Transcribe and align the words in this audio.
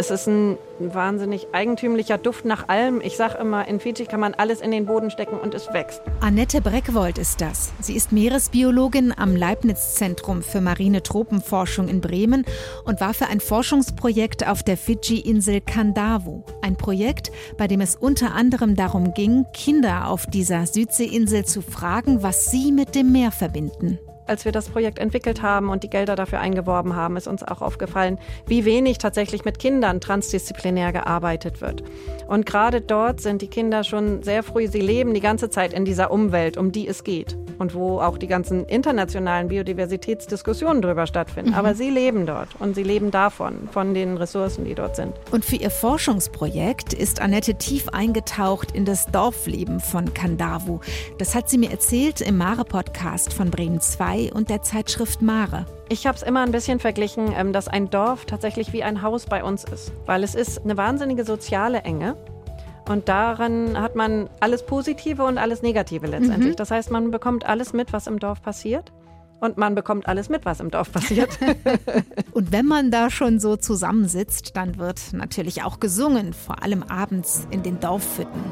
Es 0.00 0.10
ist 0.10 0.26
ein 0.28 0.56
wahnsinnig 0.78 1.48
eigentümlicher 1.52 2.16
Duft 2.16 2.46
nach 2.46 2.70
allem. 2.70 3.02
Ich 3.02 3.18
sage 3.18 3.36
immer, 3.36 3.68
in 3.68 3.80
Fiji 3.80 4.06
kann 4.06 4.18
man 4.18 4.32
alles 4.32 4.62
in 4.62 4.70
den 4.70 4.86
Boden 4.86 5.10
stecken 5.10 5.38
und 5.38 5.52
es 5.52 5.70
wächst. 5.74 6.00
Annette 6.20 6.62
Breckwold 6.62 7.18
ist 7.18 7.42
das. 7.42 7.70
Sie 7.82 7.94
ist 7.94 8.10
Meeresbiologin 8.10 9.12
am 9.14 9.36
Leibniz-Zentrum 9.36 10.40
für 10.40 10.62
marine 10.62 11.02
Tropenforschung 11.02 11.88
in 11.88 12.00
Bremen 12.00 12.46
und 12.86 13.02
war 13.02 13.12
für 13.12 13.26
ein 13.26 13.40
Forschungsprojekt 13.40 14.48
auf 14.48 14.62
der 14.62 14.78
Fidschi-Insel 14.78 15.60
Kandavu. 15.60 16.44
Ein 16.62 16.76
Projekt, 16.76 17.30
bei 17.58 17.66
dem 17.66 17.82
es 17.82 17.94
unter 17.94 18.34
anderem 18.34 18.76
darum 18.76 19.12
ging, 19.12 19.44
Kinder 19.52 20.08
auf 20.08 20.24
dieser 20.24 20.64
Südseeinsel 20.64 21.44
zu 21.44 21.60
fragen, 21.60 22.22
was 22.22 22.46
sie 22.46 22.72
mit 22.72 22.94
dem 22.94 23.12
Meer 23.12 23.32
verbinden 23.32 23.98
als 24.30 24.44
wir 24.44 24.52
das 24.52 24.68
Projekt 24.68 25.00
entwickelt 25.00 25.42
haben 25.42 25.68
und 25.68 25.82
die 25.82 25.90
Gelder 25.90 26.14
dafür 26.14 26.40
eingeworben 26.40 26.94
haben, 26.94 27.16
ist 27.16 27.26
uns 27.26 27.42
auch 27.42 27.60
aufgefallen, 27.60 28.18
wie 28.46 28.64
wenig 28.64 28.98
tatsächlich 28.98 29.44
mit 29.44 29.58
Kindern 29.58 30.00
transdisziplinär 30.00 30.92
gearbeitet 30.92 31.60
wird. 31.60 31.82
Und 32.28 32.46
gerade 32.46 32.80
dort 32.80 33.20
sind 33.20 33.42
die 33.42 33.48
Kinder 33.48 33.82
schon 33.82 34.22
sehr 34.22 34.44
früh, 34.44 34.68
sie 34.68 34.80
leben 34.80 35.14
die 35.14 35.20
ganze 35.20 35.50
Zeit 35.50 35.72
in 35.72 35.84
dieser 35.84 36.12
Umwelt, 36.12 36.56
um 36.56 36.70
die 36.70 36.86
es 36.86 37.02
geht 37.02 37.36
und 37.58 37.74
wo 37.74 38.00
auch 38.00 38.16
die 38.16 38.26
ganzen 38.26 38.64
internationalen 38.66 39.48
Biodiversitätsdiskussionen 39.48 40.80
drüber 40.80 41.06
stattfinden. 41.06 41.50
Mhm. 41.50 41.56
Aber 41.56 41.74
sie 41.74 41.90
leben 41.90 42.24
dort 42.24 42.48
und 42.58 42.74
sie 42.74 42.82
leben 42.82 43.10
davon, 43.10 43.68
von 43.70 43.92
den 43.94 44.16
Ressourcen, 44.16 44.64
die 44.64 44.74
dort 44.74 44.96
sind. 44.96 45.12
Und 45.30 45.44
für 45.44 45.56
ihr 45.56 45.70
Forschungsprojekt 45.70 46.94
ist 46.94 47.20
Annette 47.20 47.56
tief 47.56 47.88
eingetaucht 47.88 48.72
in 48.72 48.84
das 48.84 49.06
Dorfleben 49.06 49.80
von 49.80 50.14
Kandavu. 50.14 50.80
Das 51.18 51.34
hat 51.34 51.50
sie 51.50 51.58
mir 51.58 51.70
erzählt 51.70 52.20
im 52.20 52.38
Mare-Podcast 52.38 53.34
von 53.34 53.50
Bremen 53.50 53.80
2 53.80 54.19
und 54.28 54.50
der 54.50 54.62
Zeitschrift 54.62 55.22
Mare. 55.22 55.64
Ich 55.88 56.06
habe 56.06 56.16
es 56.16 56.22
immer 56.22 56.42
ein 56.42 56.52
bisschen 56.52 56.78
verglichen, 56.78 57.32
ähm, 57.34 57.52
dass 57.52 57.68
ein 57.68 57.88
Dorf 57.88 58.26
tatsächlich 58.26 58.72
wie 58.72 58.82
ein 58.82 59.02
Haus 59.02 59.26
bei 59.26 59.42
uns 59.42 59.64
ist, 59.64 59.92
weil 60.06 60.22
es 60.22 60.34
ist 60.34 60.62
eine 60.62 60.76
wahnsinnige 60.76 61.24
soziale 61.24 61.80
Enge. 61.80 62.16
Und 62.88 63.08
daran 63.08 63.80
hat 63.80 63.94
man 63.94 64.28
alles 64.40 64.66
Positive 64.66 65.24
und 65.24 65.38
alles 65.38 65.62
Negative 65.62 66.06
letztendlich. 66.06 66.52
Mhm. 66.52 66.56
Das 66.56 66.70
heißt, 66.70 66.90
man 66.90 67.10
bekommt 67.10 67.46
alles 67.46 67.72
mit, 67.72 67.92
was 67.92 68.06
im 68.06 68.18
Dorf 68.18 68.42
passiert. 68.42 68.92
Und 69.40 69.56
man 69.56 69.74
bekommt 69.74 70.06
alles 70.06 70.28
mit, 70.28 70.44
was 70.44 70.60
im 70.60 70.70
Dorf 70.70 70.92
passiert. 70.92 71.30
und 72.32 72.52
wenn 72.52 72.66
man 72.66 72.90
da 72.90 73.08
schon 73.08 73.40
so 73.40 73.56
zusammensitzt, 73.56 74.56
dann 74.56 74.78
wird 74.78 75.00
natürlich 75.12 75.62
auch 75.62 75.80
gesungen, 75.80 76.34
vor 76.34 76.62
allem 76.62 76.82
abends 76.82 77.46
in 77.50 77.62
den 77.62 77.80
Dorfhütten. 77.80 78.42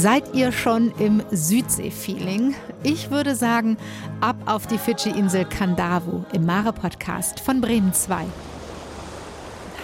Seid 0.00 0.32
ihr 0.32 0.52
schon 0.52 0.92
im 1.00 1.24
Südsee-Feeling? 1.32 2.54
Ich 2.84 3.10
würde 3.10 3.34
sagen, 3.34 3.76
ab 4.20 4.36
auf 4.46 4.68
die 4.68 4.78
Fidschi-Insel 4.78 5.44
Kandavu 5.44 6.22
im 6.32 6.46
Mare-Podcast 6.46 7.40
von 7.40 7.60
Bremen 7.60 7.92
2. 7.92 8.24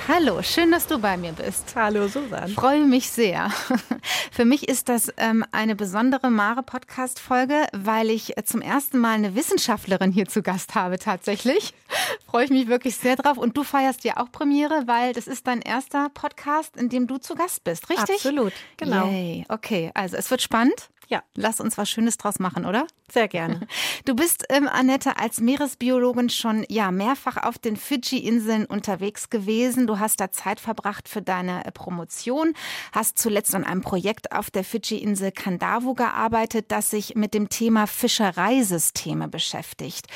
Hallo, 0.07 0.43
schön, 0.43 0.71
dass 0.71 0.87
du 0.87 0.99
bei 0.99 1.17
mir 1.17 1.33
bist. 1.33 1.75
Hallo, 1.75 2.09
Susan. 2.09 2.51
Freue 2.51 2.85
mich 2.85 3.11
sehr. 3.11 3.51
Für 4.31 4.45
mich 4.45 4.69
ist 4.69 4.91
das 4.91 5.11
ähm, 5.17 5.47
eine 5.51 5.75
besondere 5.75 6.31
Mare-Podcast-Folge, 6.31 7.69
weil 7.73 8.11
ich 8.11 8.37
äh, 8.37 8.45
zum 8.45 8.61
ersten 8.61 8.99
Mal 8.99 9.15
eine 9.15 9.35
Wissenschaftlerin 9.35 10.13
hier 10.13 10.27
zu 10.27 10.43
Gast 10.43 10.75
habe, 10.75 10.99
tatsächlich. 10.99 11.73
Freue 12.27 12.45
ich 12.45 12.51
mich 12.51 12.69
wirklich 12.69 12.97
sehr 12.97 13.17
drauf. 13.17 13.39
Und 13.39 13.57
du 13.57 13.65
feierst 13.65 14.05
ja 14.05 14.19
auch 14.19 14.31
Premiere, 14.31 14.83
weil 14.87 15.15
das 15.15 15.27
ist 15.27 15.47
dein 15.47 15.63
erster 15.63 16.11
Podcast, 16.11 16.77
in 16.77 16.91
dem 16.91 17.07
du 17.07 17.17
zu 17.17 17.35
Gast 17.35 17.65
bist, 17.65 17.89
richtig? 17.89 18.17
Absolut, 18.17 18.53
genau. 18.77 19.07
Yay. 19.07 19.47
Okay, 19.49 19.91
also 19.95 20.19
es 20.19 20.31
wird 20.31 20.43
spannend. 20.43 20.91
Ja. 21.09 21.23
Lass 21.35 21.61
uns 21.61 21.77
was 21.79 21.91
Schönes 21.91 22.17
draus 22.17 22.39
machen, 22.39 22.65
oder? 22.65 22.87
Sehr 23.13 23.29
gerne. 23.29 23.61
Du 24.07 24.15
bist, 24.15 24.45
ähm, 24.51 24.69
Annette, 24.69 25.19
als 25.19 25.41
Meeresbiologin 25.41 26.29
schon 26.29 26.67
ja 26.69 26.91
mehrfach 26.91 27.43
auf 27.43 27.59
den 27.59 27.77
Fidschi-Inseln 27.77 28.67
unterwegs 28.67 29.31
gewesen. 29.31 29.87
Du 29.87 29.99
hast 29.99 30.21
da 30.21 30.31
Zeit 30.31 30.61
verbracht 30.61 31.09
für 31.09 31.23
deine 31.23 31.65
äh, 31.65 31.73
Promotion, 31.73 32.53
hast 32.93 33.19
zuletzt 33.19 33.55
an 33.55 33.65
einem 33.65 33.81
Projekt 33.81 34.33
auf 34.33 34.51
der 34.51 34.65
Fidschi-Insel 34.65 35.33
Kandavu 35.33 35.95
gearbeitet, 35.95 36.67
das 36.69 36.91
sich 36.91 37.15
mit 37.15 37.35
dem 37.35 37.49
Thema 37.49 37.87
Fischereisysteme 37.87 39.29
beschäftigt. 39.29 40.07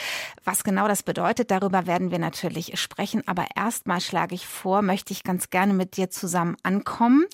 Was 0.45 0.65
genau 0.65 0.87
das 0.87 1.03
bedeutet, 1.03 1.51
darüber 1.51 1.87
werden 1.87 2.11
wir 2.11 2.19
natürlich 2.19 2.79
sprechen. 2.79 3.23
Aber 3.27 3.47
erstmal 3.57 4.01
schlage 4.01 4.35
ich 4.35 4.47
vor, 4.47 4.83
möchte 4.83 5.13
ich 5.13 5.25
ganz 5.25 5.51
gerne 5.51 5.73
mit 5.73 5.97
dir 5.97 6.11
zusammen 6.11 6.57
ankommen 6.63 7.25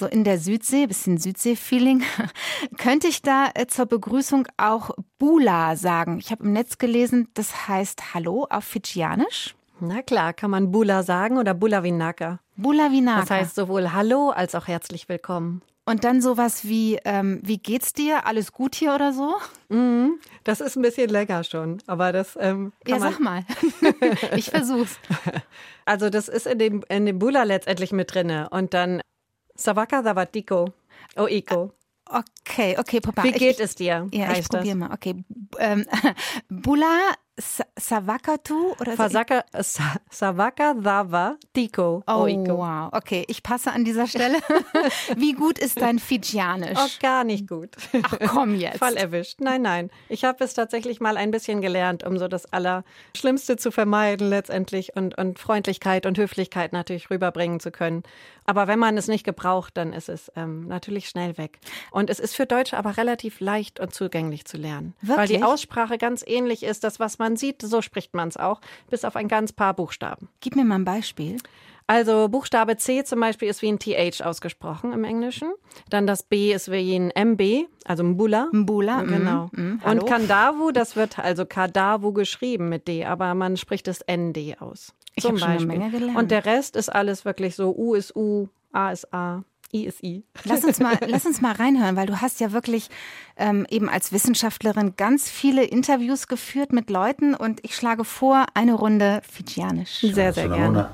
so 0.00 0.06
in 0.06 0.24
der 0.24 0.38
Südsee, 0.38 0.86
bisschen 0.86 1.18
Südsee-Feeling. 1.18 2.02
Könnte 2.78 3.06
ich 3.06 3.22
da 3.22 3.50
äh, 3.54 3.66
zur 3.66 3.86
Begrüßung 3.86 4.48
auch 4.56 4.90
Bula 5.18 5.76
sagen? 5.76 6.18
Ich 6.18 6.32
habe 6.32 6.42
im 6.44 6.52
Netz 6.52 6.78
gelesen, 6.78 7.28
das 7.34 7.68
heißt 7.68 8.14
Hallo 8.14 8.46
auf 8.50 8.64
Fidschianisch. 8.64 9.54
Na 9.78 10.02
klar, 10.02 10.32
kann 10.32 10.50
man 10.50 10.72
Bula 10.72 11.02
sagen 11.02 11.38
oder 11.38 11.54
Bula 11.54 11.84
Vinaka. 11.84 12.40
Bula 12.56 12.90
Vinaka. 12.90 13.20
Das 13.20 13.30
heißt 13.30 13.54
sowohl 13.54 13.92
Hallo 13.92 14.30
als 14.30 14.54
auch 14.54 14.66
herzlich 14.66 15.08
willkommen. 15.08 15.62
Und 15.86 16.04
dann 16.04 16.20
sowas 16.22 16.64
wie, 16.64 16.98
ähm, 17.04 17.40
wie 17.42 17.58
geht's 17.58 17.92
dir? 17.92 18.26
Alles 18.26 18.52
gut 18.52 18.74
hier 18.74 18.94
oder 18.94 19.12
so? 19.12 19.34
Mhm, 19.70 20.20
das 20.44 20.60
ist 20.60 20.76
ein 20.76 20.82
bisschen 20.82 21.10
länger 21.10 21.42
schon, 21.44 21.78
aber 21.86 22.12
das 22.12 22.38
ähm, 22.40 22.72
Ja, 22.86 23.00
sag 23.00 23.18
mal. 23.18 23.44
ich 24.36 24.50
versuch's. 24.50 24.98
Also 25.84 26.08
das 26.08 26.28
ist 26.28 26.46
in 26.46 26.58
dem, 26.58 26.84
in 26.88 27.06
dem 27.06 27.18
Bula 27.18 27.42
letztendlich 27.42 27.92
mit 27.92 28.14
drinne. 28.14 28.48
Und 28.50 28.72
dann 28.72 29.00
Savaka 29.60 30.02
Savatiko. 30.02 30.72
Oh, 31.16 31.26
Iko. 31.28 31.72
Okay, 32.10 32.76
okay, 32.78 33.00
Papa. 33.00 33.22
Wie 33.22 33.32
geht 33.32 33.58
ich, 33.58 33.60
es 33.60 33.74
dir? 33.76 34.08
Ja, 34.12 34.32
ich 34.32 34.48
probiere 34.48 34.74
mal. 34.74 34.92
Okay. 34.92 35.22
Ähm, 35.58 35.86
Bula 36.48 37.14
Savakatu 37.78 38.74
oder 38.80 38.96
Fasaka, 38.96 39.44
Sa 39.60 39.96
Savaka 40.10 40.74
Dava 40.74 41.36
Tiko. 41.54 42.02
Oh, 42.06 42.22
Oiko. 42.22 42.58
wow. 42.58 42.90
Okay, 42.92 43.24
ich 43.28 43.42
passe 43.42 43.72
an 43.72 43.84
dieser 43.84 44.06
Stelle. 44.06 44.38
Wie 45.16 45.32
gut 45.32 45.58
ist 45.58 45.80
dein 45.80 45.98
Fidschianisch? 45.98 46.78
Oh, 46.78 46.88
gar 47.00 47.24
nicht 47.24 47.48
gut. 47.48 47.70
Ach 48.02 48.18
komm 48.28 48.54
jetzt. 48.54 48.78
Voll 48.78 48.96
erwischt. 48.96 49.40
Nein, 49.40 49.62
nein. 49.62 49.90
Ich 50.08 50.24
habe 50.24 50.44
es 50.44 50.54
tatsächlich 50.54 51.00
mal 51.00 51.16
ein 51.16 51.30
bisschen 51.30 51.60
gelernt, 51.60 52.04
um 52.04 52.18
so 52.18 52.28
das 52.28 52.52
Allerschlimmste 52.52 53.56
zu 53.56 53.70
vermeiden 53.70 54.28
letztendlich 54.28 54.96
und, 54.96 55.16
und 55.16 55.38
Freundlichkeit 55.38 56.06
und 56.06 56.18
Höflichkeit 56.18 56.72
natürlich 56.72 57.10
rüberbringen 57.10 57.60
zu 57.60 57.70
können. 57.70 58.02
Aber 58.50 58.66
wenn 58.66 58.80
man 58.80 58.98
es 58.98 59.06
nicht 59.06 59.22
gebraucht, 59.22 59.76
dann 59.76 59.92
ist 59.92 60.08
es 60.08 60.32
ähm, 60.34 60.66
natürlich 60.66 61.08
schnell 61.08 61.38
weg. 61.38 61.60
Und 61.92 62.10
es 62.10 62.18
ist 62.18 62.34
für 62.34 62.46
Deutsche 62.46 62.76
aber 62.76 62.96
relativ 62.96 63.38
leicht 63.38 63.78
und 63.78 63.94
zugänglich 63.94 64.44
zu 64.44 64.56
lernen. 64.56 64.92
Wirklich? 65.02 65.18
Weil 65.18 65.28
die 65.28 65.44
Aussprache 65.44 65.98
ganz 65.98 66.24
ähnlich 66.26 66.64
ist. 66.64 66.82
Das, 66.82 66.98
was 66.98 67.20
man 67.20 67.36
sieht, 67.36 67.62
so 67.62 67.80
spricht 67.80 68.12
man 68.12 68.26
es 68.26 68.36
auch, 68.36 68.60
bis 68.90 69.04
auf 69.04 69.14
ein 69.14 69.28
ganz 69.28 69.52
paar 69.52 69.72
Buchstaben. 69.72 70.28
Gib 70.40 70.56
mir 70.56 70.64
mal 70.64 70.80
ein 70.80 70.84
Beispiel. 70.84 71.36
Also 71.86 72.28
Buchstabe 72.28 72.76
C 72.76 73.04
zum 73.04 73.20
Beispiel 73.20 73.48
ist 73.48 73.62
wie 73.62 73.68
ein 73.68 73.78
TH 73.78 74.20
ausgesprochen 74.24 74.92
im 74.92 75.04
Englischen. 75.04 75.52
Dann 75.88 76.08
das 76.08 76.24
B 76.24 76.52
ist 76.52 76.72
wie 76.72 76.96
ein 76.96 77.12
MB, 77.12 77.68
also 77.84 78.02
Mbula. 78.02 78.48
Mbula, 78.50 79.02
genau. 79.02 79.48
Mm, 79.52 79.60
mm, 79.60 79.80
und 79.84 80.06
Kandavu, 80.06 80.72
das 80.72 80.96
wird 80.96 81.20
also 81.20 81.46
Kadavu 81.46 82.12
geschrieben 82.12 82.68
mit 82.68 82.88
D, 82.88 83.04
aber 83.04 83.34
man 83.34 83.56
spricht 83.56 83.86
das 83.86 84.04
ND 84.08 84.60
aus. 84.60 84.92
Ich 85.14 85.24
habe 85.24 85.38
schon 85.38 85.48
eine 85.48 85.66
Menge 85.66 85.90
gelernt. 85.90 86.18
Und 86.18 86.30
der 86.30 86.44
Rest 86.44 86.76
ist 86.76 86.88
alles 86.88 87.24
wirklich 87.24 87.56
so 87.56 87.74
U 87.76 87.94
ist 87.94 88.14
U, 88.16 88.48
A 88.72 88.90
ist 88.90 89.12
A. 89.12 89.44
I 89.72 89.84
ist 89.84 90.02
I. 90.02 90.24
Lass 90.44 90.64
uns 90.64 90.80
mal, 90.80 90.98
lass 91.06 91.24
uns 91.26 91.40
mal 91.40 91.52
reinhören, 91.52 91.94
weil 91.94 92.06
du 92.06 92.20
hast 92.20 92.40
ja 92.40 92.50
wirklich 92.50 92.90
ähm, 93.36 93.66
eben 93.70 93.88
als 93.88 94.12
Wissenschaftlerin 94.12 94.94
ganz 94.96 95.30
viele 95.30 95.62
Interviews 95.62 96.26
geführt 96.26 96.72
mit 96.72 96.90
Leuten 96.90 97.34
und 97.34 97.60
ich 97.64 97.76
schlage 97.76 98.04
vor, 98.04 98.46
eine 98.54 98.74
Runde 98.74 99.20
Fidschianisch. 99.30 100.00
Sehr, 100.00 100.32
sehr 100.32 100.48
gerne. 100.48 100.90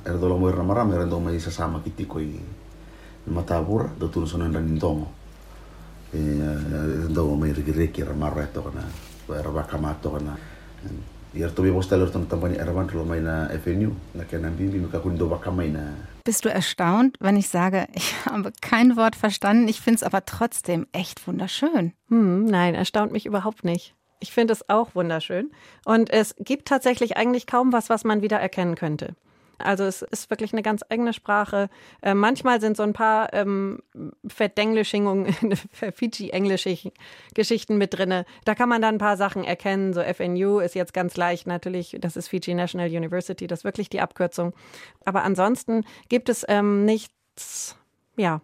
Bist 16.24 16.44
du 16.44 16.48
erstaunt, 16.48 17.16
wenn 17.20 17.36
ich 17.36 17.48
sage, 17.48 17.86
ich 17.94 18.14
habe 18.26 18.52
kein 18.60 18.96
Wort 18.96 19.16
verstanden, 19.16 19.68
ich 19.68 19.80
finde 19.80 19.96
es 19.96 20.02
aber 20.02 20.24
trotzdem 20.24 20.86
echt 20.92 21.26
wunderschön? 21.26 21.92
Hm, 22.08 22.46
nein, 22.46 22.74
erstaunt 22.74 23.12
mich 23.12 23.26
überhaupt 23.26 23.64
nicht. 23.64 23.94
Ich 24.18 24.32
finde 24.32 24.54
es 24.54 24.68
auch 24.70 24.94
wunderschön. 24.94 25.50
Und 25.84 26.10
es 26.10 26.34
gibt 26.38 26.68
tatsächlich 26.68 27.16
eigentlich 27.18 27.46
kaum 27.46 27.72
was, 27.72 27.90
was 27.90 28.04
man 28.04 28.22
wieder 28.22 28.38
erkennen 28.38 28.74
könnte. 28.74 29.14
Also 29.58 29.84
es 29.84 30.02
ist 30.02 30.30
wirklich 30.30 30.52
eine 30.52 30.62
ganz 30.62 30.82
eigene 30.88 31.12
Sprache. 31.12 31.68
Äh, 32.02 32.14
manchmal 32.14 32.60
sind 32.60 32.76
so 32.76 32.82
ein 32.82 32.92
paar 32.92 33.32
ähm, 33.32 33.80
Verdenglischungen, 34.26 35.32
Fiji-englische 35.94 36.92
Geschichten 37.34 37.78
mit 37.78 37.96
drin. 37.96 38.24
Da 38.44 38.54
kann 38.54 38.68
man 38.68 38.82
dann 38.82 38.96
ein 38.96 38.98
paar 38.98 39.16
Sachen 39.16 39.44
erkennen. 39.44 39.94
So 39.94 40.02
FNU 40.02 40.58
ist 40.60 40.74
jetzt 40.74 40.94
ganz 40.94 41.16
leicht 41.16 41.46
natürlich, 41.46 41.96
das 42.00 42.16
ist 42.16 42.28
Fiji 42.28 42.54
National 42.54 42.88
University, 42.88 43.46
das 43.46 43.60
ist 43.60 43.64
wirklich 43.64 43.88
die 43.88 44.00
Abkürzung. 44.00 44.52
Aber 45.04 45.22
ansonsten 45.24 45.84
gibt 46.08 46.28
es 46.28 46.44
ähm, 46.48 46.84
nichts, 46.84 47.76
ja, 48.16 48.40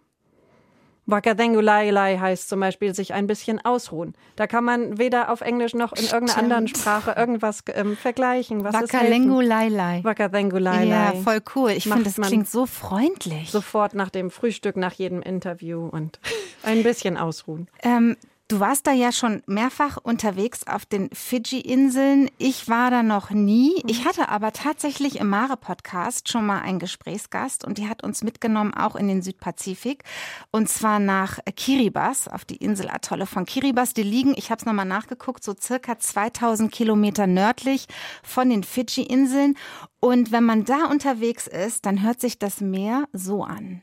Wakadengulailai 1.12 2.19
heißt 2.19 2.49
zum 2.49 2.61
Beispiel 2.61 2.94
sich 2.94 3.14
ein 3.14 3.26
bisschen 3.26 3.64
ausruhen. 3.64 4.14
Da 4.35 4.47
kann 4.47 4.64
man 4.64 4.99
weder 4.99 5.31
auf 5.31 5.43
Englisch 5.43 5.75
noch 5.75 5.93
in 5.93 6.05
irgendeiner 6.05 6.38
anderen 6.38 6.69
Sprache 6.69 7.14
irgendwas 7.17 7.62
ähm, 7.75 7.97
vergleichen. 7.97 8.64
Was 8.64 8.75
Wakadengulailai. 8.75 10.03
Wakadengulailai. 10.03 10.87
Ja, 10.87 11.12
voll 11.23 11.41
cool. 11.55 11.70
Ich 11.70 11.85
finde, 11.85 12.05
das 12.05 12.17
klingt 12.17 12.49
so 12.49 12.67
freundlich. 12.67 13.50
Sofort 13.50 13.94
nach 13.94 14.11
dem 14.11 14.31
Frühstück, 14.31 14.76
nach 14.76 14.94
jedem 14.94 15.23
Interview 15.23 15.87
und 15.87 16.19
ein 16.62 16.82
bisschen 16.82 17.17
ausruhen. 17.17 17.69
Ähm, 17.82 18.17
Du 18.52 18.60
warst 18.60 18.87
da 18.87 18.93
ja 18.93 19.12
schon 19.12 19.43
mehrfach 19.46 19.96
unterwegs 19.96 20.66
auf 20.66 20.84
den 20.84 21.08
Fidschi-Inseln. 21.10 22.31
Ich 22.37 22.69
war 22.69 22.90
da 22.90 23.02
noch 23.02 23.31
nie. 23.31 23.82
Ich 23.87 24.04
mhm. 24.04 24.08
hatte 24.08 24.28
aber 24.28 24.52
tatsächlich 24.52 25.19
im 25.19 25.31
Mare-Podcast 25.31 26.28
schon 26.28 26.44
mal 26.44 26.60
einen 26.60 26.78
Gesprächsgast 26.78 27.64
und 27.64 27.78
die 27.78 27.88
hat 27.88 28.04
uns 28.04 28.22
mitgenommen, 28.22 28.75
auch 28.75 28.94
in 28.94 29.08
den 29.08 29.22
Südpazifik. 29.22 30.04
Und 30.50 30.69
zwar 30.69 30.99
nach 30.99 31.38
Kiribati, 31.56 32.28
auf 32.31 32.44
die 32.44 32.56
Inselatolle 32.56 33.25
von 33.25 33.46
Kiribati. 33.46 33.94
Die 33.94 34.02
liegen, 34.02 34.34
ich 34.37 34.50
habe 34.50 34.58
es 34.58 34.66
nochmal 34.66 34.84
nachgeguckt, 34.84 35.43
so 35.43 35.55
circa 35.58 35.98
2000 35.98 36.70
Kilometer 36.70 37.26
nördlich 37.26 37.87
von 38.22 38.50
den 38.50 38.64
Fidschi-Inseln. 38.64 39.56
Und 39.98 40.31
wenn 40.31 40.44
man 40.44 40.66
da 40.66 40.90
unterwegs 40.90 41.46
ist, 41.46 41.87
dann 41.87 42.02
hört 42.02 42.20
sich 42.20 42.38
das 42.38 42.60
Meer 42.60 43.08
so 43.14 43.44
an. 43.44 43.81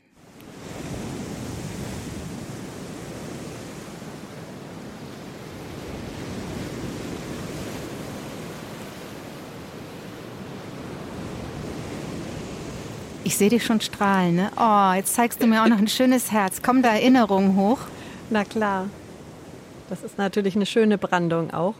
Ich 13.22 13.36
sehe 13.36 13.50
dich 13.50 13.64
schon 13.64 13.80
strahlen, 13.80 14.36
ne? 14.36 14.50
Oh, 14.56 14.92
jetzt 14.96 15.14
zeigst 15.14 15.42
du 15.42 15.46
mir 15.46 15.62
auch 15.62 15.68
noch 15.68 15.78
ein 15.78 15.88
schönes 15.88 16.32
Herz. 16.32 16.62
Kommen 16.62 16.82
da 16.82 16.90
Erinnerungen 16.90 17.56
hoch? 17.56 17.78
Na 18.30 18.44
klar. 18.44 18.86
Das 19.90 20.02
ist 20.02 20.16
natürlich 20.16 20.56
eine 20.56 20.66
schöne 20.66 20.96
Brandung 20.96 21.52
auch. 21.52 21.74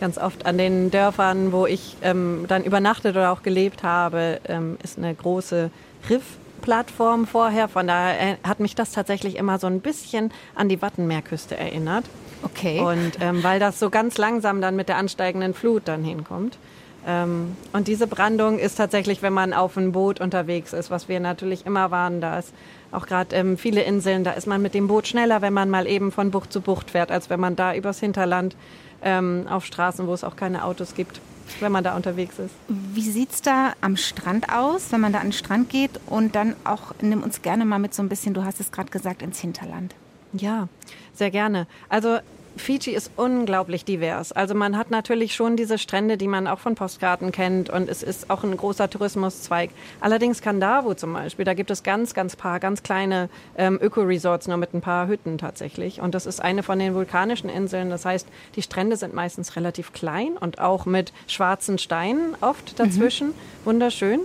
Ganz 0.00 0.18
oft 0.18 0.46
an 0.46 0.58
den 0.58 0.90
Dörfern, 0.90 1.52
wo 1.52 1.66
ich 1.66 1.96
ähm, 2.02 2.46
dann 2.48 2.64
übernachtet 2.64 3.14
oder 3.14 3.30
auch 3.30 3.42
gelebt 3.42 3.84
habe, 3.84 4.40
ähm, 4.48 4.76
ist 4.82 4.98
eine 4.98 5.14
große 5.14 5.70
Riffplattform 6.10 7.26
vorher. 7.28 7.68
Von 7.68 7.86
daher 7.86 8.38
hat 8.42 8.58
mich 8.58 8.74
das 8.74 8.90
tatsächlich 8.90 9.36
immer 9.36 9.60
so 9.60 9.68
ein 9.68 9.80
bisschen 9.80 10.32
an 10.56 10.68
die 10.68 10.82
Wattenmeerküste 10.82 11.56
erinnert. 11.56 12.04
Okay. 12.42 12.80
Und 12.80 13.12
ähm, 13.20 13.44
weil 13.44 13.60
das 13.60 13.78
so 13.78 13.90
ganz 13.90 14.18
langsam 14.18 14.60
dann 14.60 14.74
mit 14.74 14.88
der 14.88 14.96
ansteigenden 14.96 15.54
Flut 15.54 15.82
dann 15.86 16.02
hinkommt. 16.02 16.58
Ähm, 17.06 17.56
und 17.72 17.88
diese 17.88 18.06
Brandung 18.06 18.58
ist 18.58 18.76
tatsächlich, 18.76 19.22
wenn 19.22 19.32
man 19.32 19.52
auf 19.52 19.76
einem 19.76 19.92
Boot 19.92 20.20
unterwegs 20.20 20.72
ist, 20.72 20.90
was 20.90 21.08
wir 21.08 21.20
natürlich 21.20 21.66
immer 21.66 21.90
waren, 21.90 22.20
da 22.20 22.38
ist 22.38 22.52
auch 22.92 23.06
gerade 23.06 23.36
ähm, 23.36 23.58
viele 23.58 23.82
Inseln, 23.82 24.24
da 24.24 24.32
ist 24.32 24.46
man 24.46 24.62
mit 24.62 24.74
dem 24.74 24.88
Boot 24.88 25.06
schneller, 25.06 25.42
wenn 25.42 25.52
man 25.52 25.68
mal 25.68 25.86
eben 25.86 26.12
von 26.12 26.30
Bucht 26.30 26.52
zu 26.52 26.60
Bucht 26.60 26.90
fährt, 26.90 27.10
als 27.10 27.28
wenn 27.28 27.40
man 27.40 27.56
da 27.56 27.74
übers 27.74 28.00
Hinterland 28.00 28.56
ähm, 29.02 29.46
auf 29.50 29.64
Straßen, 29.64 30.06
wo 30.06 30.14
es 30.14 30.24
auch 30.24 30.36
keine 30.36 30.64
Autos 30.64 30.94
gibt, 30.94 31.20
wenn 31.60 31.72
man 31.72 31.84
da 31.84 31.94
unterwegs 31.94 32.38
ist. 32.38 32.54
Wie 32.68 33.02
sieht 33.02 33.32
es 33.32 33.42
da 33.42 33.74
am 33.80 33.96
Strand 33.96 34.48
aus, 34.50 34.90
wenn 34.90 35.00
man 35.00 35.12
da 35.12 35.18
an 35.18 35.26
den 35.26 35.32
Strand 35.32 35.68
geht 35.68 36.00
und 36.06 36.34
dann 36.34 36.56
auch, 36.64 36.94
nimm 37.02 37.22
uns 37.22 37.42
gerne 37.42 37.64
mal 37.64 37.78
mit 37.78 37.94
so 37.94 38.02
ein 38.02 38.08
bisschen, 38.08 38.32
du 38.32 38.44
hast 38.44 38.60
es 38.60 38.72
gerade 38.72 38.90
gesagt, 38.90 39.20
ins 39.20 39.40
Hinterland. 39.40 39.94
Ja, 40.32 40.68
sehr 41.14 41.30
gerne. 41.30 41.66
Also 41.88 42.18
Fiji 42.56 42.92
ist 42.92 43.10
unglaublich 43.16 43.84
divers. 43.84 44.32
Also 44.32 44.54
man 44.54 44.76
hat 44.76 44.90
natürlich 44.90 45.34
schon 45.34 45.56
diese 45.56 45.78
Strände, 45.78 46.16
die 46.16 46.28
man 46.28 46.46
auch 46.46 46.58
von 46.58 46.74
Postkarten 46.74 47.32
kennt 47.32 47.68
und 47.70 47.88
es 47.88 48.02
ist 48.02 48.30
auch 48.30 48.44
ein 48.44 48.56
großer 48.56 48.88
Tourismuszweig. 48.88 49.70
Allerdings 50.00 50.40
Kandavo 50.40 50.94
zum 50.94 51.12
Beispiel, 51.12 51.44
da 51.44 51.54
gibt 51.54 51.70
es 51.70 51.82
ganz, 51.82 52.14
ganz 52.14 52.36
paar, 52.36 52.60
ganz 52.60 52.82
kleine 52.82 53.28
ähm, 53.56 53.78
Öko-Resorts 53.80 54.46
nur 54.46 54.56
mit 54.56 54.74
ein 54.74 54.80
paar 54.80 55.08
Hütten 55.08 55.38
tatsächlich. 55.38 56.00
Und 56.00 56.14
das 56.14 56.26
ist 56.26 56.40
eine 56.40 56.62
von 56.62 56.78
den 56.78 56.94
vulkanischen 56.94 57.50
Inseln. 57.50 57.90
Das 57.90 58.04
heißt, 58.04 58.28
die 58.54 58.62
Strände 58.62 58.96
sind 58.96 59.14
meistens 59.14 59.56
relativ 59.56 59.92
klein 59.92 60.36
und 60.38 60.60
auch 60.60 60.86
mit 60.86 61.12
schwarzen 61.26 61.78
Steinen 61.78 62.36
oft 62.40 62.78
dazwischen. 62.78 63.28
Mhm. 63.28 63.34
Wunderschön. 63.64 64.20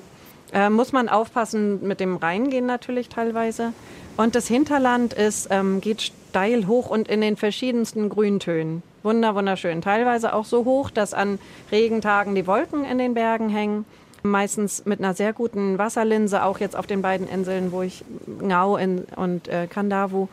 Äh, 0.52 0.70
muss 0.70 0.92
man 0.92 1.10
aufpassen 1.10 1.88
mit 1.88 2.00
dem 2.00 2.16
Reingehen 2.16 2.66
natürlich 2.66 3.10
teilweise. 3.10 3.74
Und 4.18 4.36
das 4.36 4.48
Hinterland 4.48 5.14
ist, 5.14 5.48
ähm, 5.52 5.80
geht 5.80 6.12
steil 6.30 6.68
hoch 6.68 6.90
und 6.90 7.08
in 7.08 7.22
den 7.22 7.38
verschiedensten 7.38 8.10
Grüntönen. 8.10 8.84
Wunder, 9.04 9.34
wunderschön. 9.36 9.82
Teilweise 9.82 10.34
auch 10.34 10.46
so 10.46 10.66
hoch, 10.66 10.90
dass 10.90 11.14
an 11.14 11.40
Regentagen 11.72 12.36
die 12.36 12.46
Wolken 12.46 12.84
in 12.86 12.98
den 12.98 13.14
Bergen 13.14 13.50
hängen. 13.50 13.86
Meistens 14.22 14.86
mit 14.86 15.00
einer 15.00 15.14
sehr 15.14 15.32
guten 15.34 15.78
Wasserlinse, 15.78 16.44
auch 16.44 16.60
jetzt 16.60 16.76
auf 16.76 16.86
den 16.86 17.02
beiden 17.02 17.28
Inseln, 17.28 17.72
wo 17.72 17.82
ich 17.82 18.04
Ngau 18.42 18.76
in, 18.78 19.06
und 19.16 19.48
äh, 19.48 19.68
Kandavu. 19.68 20.28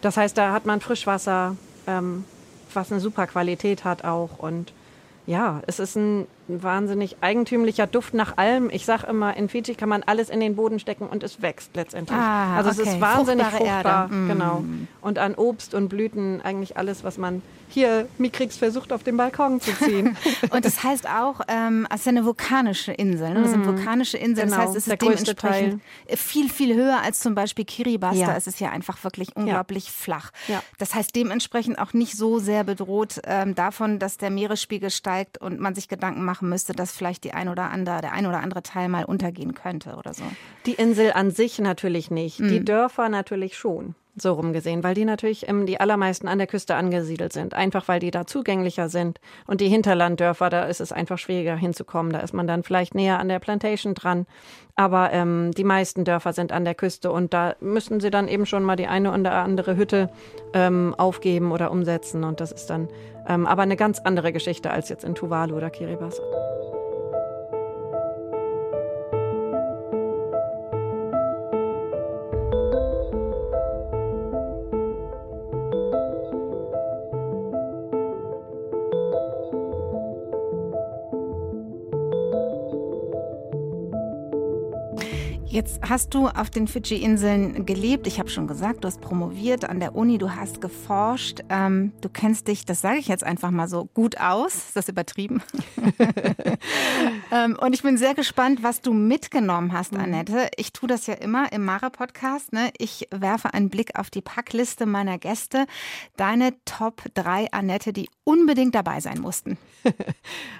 Das 0.00 0.16
heißt, 0.16 0.38
da 0.38 0.52
hat 0.52 0.64
man 0.64 0.80
Frischwasser, 0.80 1.56
ähm, 1.86 2.24
was 2.72 2.92
eine 2.92 3.00
super 3.00 3.26
Qualität 3.26 3.84
hat 3.84 4.04
auch. 4.04 4.38
Und 4.38 4.72
ja, 5.26 5.60
es 5.66 5.80
ist 5.80 5.96
ein 5.96 6.26
wahnsinnig 6.48 7.16
eigentümlicher 7.20 7.86
Duft 7.86 8.14
nach 8.14 8.36
allem. 8.36 8.70
Ich 8.70 8.84
sage 8.84 9.06
immer, 9.06 9.36
in 9.36 9.48
Fiji 9.48 9.74
kann 9.74 9.88
man 9.88 10.02
alles 10.02 10.28
in 10.28 10.40
den 10.40 10.56
Boden 10.56 10.78
stecken 10.78 11.06
und 11.06 11.22
es 11.22 11.42
wächst 11.42 11.70
letztendlich. 11.74 12.18
Ah, 12.18 12.56
also 12.56 12.70
okay. 12.70 12.82
es 12.82 12.88
ist 12.94 13.00
wahnsinnig 13.00 13.46
Fruchtbare 13.46 13.72
fruchtbar. 13.72 14.02
Erde. 14.04 14.14
Mm. 14.14 14.28
Genau. 14.28 14.64
Und 15.00 15.18
an 15.18 15.34
Obst 15.34 15.74
und 15.74 15.88
Blüten 15.88 16.40
eigentlich 16.42 16.76
alles, 16.76 17.04
was 17.04 17.18
man 17.18 17.42
hier 17.68 18.06
Mikrix 18.18 18.56
versucht 18.56 18.92
auf 18.92 19.02
den 19.02 19.16
Balkon 19.16 19.60
zu 19.60 19.72
ziehen. 19.78 20.16
und 20.50 20.64
das 20.64 20.82
heißt 20.84 21.08
auch, 21.08 21.40
ähm, 21.48 21.86
es 21.92 22.02
ist 22.02 22.08
eine 22.08 22.24
vulkanische 22.24 22.92
Insel. 22.92 23.30
Ne? 23.30 23.42
Das 23.42 23.50
sind 23.50 23.60
Mhm. 23.60 23.78
vulkanische 23.78 24.18
Inseln. 24.18 24.48
Genau, 24.48 24.58
das 24.58 24.66
heißt, 24.66 24.76
es 24.76 24.86
ist 24.88 25.02
dementsprechend 25.02 25.80
viel, 26.14 26.50
viel 26.50 26.74
höher 26.76 27.00
als 27.02 27.20
zum 27.20 27.34
Beispiel 27.34 27.64
Kiribati. 27.64 28.18
Ja. 28.18 28.26
Da 28.28 28.36
ist 28.36 28.46
es 28.46 28.58
ja 28.58 28.70
einfach 28.70 29.02
wirklich 29.04 29.34
unglaublich 29.36 29.90
flach. 29.90 30.32
Ja. 30.48 30.62
Das 30.78 30.94
heißt, 30.94 31.16
dementsprechend 31.16 31.78
auch 31.78 31.94
nicht 31.94 32.16
so 32.16 32.38
sehr 32.38 32.62
bedroht 32.64 33.20
ähm, 33.24 33.54
davon, 33.54 33.98
dass 33.98 34.18
der 34.18 34.30
Meeresspiegel 34.30 34.90
steigt 34.90 35.38
und 35.38 35.58
man 35.58 35.74
sich 35.74 35.88
Gedanken 35.88 36.24
machen 36.32 36.48
müsste, 36.48 36.72
dass 36.72 36.92
vielleicht 36.96 37.24
die 37.24 37.34
ein 37.34 37.50
oder 37.50 37.70
andere, 37.70 38.00
der 38.00 38.12
ein 38.12 38.24
oder 38.24 38.40
andere 38.40 38.62
Teil 38.62 38.88
mal 38.88 39.04
untergehen 39.04 39.52
könnte 39.52 39.96
oder 39.96 40.14
so. 40.14 40.24
Die 40.64 40.72
Insel 40.72 41.12
an 41.12 41.30
sich 41.30 41.58
natürlich 41.58 42.10
nicht. 42.10 42.38
Die 42.38 42.60
Mhm. 42.60 42.64
Dörfer 42.64 43.10
natürlich 43.10 43.54
schon. 43.58 43.94
So 44.14 44.32
rumgesehen, 44.34 44.82
weil 44.84 44.94
die 44.94 45.06
natürlich 45.06 45.48
ähm, 45.48 45.64
die 45.64 45.80
allermeisten 45.80 46.28
an 46.28 46.36
der 46.36 46.46
Küste 46.46 46.74
angesiedelt 46.74 47.32
sind. 47.32 47.54
Einfach 47.54 47.88
weil 47.88 47.98
die 47.98 48.10
da 48.10 48.26
zugänglicher 48.26 48.88
sind. 48.90 49.20
Und 49.46 49.60
die 49.62 49.68
Hinterlanddörfer, 49.68 50.50
da 50.50 50.64
ist 50.64 50.82
es 50.82 50.92
einfach 50.92 51.16
schwieriger 51.18 51.56
hinzukommen. 51.56 52.12
Da 52.12 52.20
ist 52.20 52.34
man 52.34 52.46
dann 52.46 52.62
vielleicht 52.62 52.94
näher 52.94 53.18
an 53.18 53.28
der 53.28 53.38
Plantation 53.38 53.94
dran. 53.94 54.26
Aber 54.74 55.12
ähm, 55.12 55.50
die 55.56 55.64
meisten 55.64 56.04
Dörfer 56.04 56.32
sind 56.34 56.52
an 56.52 56.64
der 56.64 56.74
Küste 56.74 57.10
und 57.10 57.32
da 57.32 57.54
müssen 57.60 58.00
sie 58.00 58.10
dann 58.10 58.28
eben 58.28 58.44
schon 58.46 58.64
mal 58.64 58.76
die 58.76 58.86
eine 58.86 59.12
oder 59.12 59.32
andere 59.32 59.76
Hütte 59.76 60.10
ähm, 60.54 60.94
aufgeben 60.98 61.50
oder 61.52 61.70
umsetzen. 61.70 62.24
Und 62.24 62.40
das 62.40 62.52
ist 62.52 62.66
dann 62.66 62.88
aber 63.46 63.62
eine 63.62 63.76
ganz 63.76 64.00
andere 64.00 64.32
Geschichte 64.32 64.70
als 64.70 64.88
jetzt 64.88 65.04
in 65.04 65.14
Tuvalu 65.14 65.56
oder 65.56 65.70
Kiribati. 65.70 66.20
Jetzt 85.52 85.82
hast 85.86 86.14
du 86.14 86.28
auf 86.28 86.48
den 86.48 86.66
Fidschi-Inseln 86.66 87.66
gelebt. 87.66 88.06
Ich 88.06 88.18
habe 88.18 88.30
schon 88.30 88.46
gesagt, 88.46 88.84
du 88.84 88.88
hast 88.88 89.02
promoviert 89.02 89.66
an 89.66 89.80
der 89.80 89.94
Uni, 89.94 90.16
du 90.16 90.34
hast 90.34 90.62
geforscht. 90.62 91.40
Ähm, 91.50 91.92
du 92.00 92.08
kennst 92.08 92.48
dich, 92.48 92.64
das 92.64 92.80
sage 92.80 92.96
ich 92.96 93.06
jetzt 93.06 93.22
einfach 93.22 93.50
mal 93.50 93.68
so, 93.68 93.84
gut 93.92 94.18
aus. 94.18 94.54
Ist 94.54 94.76
das 94.76 94.88
übertrieben? 94.88 95.42
ähm, 97.32 97.58
und 97.60 97.74
ich 97.74 97.82
bin 97.82 97.98
sehr 97.98 98.14
gespannt, 98.14 98.62
was 98.62 98.80
du 98.80 98.94
mitgenommen 98.94 99.74
hast, 99.74 99.94
Annette. 99.94 100.48
Ich 100.56 100.72
tue 100.72 100.88
das 100.88 101.06
ja 101.06 101.12
immer 101.12 101.52
im 101.52 101.66
Mare-Podcast. 101.66 102.54
Ne? 102.54 102.70
Ich 102.78 103.08
werfe 103.10 103.52
einen 103.52 103.68
Blick 103.68 103.98
auf 103.98 104.08
die 104.08 104.22
Packliste 104.22 104.86
meiner 104.86 105.18
Gäste. 105.18 105.66
Deine 106.16 106.54
Top 106.64 107.02
3, 107.12 107.52
Annette, 107.52 107.92
die 107.92 108.08
unbedingt 108.24 108.74
dabei 108.74 109.00
sein 109.00 109.20
mussten. 109.20 109.58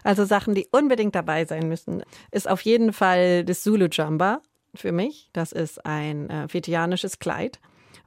Also 0.05 0.25
Sachen, 0.25 0.57
die 0.57 0.67
unbedingt 0.73 1.15
dabei 1.15 1.45
sein 1.45 1.69
müssen, 1.69 2.03
ist 2.33 2.51
auf 2.51 2.61
jeden 2.63 2.93
Fall 2.93 3.45
das 3.45 3.63
Zulu 3.63 3.87
Jamba 3.91 4.41
für 4.75 4.93
mich. 4.93 5.29
Das 5.33 5.53
ist 5.53 5.85
ein 5.85 6.31
äh, 6.31 6.49
fijianisches 6.49 7.19
Kleid, 7.19 7.61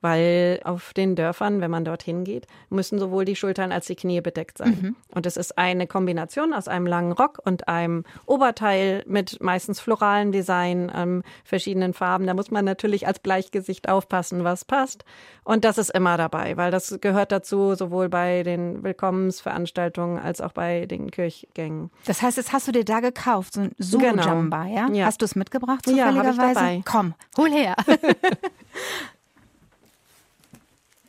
weil 0.05 0.59
auf 0.65 0.93
den 0.93 1.15
Dörfern, 1.15 1.61
wenn 1.61 1.71
man 1.71 1.83
dorthin 1.83 2.25
geht, 2.25 2.45
müssen 2.69 2.99
sowohl 2.99 3.25
die 3.25 3.35
Schultern 3.35 3.71
als 3.71 3.87
die 3.87 3.95
Knie 3.95 4.21
bedeckt 4.21 4.55
sein. 4.59 4.95
Und 5.15 5.25
es 5.25 5.35
ist 5.35 5.57
eine 5.57 5.87
Kombination 5.87 6.53
aus 6.53 6.67
einem 6.67 6.85
langen 6.85 7.11
Rock 7.11 7.39
und 7.43 7.67
einem 7.67 8.03
Oberteil 8.27 9.01
mit 9.07 9.41
meistens 9.41 9.79
floralem 9.79 10.31
Design, 10.31 10.91
ähm, 10.95 11.23
verschiedenen 11.43 11.95
Farben. 11.95 12.27
Da 12.27 12.35
muss 12.35 12.51
man 12.51 12.65
natürlich 12.65 13.07
als 13.07 13.17
Bleichgesicht 13.17 13.89
aufpassen, 13.89 14.43
was 14.43 14.63
passt. 14.63 15.05
Und 15.43 15.65
das 15.65 15.79
ist 15.79 15.89
immer 15.89 16.17
dabei, 16.17 16.55
weil 16.55 16.69
das 16.69 16.99
gehört 17.01 17.31
dazu, 17.31 17.73
sowohl 17.73 18.07
bei 18.07 18.43
den 18.43 18.83
Willkommensveranstaltungen 18.83 20.19
als 20.19 20.39
auch 20.39 20.51
bei 20.51 20.85
den 20.85 21.09
Kirchgängen. 21.09 21.89
Das 22.05 22.21
heißt, 22.21 22.37
jetzt 22.37 22.53
hast 22.53 22.67
du 22.67 22.71
dir 22.71 22.85
da 22.85 22.99
gekauft, 22.99 23.55
so 23.55 23.61
ein 23.61 23.71
Zulu 23.79 24.05
Genau. 24.05 24.65
Ja? 24.67 24.87
Ja. 24.91 25.05
Hast 25.07 25.21
du 25.21 25.25
es 25.25 25.35
mitgebracht 25.35 25.87
Ja, 25.87 26.05
hab 26.05 26.11
ich 26.13 26.19
zufälligerweise? 26.19 26.53
dabei. 26.53 26.81
Komm, 26.85 27.15
hol 27.37 27.49
her. 27.49 27.75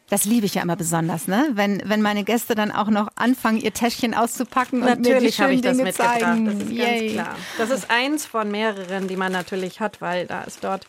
Das 0.09 0.25
liebe 0.25 0.47
ich 0.47 0.55
ja 0.55 0.63
immer 0.63 0.77
besonders, 0.77 1.27
ne? 1.27 1.49
Wenn, 1.55 1.83
wenn 1.85 2.01
meine 2.01 2.23
Gäste 2.23 2.55
dann 2.55 2.71
auch 2.71 2.89
noch 2.89 3.09
anfangen, 3.17 3.59
ihr 3.59 3.73
Täschchen 3.73 4.15
auszupacken 4.15 4.83
und 4.83 4.87
natürlich 4.87 5.39
mir 5.39 5.49
die 5.49 5.55
ich 5.55 5.61
das 5.63 5.73
Dinge 5.73 5.89
mitgebracht. 5.89 6.21
zeigen. 6.21 6.45
Das 6.47 6.55
ist 6.55 6.71
Yay. 6.71 7.01
ganz 7.01 7.13
klar. 7.13 7.37
Das 7.59 7.71
ist 7.71 7.91
eins 7.91 8.25
von 8.25 8.51
mehreren, 8.51 9.09
die 9.09 9.17
man 9.17 9.33
natürlich 9.33 9.81
hat, 9.81 10.01
weil 10.01 10.27
da 10.27 10.45
es 10.47 10.61
dort 10.61 10.87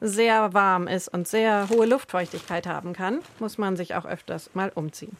sehr 0.00 0.54
warm 0.54 0.88
ist 0.88 1.08
und 1.08 1.28
sehr 1.28 1.68
hohe 1.68 1.86
Luftfeuchtigkeit 1.86 2.66
haben 2.66 2.94
kann, 2.94 3.20
muss 3.38 3.58
man 3.58 3.76
sich 3.76 3.94
auch 3.94 4.06
öfters 4.06 4.50
mal 4.54 4.72
umziehen. 4.74 5.16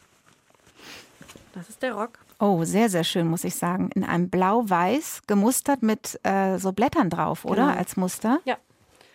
Das 1.54 1.68
ist 1.68 1.82
der 1.82 1.94
Rock. 1.94 2.18
Oh, 2.40 2.64
sehr, 2.64 2.88
sehr 2.88 3.04
schön, 3.04 3.28
muss 3.28 3.44
ich 3.44 3.54
sagen. 3.54 3.90
In 3.94 4.04
einem 4.04 4.28
Blau-Weiß, 4.28 5.22
gemustert 5.26 5.82
mit 5.82 6.18
äh, 6.24 6.58
so 6.58 6.72
Blättern 6.72 7.10
drauf, 7.10 7.44
oder? 7.44 7.66
Genau. 7.66 7.78
Als 7.78 7.96
Muster. 7.96 8.40
Ja. 8.44 8.56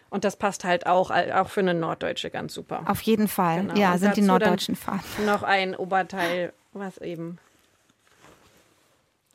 Und 0.09 0.23
das 0.23 0.35
passt 0.37 0.63
halt 0.63 0.87
auch, 0.87 1.11
auch 1.11 1.49
für 1.49 1.59
eine 1.59 1.73
Norddeutsche 1.73 2.29
ganz 2.29 2.53
super. 2.53 2.81
Auf 2.87 3.01
jeden 3.01 3.27
Fall. 3.27 3.61
Genau. 3.61 3.75
Ja, 3.75 3.93
Und 3.93 3.99
sind 3.99 4.17
die 4.17 4.21
norddeutschen 4.21 4.75
Farben. 4.75 5.03
Noch 5.25 5.43
ein 5.43 5.75
Oberteil, 5.75 6.51
was 6.73 6.97
eben. 6.97 7.37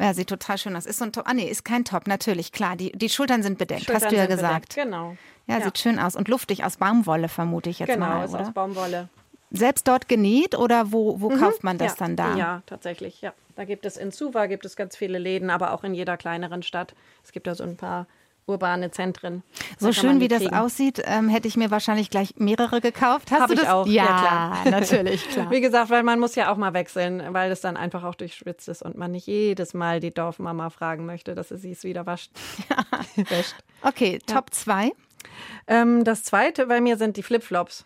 Ja, 0.00 0.12
sieht 0.12 0.28
total 0.28 0.58
schön 0.58 0.74
aus. 0.74 0.86
Ist 0.86 0.98
so 0.98 1.04
ein 1.04 1.12
Top. 1.12 1.24
Ah, 1.28 1.34
nee, 1.34 1.48
ist 1.48 1.64
kein 1.64 1.84
Top, 1.84 2.08
natürlich, 2.08 2.50
klar. 2.50 2.74
Die, 2.76 2.90
die 2.92 3.08
Schultern 3.08 3.42
sind 3.44 3.58
bedeckt, 3.58 3.84
Schultern 3.84 4.02
hast 4.02 4.10
du 4.12 4.16
ja 4.16 4.26
gesagt. 4.26 4.70
bedeckt. 4.70 4.74
Genau. 4.74 5.16
Ja, 5.46 5.58
Ja. 5.58 5.64
sieht 5.64 5.78
schön 5.78 5.98
aus. 6.00 6.16
Und 6.16 6.26
luftig 6.28 6.64
aus 6.64 6.76
Baumwolle, 6.78 7.28
vermute 7.28 7.70
ich 7.70 7.78
jetzt 7.78 7.88
Genau, 7.92 8.06
mal, 8.06 8.24
ist 8.24 8.34
oder? 8.34 8.42
aus 8.42 8.52
Baumwolle. 8.52 9.08
Selbst 9.52 9.86
dort 9.86 10.08
genäht 10.08 10.56
oder 10.58 10.90
wo, 10.90 11.20
wo 11.20 11.28
kauft 11.28 11.62
man 11.62 11.78
das 11.78 11.92
ja. 11.92 11.96
dann 12.00 12.16
da? 12.16 12.34
Ja, 12.36 12.62
tatsächlich, 12.66 13.20
ja. 13.20 13.32
Da 13.54 13.64
gibt 13.64 13.86
es 13.86 13.96
in 13.96 14.10
Suva 14.10 14.46
gibt 14.46 14.64
es 14.66 14.74
ganz 14.74 14.96
viele 14.96 15.18
Läden, 15.18 15.48
aber 15.48 15.72
auch 15.72 15.84
in 15.84 15.94
jeder 15.94 16.16
kleineren 16.16 16.64
Stadt. 16.64 16.96
Es 17.22 17.30
gibt 17.30 17.46
da 17.46 17.54
so 17.54 17.62
ein 17.62 17.76
paar 17.76 18.08
urbane 18.46 18.90
Zentren. 18.90 19.42
So 19.78 19.92
schön, 19.92 20.20
wie 20.20 20.24
die 20.24 20.28
das 20.28 20.40
kriegen. 20.40 20.54
aussieht, 20.54 21.02
ähm, 21.04 21.28
hätte 21.28 21.48
ich 21.48 21.56
mir 21.56 21.70
wahrscheinlich 21.70 22.10
gleich 22.10 22.34
mehrere 22.36 22.80
gekauft. 22.80 23.30
Hast 23.30 23.40
Hab 23.40 23.48
du 23.48 23.54
ich 23.54 23.60
das? 23.60 23.68
auch, 23.68 23.86
ja, 23.86 24.04
ja 24.04 24.18
klar. 24.18 24.58
natürlich, 24.70 25.28
klar. 25.28 25.50
Wie 25.50 25.60
gesagt, 25.60 25.90
weil 25.90 26.02
man 26.02 26.20
muss 26.20 26.34
ja 26.34 26.52
auch 26.52 26.56
mal 26.56 26.74
wechseln, 26.74 27.22
weil 27.32 27.50
es 27.50 27.60
dann 27.60 27.76
einfach 27.76 28.04
auch 28.04 28.14
durchschwitzt 28.14 28.68
ist 28.68 28.82
und 28.82 28.96
man 28.96 29.12
nicht 29.12 29.26
jedes 29.26 29.74
Mal 29.74 30.00
die 30.00 30.12
Dorfmama 30.12 30.70
fragen 30.70 31.06
möchte, 31.06 31.34
dass 31.34 31.48
sie 31.48 31.72
es 31.72 31.84
wieder 31.84 32.06
wascht. 32.06 32.30
wäscht. 33.16 33.54
Okay, 33.82 34.18
Top 34.26 34.52
2. 34.52 34.92
Ähm, 35.66 36.04
das 36.04 36.22
zweite 36.22 36.66
bei 36.66 36.80
mir 36.80 36.96
sind 36.96 37.16
die 37.16 37.22
Flipflops. 37.22 37.84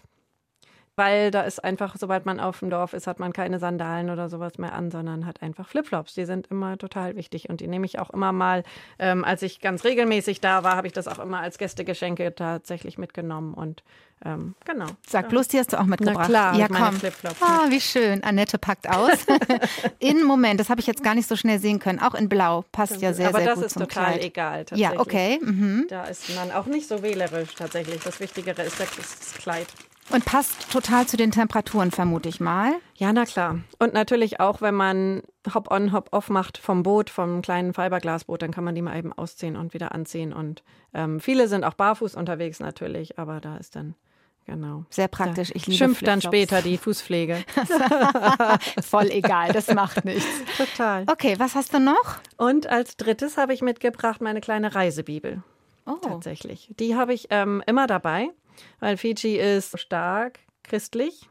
Weil 0.99 1.31
da 1.31 1.43
ist 1.43 1.63
einfach, 1.63 1.95
sobald 1.97 2.27
man 2.27 2.41
auf 2.41 2.59
dem 2.59 2.71
Dorf 2.71 2.93
ist, 2.93 3.07
hat 3.07 3.21
man 3.21 3.33
keine 3.33 3.61
Sandalen 3.61 4.11
oder 4.11 4.29
sowas 4.29 4.59
mehr 4.59 4.73
an, 4.73 4.91
sondern 4.91 5.27
hat 5.27 5.43
einfach 5.43 5.69
Flipflops. 5.69 6.15
Die 6.15 6.25
sind 6.25 6.49
immer 6.49 6.77
total 6.77 7.15
wichtig 7.15 7.49
und 7.49 7.61
die 7.61 7.69
nehme 7.69 7.87
ich 7.87 8.01
auch 8.01 8.11
immer 8.11 8.33
mal, 8.33 8.65
ähm, 8.99 9.25
als 9.25 9.43
ich 9.43 9.61
ganz 9.61 9.85
regelmäßig 9.85 10.41
da 10.41 10.65
war, 10.65 10.75
habe 10.75 10.89
ich 10.89 10.93
das 10.93 11.07
auch 11.07 11.21
immer 11.21 11.39
als 11.39 11.57
Gästegeschenke 11.59 12.35
tatsächlich 12.35 12.99
mitgenommen 12.99 13.55
und 13.55 13.85
ähm, 14.25 14.57
genau. 14.65 14.87
Sag 15.09 15.29
bloß, 15.29 15.47
die 15.47 15.61
hast 15.61 15.73
du 15.73 15.79
auch 15.79 15.85
mitgebracht. 15.85 16.27
klar, 16.27 16.57
ja, 16.57 16.67
komm. 16.67 16.95
Flipflops 16.95 17.41
Ah, 17.41 17.67
wie 17.69 17.81
schön. 17.81 18.25
Annette 18.25 18.59
packt 18.59 18.89
aus. 18.91 19.13
in 20.01 20.25
Moment, 20.25 20.59
das 20.59 20.69
habe 20.71 20.81
ich 20.81 20.89
jetzt 20.89 21.05
gar 21.05 21.15
nicht 21.15 21.29
so 21.29 21.37
schnell 21.37 21.61
sehen 21.61 21.79
können. 21.79 22.01
Auch 22.01 22.15
in 22.15 22.29
Blau 22.29 22.65
passt 22.73 23.01
ja 23.01 23.13
sehr, 23.13 23.29
Aber 23.29 23.39
sehr 23.39 23.47
das 23.47 23.55
gut 23.55 23.65
ist 23.67 23.73
zum 23.75 23.83
total 23.83 24.15
Kleid. 24.15 24.25
egal. 24.25 24.65
Tatsächlich. 24.65 24.95
Ja, 24.95 25.01
okay. 25.01 25.39
Mhm. 25.41 25.87
Da 25.89 26.07
ist 26.07 26.35
man 26.35 26.51
auch 26.51 26.67
nicht 26.67 26.89
so 26.89 27.05
wählerisch 27.05 27.55
tatsächlich. 27.55 28.03
Das 28.03 28.19
Wichtigere 28.19 28.63
ist 28.63 28.81
das 28.81 28.89
das 28.97 29.35
Kleid. 29.35 29.69
Und 30.11 30.25
passt 30.25 30.73
total 30.73 31.07
zu 31.07 31.17
den 31.19 31.31
Temperaturen, 31.33 31.91
vermute 31.91 32.29
ich 32.29 32.41
mal. 32.41 32.73
Ja, 32.97 33.13
na 33.13 33.27
klar. 33.27 33.59
Und 33.79 33.93
natürlich 33.93 34.41
auch, 34.41 34.63
wenn 34.63 34.75
man 34.75 35.23
Hop-on, 35.53 35.93
Hop-off 35.93 36.31
macht 36.31 36.57
vom 36.57 36.83
Boot, 36.83 37.11
vom 37.11 37.43
kleinen 37.43 37.75
Fiberglasboot, 37.75 38.41
dann 38.41 38.51
kann 38.51 38.65
man 38.65 38.75
die 38.75 38.83
mal 38.83 38.97
eben 38.97 39.13
ausziehen 39.13 39.57
und 39.57 39.75
wieder 39.75 39.93
anziehen. 39.93 40.33
Und 40.33 40.63
ähm, 40.95 41.21
viele 41.21 41.47
sind 41.47 41.65
auch 41.65 41.75
barfuß 41.75 42.15
unterwegs 42.15 42.59
natürlich, 42.59 43.19
aber 43.19 43.41
da 43.41 43.59
ist 43.59 43.77
dann, 43.77 43.95
genau. 44.47 44.85
Sehr 44.89 45.09
praktisch. 45.09 45.51
Ich 45.55 45.67
liebe 45.67 45.77
Schimpft 45.77 46.07
dann 46.07 46.23
später 46.23 46.63
die 46.63 46.79
Fußpflege. 46.79 47.45
Voll 48.83 49.11
egal, 49.11 49.53
das 49.53 49.73
macht 49.75 50.07
nichts. 50.07 50.27
Total. 50.57 51.05
Okay, 51.07 51.35
was 51.39 51.55
hast 51.55 51.75
du 51.75 51.81
noch? 51.81 52.17
Und 52.39 52.67
als 52.67 52.97
drittes 52.97 53.37
habe 53.37 53.53
ich 53.53 53.61
mitgebracht 53.61 54.23
meine 54.23 54.41
kleine 54.41 54.75
Reisebibel. 54.75 55.43
Oh, 55.85 55.97
Tatsächlich. 56.03 56.71
Die 56.79 56.97
habe 56.97 57.13
ich 57.13 57.29
ähm, 57.31 57.63
immer 57.67 57.87
dabei, 57.87 58.31
weil 58.81 58.97
Fiji 58.97 59.37
ist 59.39 59.79
stark 59.79 60.41
christlich. 60.63 61.29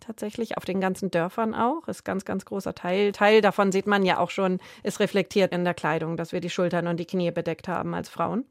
Tatsächlich 0.00 0.56
auf 0.56 0.64
den 0.64 0.80
ganzen 0.80 1.10
Dörfern 1.10 1.54
auch. 1.54 1.86
Ist 1.86 2.04
ganz, 2.04 2.24
ganz 2.24 2.46
großer 2.46 2.74
Teil. 2.74 3.12
Teil 3.12 3.42
davon 3.42 3.70
sieht 3.70 3.86
man 3.86 4.04
ja 4.04 4.18
auch 4.18 4.30
schon, 4.30 4.58
ist 4.82 4.98
reflektiert 4.98 5.52
in 5.52 5.64
der 5.64 5.74
Kleidung, 5.74 6.16
dass 6.16 6.32
wir 6.32 6.40
die 6.40 6.50
Schultern 6.50 6.86
und 6.86 6.98
die 6.98 7.06
Knie 7.06 7.30
bedeckt 7.30 7.68
haben 7.68 7.94
als 7.94 8.08
Frauen. 8.08 8.46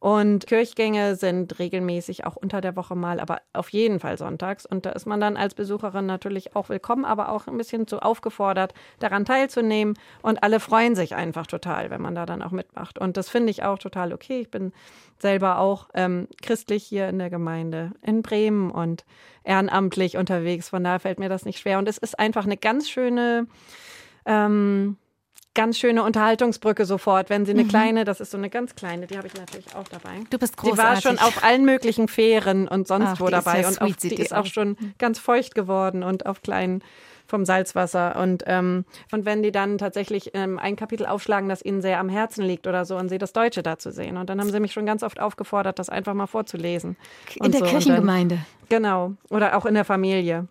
Und 0.00 0.46
Kirchgänge 0.46 1.16
sind 1.16 1.58
regelmäßig 1.58 2.24
auch 2.24 2.36
unter 2.36 2.60
der 2.60 2.76
Woche 2.76 2.94
mal, 2.94 3.20
aber 3.20 3.40
auf 3.52 3.70
jeden 3.70 4.00
Fall 4.00 4.16
sonntags. 4.16 4.64
Und 4.64 4.86
da 4.86 4.90
ist 4.90 5.06
man 5.06 5.20
dann 5.20 5.36
als 5.36 5.54
Besucherin 5.54 6.06
natürlich 6.06 6.54
auch 6.54 6.68
willkommen, 6.68 7.04
aber 7.04 7.30
auch 7.30 7.46
ein 7.46 7.56
bisschen 7.56 7.86
so 7.88 7.98
aufgefordert, 7.98 8.74
daran 9.00 9.24
teilzunehmen. 9.24 9.94
Und 10.22 10.42
alle 10.42 10.60
freuen 10.60 10.94
sich 10.94 11.14
einfach 11.14 11.46
total, 11.46 11.90
wenn 11.90 12.00
man 12.00 12.14
da 12.14 12.26
dann 12.26 12.42
auch 12.42 12.52
mitmacht. 12.52 12.98
Und 12.98 13.16
das 13.16 13.28
finde 13.28 13.50
ich 13.50 13.64
auch 13.64 13.78
total 13.78 14.12
okay. 14.12 14.40
Ich 14.40 14.50
bin 14.50 14.72
selber 15.18 15.58
auch 15.58 15.88
ähm, 15.94 16.28
christlich 16.42 16.84
hier 16.84 17.08
in 17.08 17.18
der 17.18 17.30
Gemeinde 17.30 17.92
in 18.02 18.22
Bremen 18.22 18.70
und 18.70 19.04
ehrenamtlich 19.42 20.16
unterwegs. 20.16 20.68
Von 20.68 20.84
daher 20.84 21.00
fällt 21.00 21.18
mir 21.18 21.28
das 21.28 21.44
nicht 21.44 21.58
schwer. 21.58 21.78
Und 21.78 21.88
es 21.88 21.98
ist 21.98 22.18
einfach 22.18 22.44
eine 22.44 22.56
ganz 22.56 22.88
schöne 22.88 23.46
ähm, 24.26 24.96
ganz 25.58 25.76
schöne 25.76 26.04
Unterhaltungsbrücke 26.04 26.84
sofort, 26.84 27.30
wenn 27.30 27.44
sie 27.44 27.50
eine 27.52 27.64
kleine, 27.64 28.04
das 28.04 28.20
ist 28.20 28.30
so 28.30 28.38
eine 28.38 28.48
ganz 28.48 28.76
kleine, 28.76 29.08
die 29.08 29.18
habe 29.18 29.26
ich 29.26 29.34
natürlich 29.34 29.74
auch 29.74 29.88
dabei. 29.88 30.10
du 30.30 30.38
bist 30.38 30.54
Die 30.62 30.66
war 30.68 30.94
großartig. 30.94 31.02
schon 31.02 31.18
auf 31.18 31.42
allen 31.42 31.64
möglichen 31.64 32.06
Fähren 32.06 32.68
und 32.68 32.86
sonst 32.86 33.08
Ach, 33.14 33.20
wo 33.20 33.26
dabei 33.28 33.62
ja 33.62 33.68
und 33.68 33.80
auf, 33.80 33.96
die 33.96 34.10
die 34.10 34.14
ist 34.22 34.32
auch 34.32 34.46
schon 34.46 34.76
ganz 34.98 35.18
feucht 35.18 35.56
geworden 35.56 36.02
und 36.04 36.26
auf 36.26 36.42
kleinen 36.42 36.82
vom 37.26 37.44
Salzwasser 37.44 38.16
und 38.22 38.44
ähm, 38.46 38.84
und 39.12 39.26
wenn 39.26 39.42
die 39.42 39.52
dann 39.52 39.76
tatsächlich 39.78 40.30
ähm, 40.32 40.58
ein 40.58 40.76
Kapitel 40.76 41.04
aufschlagen, 41.06 41.48
das 41.48 41.62
ihnen 41.62 41.82
sehr 41.82 41.98
am 41.98 42.08
Herzen 42.08 42.42
liegt 42.44 42.66
oder 42.68 42.84
so 42.86 42.96
und 42.96 43.08
sie 43.10 43.18
das 43.18 43.32
Deutsche 43.34 43.62
dazu 43.62 43.90
sehen 43.90 44.16
und 44.16 44.30
dann 44.30 44.40
haben 44.40 44.50
sie 44.50 44.60
mich 44.60 44.72
schon 44.72 44.86
ganz 44.86 45.02
oft 45.02 45.20
aufgefordert, 45.20 45.78
das 45.80 45.90
einfach 45.90 46.14
mal 46.14 46.26
vorzulesen 46.28 46.96
in 47.34 47.50
der 47.50 47.58
so. 47.58 47.64
Und 47.64 47.64
dann- 47.64 47.70
Kirchengemeinde. 47.70 48.38
Genau. 48.70 49.12
Oder 49.28 49.56
auch 49.56 49.66
in 49.66 49.74
der 49.74 49.84
Familie. 49.84 50.46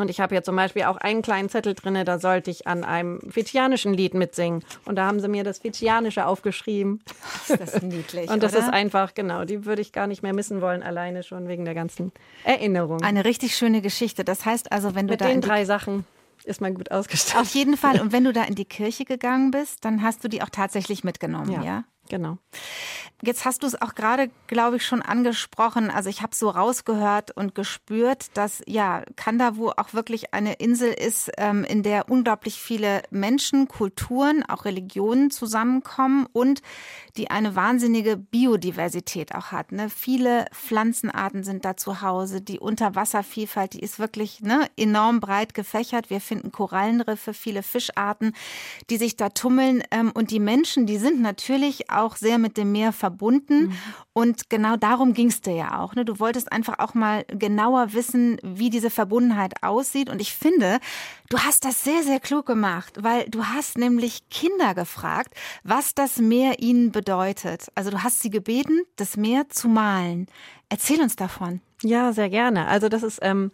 Und 0.00 0.10
ich 0.10 0.20
habe 0.20 0.34
hier 0.34 0.42
zum 0.42 0.56
Beispiel 0.56 0.84
auch 0.84 0.96
einen 0.96 1.22
kleinen 1.22 1.48
Zettel 1.48 1.74
drin, 1.74 1.98
da 2.04 2.18
sollte 2.18 2.50
ich 2.50 2.66
an 2.66 2.84
einem 2.84 3.20
fidschianischen 3.30 3.94
Lied 3.94 4.14
mitsingen. 4.14 4.64
Und 4.84 4.96
da 4.96 5.06
haben 5.06 5.20
sie 5.20 5.28
mir 5.28 5.44
das 5.44 5.58
Fidschianische 5.58 6.26
aufgeschrieben. 6.26 7.02
Ist 7.48 7.60
das 7.60 7.82
niedlich, 7.82 8.30
Und 8.30 8.42
das 8.42 8.54
oder? 8.54 8.62
ist 8.64 8.72
einfach, 8.72 9.14
genau, 9.14 9.44
die 9.44 9.64
würde 9.64 9.82
ich 9.82 9.92
gar 9.92 10.06
nicht 10.06 10.22
mehr 10.22 10.32
missen 10.32 10.60
wollen, 10.60 10.82
alleine 10.82 11.22
schon 11.22 11.48
wegen 11.48 11.64
der 11.64 11.74
ganzen 11.74 12.12
Erinnerung. 12.44 13.02
Eine 13.02 13.24
richtig 13.24 13.56
schöne 13.56 13.80
Geschichte. 13.82 14.24
Das 14.24 14.44
heißt 14.44 14.72
also, 14.72 14.94
wenn 14.94 15.06
du 15.06 15.12
Mit 15.12 15.20
da 15.20 15.26
in 15.26 15.40
den 15.40 15.40
drei 15.42 15.64
Sachen 15.64 16.04
ist 16.44 16.60
man 16.60 16.74
gut 16.74 16.90
ausgestattet. 16.90 17.40
Auf 17.40 17.54
jeden 17.54 17.76
Fall. 17.76 18.00
Und 18.00 18.12
wenn 18.12 18.24
du 18.24 18.32
da 18.32 18.44
in 18.44 18.54
die 18.54 18.64
Kirche 18.64 19.04
gegangen 19.04 19.50
bist, 19.50 19.84
dann 19.84 20.02
hast 20.02 20.24
du 20.24 20.28
die 20.28 20.42
auch 20.42 20.48
tatsächlich 20.48 21.04
mitgenommen, 21.04 21.52
ja? 21.52 21.62
Ja. 21.62 21.84
Genau. 22.10 22.38
Jetzt 23.22 23.44
hast 23.44 23.62
du 23.62 23.66
es 23.66 23.80
auch 23.80 23.94
gerade, 23.94 24.30
glaube 24.46 24.76
ich, 24.76 24.86
schon 24.86 25.02
angesprochen. 25.02 25.90
Also 25.90 26.08
ich 26.08 26.22
habe 26.22 26.34
so 26.34 26.48
rausgehört 26.48 27.36
und 27.36 27.54
gespürt, 27.54 28.28
dass 28.34 28.62
ja 28.66 29.02
Kandawu 29.14 29.68
auch 29.70 29.92
wirklich 29.92 30.32
eine 30.32 30.54
Insel 30.54 30.90
ist, 30.90 31.30
ähm, 31.36 31.62
in 31.64 31.82
der 31.82 32.08
unglaublich 32.08 32.58
viele 32.58 33.02
Menschen, 33.10 33.68
Kulturen, 33.68 34.42
auch 34.48 34.64
Religionen 34.64 35.30
zusammenkommen 35.30 36.26
und 36.32 36.62
die 37.18 37.30
eine 37.30 37.56
wahnsinnige 37.56 38.16
Biodiversität 38.16 39.34
auch 39.34 39.52
hat. 39.52 39.72
Ne? 39.72 39.90
Viele 39.90 40.46
Pflanzenarten 40.52 41.44
sind 41.44 41.66
da 41.66 41.76
zu 41.76 42.00
Hause. 42.00 42.40
Die 42.40 42.58
Unterwasservielfalt, 42.58 43.74
die 43.74 43.80
ist 43.80 43.98
wirklich 43.98 44.40
ne, 44.40 44.66
enorm 44.78 45.20
breit 45.20 45.52
gefächert. 45.52 46.08
Wir 46.08 46.22
finden 46.22 46.52
Korallenriffe, 46.52 47.34
viele 47.34 47.62
Fischarten, 47.62 48.32
die 48.88 48.96
sich 48.96 49.16
da 49.16 49.28
tummeln. 49.28 49.82
Ähm, 49.90 50.10
und 50.14 50.30
die 50.30 50.40
Menschen, 50.40 50.86
die 50.86 50.96
sind 50.96 51.20
natürlich 51.20 51.90
auch 51.90 51.99
sehr 52.16 52.38
mit 52.38 52.56
dem 52.56 52.72
Meer 52.72 52.92
verbunden. 52.92 53.72
Und 54.12 54.50
genau 54.50 54.76
darum 54.76 55.14
ging 55.14 55.28
es 55.28 55.40
dir 55.40 55.54
ja 55.54 55.80
auch. 55.80 55.94
Ne? 55.94 56.04
Du 56.04 56.18
wolltest 56.18 56.52
einfach 56.52 56.78
auch 56.78 56.94
mal 56.94 57.24
genauer 57.28 57.92
wissen, 57.92 58.38
wie 58.42 58.70
diese 58.70 58.90
Verbundenheit 58.90 59.62
aussieht. 59.62 60.10
Und 60.10 60.20
ich 60.20 60.34
finde, 60.34 60.78
du 61.28 61.38
hast 61.38 61.64
das 61.64 61.84
sehr, 61.84 62.02
sehr 62.02 62.20
klug 62.20 62.46
gemacht, 62.46 62.98
weil 63.02 63.24
du 63.28 63.44
hast 63.44 63.78
nämlich 63.78 64.28
Kinder 64.28 64.74
gefragt, 64.74 65.34
was 65.62 65.94
das 65.94 66.18
Meer 66.18 66.60
ihnen 66.60 66.92
bedeutet. 66.92 67.68
Also 67.74 67.90
du 67.90 68.02
hast 68.02 68.20
sie 68.20 68.30
gebeten, 68.30 68.82
das 68.96 69.16
Meer 69.16 69.48
zu 69.48 69.68
malen. 69.68 70.26
Erzähl 70.68 71.00
uns 71.00 71.16
davon. 71.16 71.60
Ja, 71.82 72.12
sehr 72.12 72.28
gerne. 72.28 72.66
Also 72.66 72.88
das 72.88 73.02
ist, 73.02 73.20
ähm, 73.22 73.50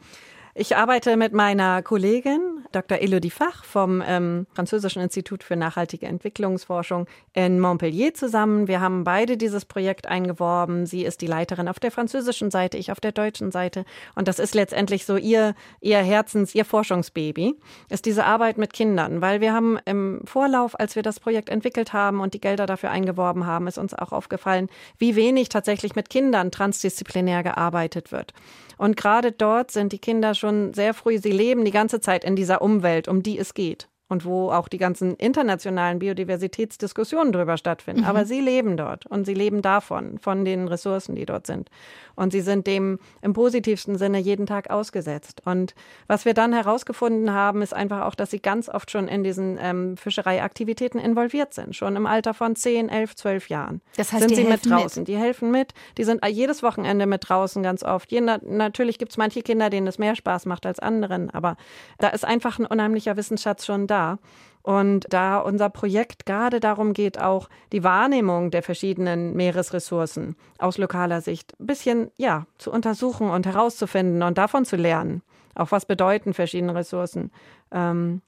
ich 0.58 0.74
arbeite 0.74 1.18
mit 1.18 1.34
meiner 1.34 1.82
Kollegin 1.82 2.64
Dr. 2.72 2.98
Elodie 2.98 3.30
Fach 3.30 3.62
vom 3.62 4.02
ähm, 4.06 4.46
Französischen 4.54 5.02
Institut 5.02 5.44
für 5.44 5.54
nachhaltige 5.54 6.06
Entwicklungsforschung 6.06 7.06
in 7.34 7.60
Montpellier 7.60 8.14
zusammen. 8.14 8.66
Wir 8.66 8.80
haben 8.80 9.04
beide 9.04 9.36
dieses 9.36 9.66
Projekt 9.66 10.06
eingeworben. 10.06 10.86
Sie 10.86 11.04
ist 11.04 11.20
die 11.20 11.26
Leiterin 11.26 11.68
auf 11.68 11.78
der 11.78 11.90
französischen 11.90 12.50
Seite, 12.50 12.78
ich 12.78 12.90
auf 12.90 13.00
der 13.00 13.12
deutschen 13.12 13.50
Seite. 13.50 13.84
Und 14.14 14.28
das 14.28 14.38
ist 14.38 14.54
letztendlich 14.54 15.04
so 15.04 15.16
ihr, 15.16 15.54
ihr 15.80 15.98
Herzens, 15.98 16.54
ihr 16.54 16.64
Forschungsbaby, 16.64 17.54
ist 17.90 18.06
diese 18.06 18.24
Arbeit 18.24 18.56
mit 18.56 18.72
Kindern. 18.72 19.20
Weil 19.20 19.42
wir 19.42 19.52
haben 19.52 19.78
im 19.84 20.22
Vorlauf, 20.24 20.78
als 20.78 20.96
wir 20.96 21.02
das 21.02 21.20
Projekt 21.20 21.50
entwickelt 21.50 21.92
haben 21.92 22.20
und 22.20 22.32
die 22.32 22.40
Gelder 22.40 22.64
dafür 22.64 22.90
eingeworben 22.90 23.46
haben, 23.46 23.66
ist 23.66 23.78
uns 23.78 23.92
auch 23.92 24.12
aufgefallen, 24.12 24.68
wie 24.96 25.16
wenig 25.16 25.50
tatsächlich 25.50 25.96
mit 25.96 26.08
Kindern 26.08 26.50
transdisziplinär 26.50 27.42
gearbeitet 27.42 28.10
wird. 28.10 28.32
Und 28.78 28.96
gerade 28.96 29.32
dort 29.32 29.70
sind 29.70 29.92
die 29.92 29.98
Kinder 29.98 30.34
schon 30.34 30.74
sehr 30.74 30.94
früh, 30.94 31.18
sie 31.18 31.32
leben 31.32 31.64
die 31.64 31.70
ganze 31.70 32.00
Zeit 32.00 32.24
in 32.24 32.36
dieser 32.36 32.62
Umwelt, 32.62 33.08
um 33.08 33.22
die 33.22 33.38
es 33.38 33.54
geht 33.54 33.88
und 34.08 34.24
wo 34.24 34.50
auch 34.50 34.68
die 34.68 34.78
ganzen 34.78 35.14
internationalen 35.16 35.98
Biodiversitätsdiskussionen 35.98 37.32
drüber 37.32 37.56
stattfinden. 37.56 38.02
Mhm. 38.02 38.06
Aber 38.06 38.24
sie 38.24 38.40
leben 38.40 38.76
dort 38.76 39.06
und 39.06 39.24
sie 39.24 39.34
leben 39.34 39.62
davon, 39.62 40.18
von 40.18 40.44
den 40.44 40.68
Ressourcen, 40.68 41.14
die 41.16 41.26
dort 41.26 41.46
sind. 41.46 41.70
Und 42.16 42.32
sie 42.32 42.40
sind 42.40 42.66
dem 42.66 42.98
im 43.22 43.32
positivsten 43.32 43.96
Sinne 43.98 44.18
jeden 44.18 44.46
Tag 44.46 44.70
ausgesetzt. 44.70 45.42
Und 45.44 45.74
was 46.06 46.24
wir 46.24 46.34
dann 46.34 46.52
herausgefunden 46.52 47.32
haben, 47.32 47.62
ist 47.62 47.74
einfach 47.74 48.06
auch, 48.06 48.14
dass 48.14 48.30
sie 48.30 48.40
ganz 48.40 48.68
oft 48.68 48.90
schon 48.90 49.06
in 49.06 49.22
diesen 49.22 49.58
ähm, 49.60 49.96
Fischereiaktivitäten 49.96 50.98
involviert 50.98 51.54
sind. 51.54 51.76
Schon 51.76 51.94
im 51.96 52.06
Alter 52.06 52.34
von 52.34 52.56
10, 52.56 52.88
11, 52.88 53.14
12 53.14 53.48
Jahren 53.48 53.80
das 53.96 54.12
heißt, 54.12 54.28
sind 54.28 54.36
sie 54.36 54.44
mit 54.44 54.68
draußen. 54.68 55.02
Mit. 55.02 55.08
Die 55.08 55.16
helfen 55.16 55.50
mit. 55.50 55.74
Die 55.98 56.04
sind 56.04 56.24
jedes 56.26 56.62
Wochenende 56.62 57.06
mit 57.06 57.28
draußen 57.28 57.62
ganz 57.62 57.82
oft. 57.82 58.10
Je, 58.10 58.20
natürlich 58.20 58.98
gibt 58.98 59.12
es 59.12 59.18
manche 59.18 59.42
Kinder, 59.42 59.70
denen 59.70 59.86
es 59.86 59.98
mehr 59.98 60.16
Spaß 60.16 60.46
macht 60.46 60.66
als 60.66 60.78
anderen. 60.78 61.30
Aber 61.30 61.56
da 61.98 62.08
ist 62.08 62.24
einfach 62.24 62.58
ein 62.58 62.66
unheimlicher 62.66 63.16
Wissensschatz 63.16 63.66
schon 63.66 63.86
da. 63.86 64.18
Und 64.66 65.06
da 65.10 65.38
unser 65.38 65.70
Projekt 65.70 66.26
gerade 66.26 66.58
darum 66.58 66.92
geht, 66.92 67.20
auch 67.20 67.48
die 67.70 67.84
Wahrnehmung 67.84 68.50
der 68.50 68.64
verschiedenen 68.64 69.36
Meeresressourcen 69.36 70.34
aus 70.58 70.76
lokaler 70.76 71.20
Sicht 71.20 71.54
ein 71.60 71.68
bisschen, 71.68 72.10
ja, 72.16 72.46
zu 72.58 72.72
untersuchen 72.72 73.30
und 73.30 73.46
herauszufinden 73.46 74.24
und 74.24 74.38
davon 74.38 74.64
zu 74.64 74.74
lernen. 74.74 75.22
Auch 75.54 75.70
was 75.70 75.86
bedeuten 75.86 76.34
verschiedene 76.34 76.74
Ressourcen. 76.74 77.30
Ähm, 77.70 78.22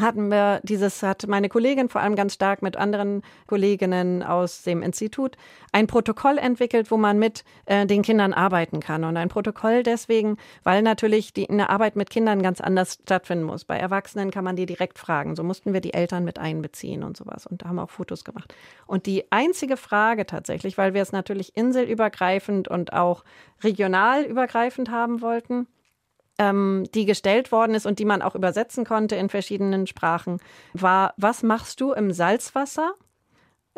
hatten 0.00 0.30
wir 0.30 0.60
dieses, 0.62 1.02
hat 1.02 1.26
meine 1.28 1.50
Kollegin 1.50 1.90
vor 1.90 2.00
allem 2.00 2.16
ganz 2.16 2.34
stark 2.34 2.62
mit 2.62 2.76
anderen 2.76 3.22
Kolleginnen 3.46 4.22
aus 4.22 4.62
dem 4.62 4.82
Institut 4.82 5.36
ein 5.70 5.86
Protokoll 5.86 6.38
entwickelt, 6.38 6.90
wo 6.90 6.96
man 6.96 7.18
mit 7.18 7.44
äh, 7.66 7.86
den 7.86 8.02
Kindern 8.02 8.32
arbeiten 8.32 8.80
kann. 8.80 9.04
Und 9.04 9.16
ein 9.18 9.28
Protokoll 9.28 9.82
deswegen, 9.82 10.38
weil 10.62 10.82
natürlich 10.82 11.34
die, 11.34 11.48
eine 11.48 11.68
Arbeit 11.68 11.96
mit 11.96 12.08
Kindern 12.08 12.42
ganz 12.42 12.60
anders 12.62 12.98
stattfinden 13.02 13.44
muss. 13.44 13.64
Bei 13.64 13.76
Erwachsenen 13.76 14.30
kann 14.30 14.44
man 14.44 14.56
die 14.56 14.66
direkt 14.66 14.98
fragen. 14.98 15.36
So 15.36 15.42
mussten 15.42 15.74
wir 15.74 15.80
die 15.80 15.92
Eltern 15.92 16.24
mit 16.24 16.38
einbeziehen 16.38 17.02
und 17.02 17.16
sowas. 17.16 17.46
Und 17.46 17.62
da 17.62 17.68
haben 17.68 17.76
wir 17.76 17.84
auch 17.84 17.90
Fotos 17.90 18.24
gemacht. 18.24 18.54
Und 18.86 19.04
die 19.04 19.30
einzige 19.30 19.76
Frage 19.76 20.24
tatsächlich, 20.24 20.78
weil 20.78 20.94
wir 20.94 21.02
es 21.02 21.12
natürlich 21.12 21.54
inselübergreifend 21.54 22.66
und 22.66 22.94
auch 22.94 23.24
regional 23.62 24.24
übergreifend 24.24 24.90
haben 24.90 25.20
wollten, 25.20 25.66
ähm, 26.38 26.84
die 26.94 27.04
gestellt 27.04 27.52
worden 27.52 27.74
ist 27.74 27.86
und 27.86 27.98
die 27.98 28.04
man 28.04 28.22
auch 28.22 28.34
übersetzen 28.34 28.84
konnte 28.84 29.16
in 29.16 29.28
verschiedenen 29.28 29.86
Sprachen, 29.86 30.38
war, 30.72 31.14
was 31.16 31.42
machst 31.42 31.80
du 31.80 31.92
im 31.92 32.12
Salzwasser? 32.12 32.94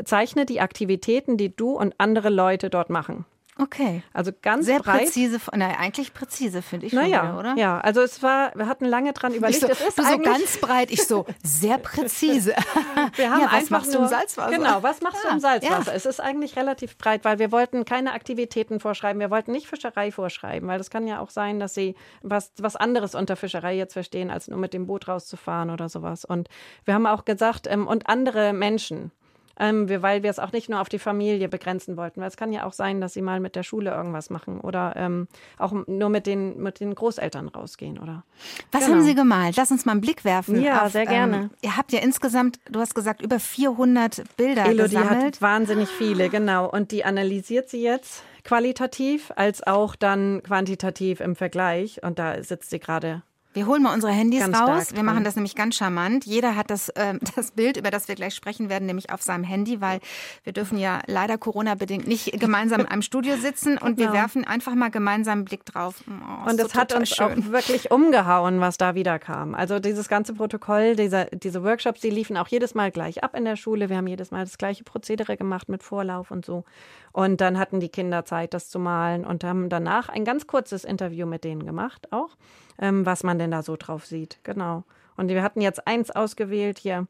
Zeichne 0.04 0.44
die 0.44 0.61
Aktivitäten, 0.61 1.37
die 1.37 1.54
du 1.54 1.73
und 1.73 1.94
andere 1.99 2.30
Leute 2.30 2.70
dort 2.70 2.90
machen. 2.90 3.25
Okay. 3.56 4.02
Also 4.12 4.32
ganz 4.42 4.66
Sehr 4.66 4.80
breit. 4.80 5.02
präzise, 5.02 5.38
na, 5.52 5.68
eigentlich 5.78 6.12
präzise, 6.12 6.61
finde 6.61 6.87
ich 6.87 6.92
naja, 6.92 7.23
wieder, 7.23 7.38
oder? 7.38 7.54
Ja, 7.56 7.78
also 7.80 8.02
es 8.02 8.20
war, 8.20 8.52
wir 8.56 8.66
hatten 8.66 8.84
lange 8.84 9.12
dran 9.12 9.32
überlegt. 9.32 9.61
So, 9.61 9.68
es 9.68 9.80
ist 9.80 9.99
du 9.99 10.02
so 10.02 10.18
ganz 10.18 10.56
breit, 10.58 10.90
ich 10.90 11.06
so, 11.06 11.25
sehr 11.42 11.78
präzise. 11.78 12.54
wir 13.16 13.30
haben 13.30 13.40
ja, 13.40 13.46
was 13.46 13.54
einfach 13.54 13.70
machst 13.70 13.92
nur, 13.92 13.99
du 13.99 14.02
im 14.02 14.08
Salzwasser? 14.08 14.56
Genau, 14.56 14.82
was 14.82 15.00
machst 15.02 15.23
ja, 15.23 15.30
du 15.30 15.34
im 15.37 15.40
Salzwasser? 15.40 15.90
Ja. 15.90 15.96
Es 15.96 16.04
ist 16.04 16.20
eigentlich 16.20 16.56
relativ 16.56 16.99
breit, 16.99 17.25
weil 17.25 17.38
wir 17.38 17.52
wollten 17.52 17.84
keine 17.84 18.12
Aktivitäten 18.12 18.80
vorschreiben. 18.80 19.20
Wir 19.20 19.30
wollten 19.30 19.52
nicht 19.52 19.68
Fischerei 19.68 20.11
vorschreiben, 20.11 20.68
weil 20.68 20.78
das 20.78 20.90
kann 20.90 21.06
ja 21.06 21.20
auch 21.20 21.30
sein, 21.30 21.61
dass 21.61 21.75
sie 21.75 21.94
was, 22.23 22.52
was 22.58 22.75
anderes 22.75 23.14
unter 23.14 23.37
Fischerei 23.37 23.76
jetzt 23.76 23.92
verstehen, 23.92 24.30
als 24.30 24.49
nur 24.49 24.58
mit 24.58 24.75
dem 24.75 24.87
Boot 24.88 25.06
rauszufahren 25.06 25.70
oder 25.70 25.88
sowas. 25.88 26.25
Und 26.25 26.49
wir 26.84 26.95
haben 26.95 27.06
auch 27.06 27.25
gesagt, 27.25 27.69
ähm, 27.71 27.86
und 27.86 28.08
andere 28.08 28.52
Menschen 28.52 29.12
ähm, 29.58 29.88
wir, 29.88 30.02
weil 30.02 30.23
wir 30.23 30.30
es 30.30 30.38
auch 30.38 30.52
nicht 30.52 30.69
nur 30.69 30.80
auf 30.80 30.88
die 30.88 30.99
Familie 30.99 31.49
begrenzen 31.49 31.97
wollten. 31.97 32.21
Weil 32.21 32.28
es 32.28 32.36
kann 32.36 32.52
ja 32.52 32.64
auch 32.64 32.73
sein, 32.73 33.00
dass 33.00 33.14
sie 33.14 33.23
mal 33.23 33.40
mit 33.40 33.56
der 33.56 33.62
Schule 33.62 33.90
irgendwas 33.90 34.30
machen 34.30 34.60
oder 34.60 34.95
ähm, 34.97 35.28
auch 35.58 35.73
nur 35.86 36.08
mit 36.08 36.26
den, 36.26 36.62
mit 36.62 36.80
den 36.80 36.95
Großeltern 36.95 37.49
rausgehen. 37.49 37.99
Oder, 37.99 38.25
Was 38.73 38.84
genau. 38.84 38.97
haben 38.97 39.04
Sie 39.04 39.14
gemalt? 39.14 39.56
Lass 39.56 39.71
uns 39.71 39.84
mal 39.84 39.93
einen 39.93 40.00
Blick 40.00 40.25
werfen. 40.25 40.60
Ja, 40.60 40.86
auf, 40.86 40.93
sehr 40.93 41.06
gerne. 41.06 41.36
Ähm, 41.36 41.50
ihr 41.62 41.76
habt 41.76 41.93
ja 41.93 42.00
insgesamt, 42.00 42.58
du 42.71 42.80
hast 42.80 42.95
gesagt, 42.95 43.23
über 43.23 43.38
400 43.38 44.23
Bilder 44.36 44.67
Elodie 44.67 44.97
gesammelt. 44.97 45.25
hat 45.25 45.43
wahnsinnig 45.43 45.88
viele, 45.88 46.28
genau. 46.28 46.69
Und 46.69 46.90
die 46.90 47.04
analysiert 47.04 47.69
sie 47.69 47.82
jetzt 47.82 48.23
qualitativ 48.45 49.32
als 49.36 49.67
auch 49.67 49.97
dann 49.97 50.43
quantitativ 50.43 51.21
im 51.21 51.36
Vergleich. 51.36 52.02
Und 52.02 52.19
da 52.19 52.43
sitzt 52.43 52.71
sie 52.71 52.78
gerade 52.78 53.23
wir 53.54 53.67
holen 53.67 53.82
mal 53.82 53.95
unsere 53.95 54.12
Handys 54.12 54.40
Ganz 54.40 54.58
raus. 54.58 54.95
Wir 54.95 55.02
machen 55.02 55.25
das 55.25 55.36
nämlich 55.36 55.54
ganz 55.54 55.76
charmant. 55.76 56.26
Jeder 56.26 56.56
hat 56.56 56.71
das, 56.71 56.88
äh, 56.90 57.14
das 57.36 57.52
Bild, 57.52 57.76
über 57.76 57.90
das 57.90 58.08
wir 58.08 58.14
gleich 58.14 58.34
sprechen 58.34 58.69
werden, 58.69 58.86
nämlich 58.86 59.10
auf 59.10 59.23
seinem 59.23 59.45
Handy, 59.45 59.80
weil 59.80 60.00
wir 60.43 60.52
dürfen 60.52 60.76
ja 60.76 61.00
leider 61.06 61.38
Corona-bedingt 61.38 62.06
nicht 62.06 62.38
gemeinsam 62.38 62.80
in 62.80 62.86
einem 62.86 63.02
Studio 63.02 63.36
sitzen 63.36 63.78
und 63.78 63.97
wir 63.99 64.06
Genau. 64.06 64.19
werfen 64.19 64.45
einfach 64.45 64.75
mal 64.75 64.90
gemeinsam 64.90 65.38
einen 65.38 65.45
Blick 65.47 65.64
drauf. 65.64 66.04
Oh, 66.08 66.50
Und 66.50 66.60
es 66.60 66.73
so 66.73 66.78
hat 66.78 66.93
uns 66.95 67.08
schön. 67.08 67.26
auch 67.47 67.50
wirklich 67.52 67.90
umgehauen, 67.90 68.60
was 68.60 68.76
da 68.76 68.95
wieder 68.95 69.19
kam. 69.19 69.54
Also 69.54 69.78
dieses 69.78 70.08
ganze 70.08 70.34
Protokoll, 70.34 70.97
dieser, 70.97 71.26
diese 71.26 71.62
Workshops, 71.62 72.00
die 72.00 72.10
liefen 72.10 72.36
auch 72.36 72.49
jedes 72.49 72.75
Mal 72.75 72.90
gleich 72.90 73.25
ab 73.25 73.34
in 73.36 73.45
der 73.45 73.56
Schule. 73.56 73.88
Wir 73.88 73.97
haben 73.97 74.06
jedes 74.06 74.30
Mal 74.30 74.45
das 74.45 74.58
gleiche 74.58 74.84
Prozedere 74.84 75.36
gemacht 75.36 75.69
mit 75.69 75.82
Vorlauf 75.82 76.30
und 76.30 76.45
so. 76.45 76.64
Und 77.12 77.40
dann 77.40 77.58
hatten 77.58 77.80
die 77.80 77.88
Kinder 77.88 78.25
Zeit, 78.25 78.52
das 78.54 78.69
zu 78.69 78.78
malen 78.78 79.25
und 79.25 79.45
haben 79.45 79.69
danach 79.69 80.08
ein 80.08 80.25
ganz 80.25 80.47
kurzes 80.49 80.84
Interview 80.84 81.26
mit 81.26 81.45
denen 81.45 81.64
gemacht, 81.64 82.12
auch, 82.12 82.30
ähm, 82.78 83.06
was 83.06 83.23
man 83.23 83.39
denn 83.39 83.50
da 83.50 83.63
so 83.63 83.76
drauf 83.76 84.06
sieht. 84.06 84.39
Genau. 84.43 84.84
Und 85.17 85.28
wir 85.28 85.43
hatten 85.43 85.60
jetzt 85.60 85.87
eins 85.87 86.10
ausgewählt 86.10 86.78
hier. 86.78 87.06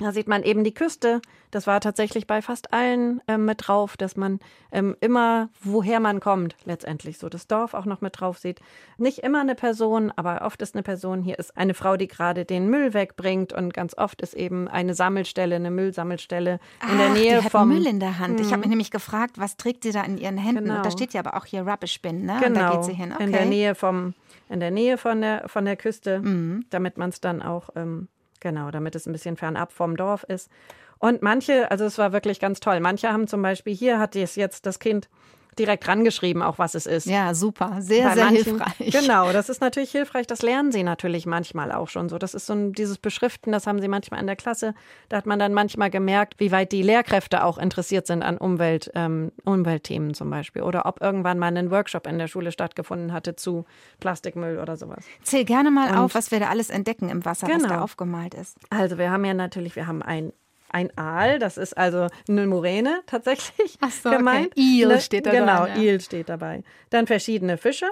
Da 0.00 0.12
sieht 0.12 0.28
man 0.28 0.42
eben 0.42 0.64
die 0.64 0.72
Küste. 0.74 1.20
Das 1.50 1.66
war 1.66 1.80
tatsächlich 1.80 2.26
bei 2.26 2.42
fast 2.42 2.72
allen 2.72 3.20
ähm, 3.28 3.44
mit 3.44 3.66
drauf, 3.68 3.96
dass 3.96 4.16
man 4.16 4.38
ähm, 4.72 4.96
immer, 5.00 5.48
woher 5.62 6.00
man 6.00 6.20
kommt, 6.20 6.56
letztendlich 6.64 7.18
so 7.18 7.28
das 7.28 7.46
Dorf 7.48 7.74
auch 7.74 7.84
noch 7.84 8.00
mit 8.00 8.18
drauf 8.20 8.38
sieht. 8.38 8.60
Nicht 8.98 9.18
immer 9.18 9.40
eine 9.40 9.54
Person, 9.54 10.12
aber 10.16 10.42
oft 10.46 10.62
ist 10.62 10.74
eine 10.74 10.82
Person. 10.82 11.22
Hier 11.22 11.38
ist 11.38 11.56
eine 11.56 11.74
Frau, 11.74 11.96
die 11.96 12.08
gerade 12.08 12.44
den 12.44 12.68
Müll 12.70 12.94
wegbringt 12.94 13.52
und 13.52 13.74
ganz 13.74 13.96
oft 13.98 14.22
ist 14.22 14.34
eben 14.34 14.68
eine 14.68 14.94
Sammelstelle, 14.94 15.56
eine 15.56 15.70
Müllsammelstelle 15.70 16.60
in 16.90 16.96
der 16.98 17.08
Ach, 17.08 17.14
Nähe 17.14 17.38
die 17.38 17.44
hat 17.44 17.52
vom 17.52 17.68
Müll 17.68 17.86
in 17.86 18.00
der 18.00 18.18
Hand. 18.18 18.40
Ich 18.40 18.48
habe 18.52 18.60
mich 18.60 18.68
nämlich 18.70 18.90
gefragt, 18.90 19.38
was 19.38 19.56
trägt 19.56 19.82
sie 19.82 19.92
da 19.92 20.02
in 20.02 20.18
ihren 20.18 20.38
Händen? 20.38 20.64
Genau. 20.64 20.76
Und 20.76 20.86
da 20.86 20.90
steht 20.90 21.12
ja 21.12 21.20
aber 21.20 21.36
auch 21.36 21.44
hier 21.44 21.66
Rubbish 21.66 22.00
Bin, 22.00 22.24
ne? 22.24 22.34
Und 22.36 22.40
Genau, 22.42 22.60
da 22.60 22.70
geht 22.76 22.84
sie 22.84 22.94
hin. 22.94 23.12
Okay. 23.12 23.24
in 23.24 23.32
der 23.32 23.44
Nähe 23.44 23.74
vom, 23.74 24.14
in 24.48 24.60
der 24.60 24.70
Nähe 24.70 24.96
von 24.98 25.20
der 25.20 25.48
von 25.48 25.64
der 25.66 25.76
Küste, 25.76 26.20
Mhm. 26.20 26.64
damit 26.70 26.96
man 26.96 27.10
es 27.10 27.20
dann 27.20 27.42
auch 27.42 27.70
ähm, 27.76 28.08
genau, 28.40 28.70
damit 28.70 28.94
es 28.94 29.06
ein 29.06 29.12
bisschen 29.12 29.36
fernab 29.36 29.72
vom 29.72 29.96
Dorf 29.96 30.24
ist. 30.24 30.50
Und 30.98 31.22
manche, 31.22 31.70
also 31.70 31.84
es 31.84 31.96
war 31.98 32.12
wirklich 32.12 32.40
ganz 32.40 32.60
toll. 32.60 32.80
Manche 32.80 33.10
haben 33.10 33.26
zum 33.26 33.40
Beispiel 33.42 33.74
hier 33.74 33.98
hat 33.98 34.16
es 34.16 34.36
jetzt 34.36 34.66
das 34.66 34.78
Kind 34.78 35.08
direkt 35.58 35.86
rangeschrieben, 35.88 36.42
auch 36.42 36.58
was 36.58 36.74
es 36.74 36.86
ist. 36.86 37.06
Ja, 37.06 37.34
super. 37.34 37.76
Sehr, 37.80 38.08
Bei 38.08 38.14
sehr 38.14 38.24
manchen- 38.26 38.44
hilfreich. 38.44 38.90
Genau, 38.92 39.32
das 39.32 39.48
ist 39.48 39.60
natürlich 39.60 39.90
hilfreich. 39.90 40.26
Das 40.26 40.42
lernen 40.42 40.72
sie 40.72 40.82
natürlich 40.82 41.26
manchmal 41.26 41.72
auch 41.72 41.88
schon 41.88 42.08
so. 42.08 42.18
Das 42.18 42.34
ist 42.34 42.46
so 42.46 42.52
ein, 42.54 42.72
dieses 42.72 42.98
Beschriften, 42.98 43.52
das 43.52 43.66
haben 43.66 43.80
sie 43.80 43.88
manchmal 43.88 44.20
in 44.20 44.26
der 44.26 44.36
Klasse. 44.36 44.74
Da 45.08 45.16
hat 45.18 45.26
man 45.26 45.38
dann 45.38 45.52
manchmal 45.54 45.90
gemerkt, 45.90 46.34
wie 46.38 46.52
weit 46.52 46.72
die 46.72 46.82
Lehrkräfte 46.82 47.44
auch 47.44 47.58
interessiert 47.58 48.06
sind 48.06 48.22
an 48.22 48.38
Umwelt, 48.38 48.90
ähm, 48.94 49.32
Umweltthemen 49.44 50.14
zum 50.14 50.30
Beispiel. 50.30 50.62
Oder 50.62 50.86
ob 50.86 51.00
irgendwann 51.00 51.38
mal 51.38 51.56
ein 51.56 51.70
Workshop 51.70 52.06
in 52.06 52.18
der 52.18 52.28
Schule 52.28 52.52
stattgefunden 52.52 53.12
hatte 53.12 53.36
zu 53.36 53.64
Plastikmüll 54.00 54.58
oder 54.58 54.76
sowas. 54.76 55.04
Zähl 55.22 55.44
gerne 55.44 55.70
mal 55.70 55.90
Und- 55.90 55.96
auf, 55.98 56.14
was 56.14 56.30
wir 56.30 56.40
da 56.40 56.48
alles 56.48 56.70
entdecken 56.70 57.08
im 57.08 57.24
Wasser, 57.24 57.48
was 57.48 57.62
da 57.62 57.68
Genau. 57.68 57.82
aufgemalt 57.82 58.34
ist. 58.34 58.56
Also 58.70 58.98
wir 58.98 59.10
haben 59.10 59.24
ja 59.24 59.34
natürlich, 59.34 59.76
wir 59.76 59.86
haben 59.86 60.02
ein 60.02 60.32
ein 60.72 60.96
Aal, 60.96 61.38
das 61.38 61.58
ist 61.58 61.76
also 61.76 62.06
eine 62.28 62.46
Muräne 62.46 63.00
tatsächlich 63.06 63.76
Ach 63.80 63.90
so, 63.90 64.08
okay. 64.08 64.18
gemeint. 64.18 64.56
Eel 64.56 64.88
Ne- 64.88 65.00
steht 65.00 65.26
da 65.26 65.30
Genau, 65.30 65.64
dran, 65.66 65.76
ja. 65.76 65.82
Eel 65.82 66.00
steht 66.00 66.28
dabei. 66.28 66.62
Dann 66.90 67.06
verschiedene 67.06 67.56
Fische 67.56 67.86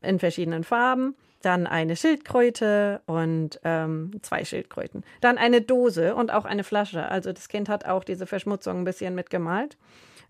in 0.00 0.18
verschiedenen 0.18 0.64
Farben. 0.64 1.14
Dann 1.42 1.66
eine 1.66 1.96
Schildkröte 1.96 3.00
und 3.06 3.58
ähm, 3.64 4.12
zwei 4.22 4.44
Schildkröten. 4.44 5.04
Dann 5.20 5.38
eine 5.38 5.60
Dose 5.60 6.14
und 6.14 6.32
auch 6.32 6.44
eine 6.44 6.62
Flasche. 6.62 7.08
Also 7.08 7.32
das 7.32 7.48
Kind 7.48 7.68
hat 7.68 7.84
auch 7.84 8.04
diese 8.04 8.26
Verschmutzung 8.26 8.78
ein 8.78 8.84
bisschen 8.84 9.14
mitgemalt. 9.16 9.76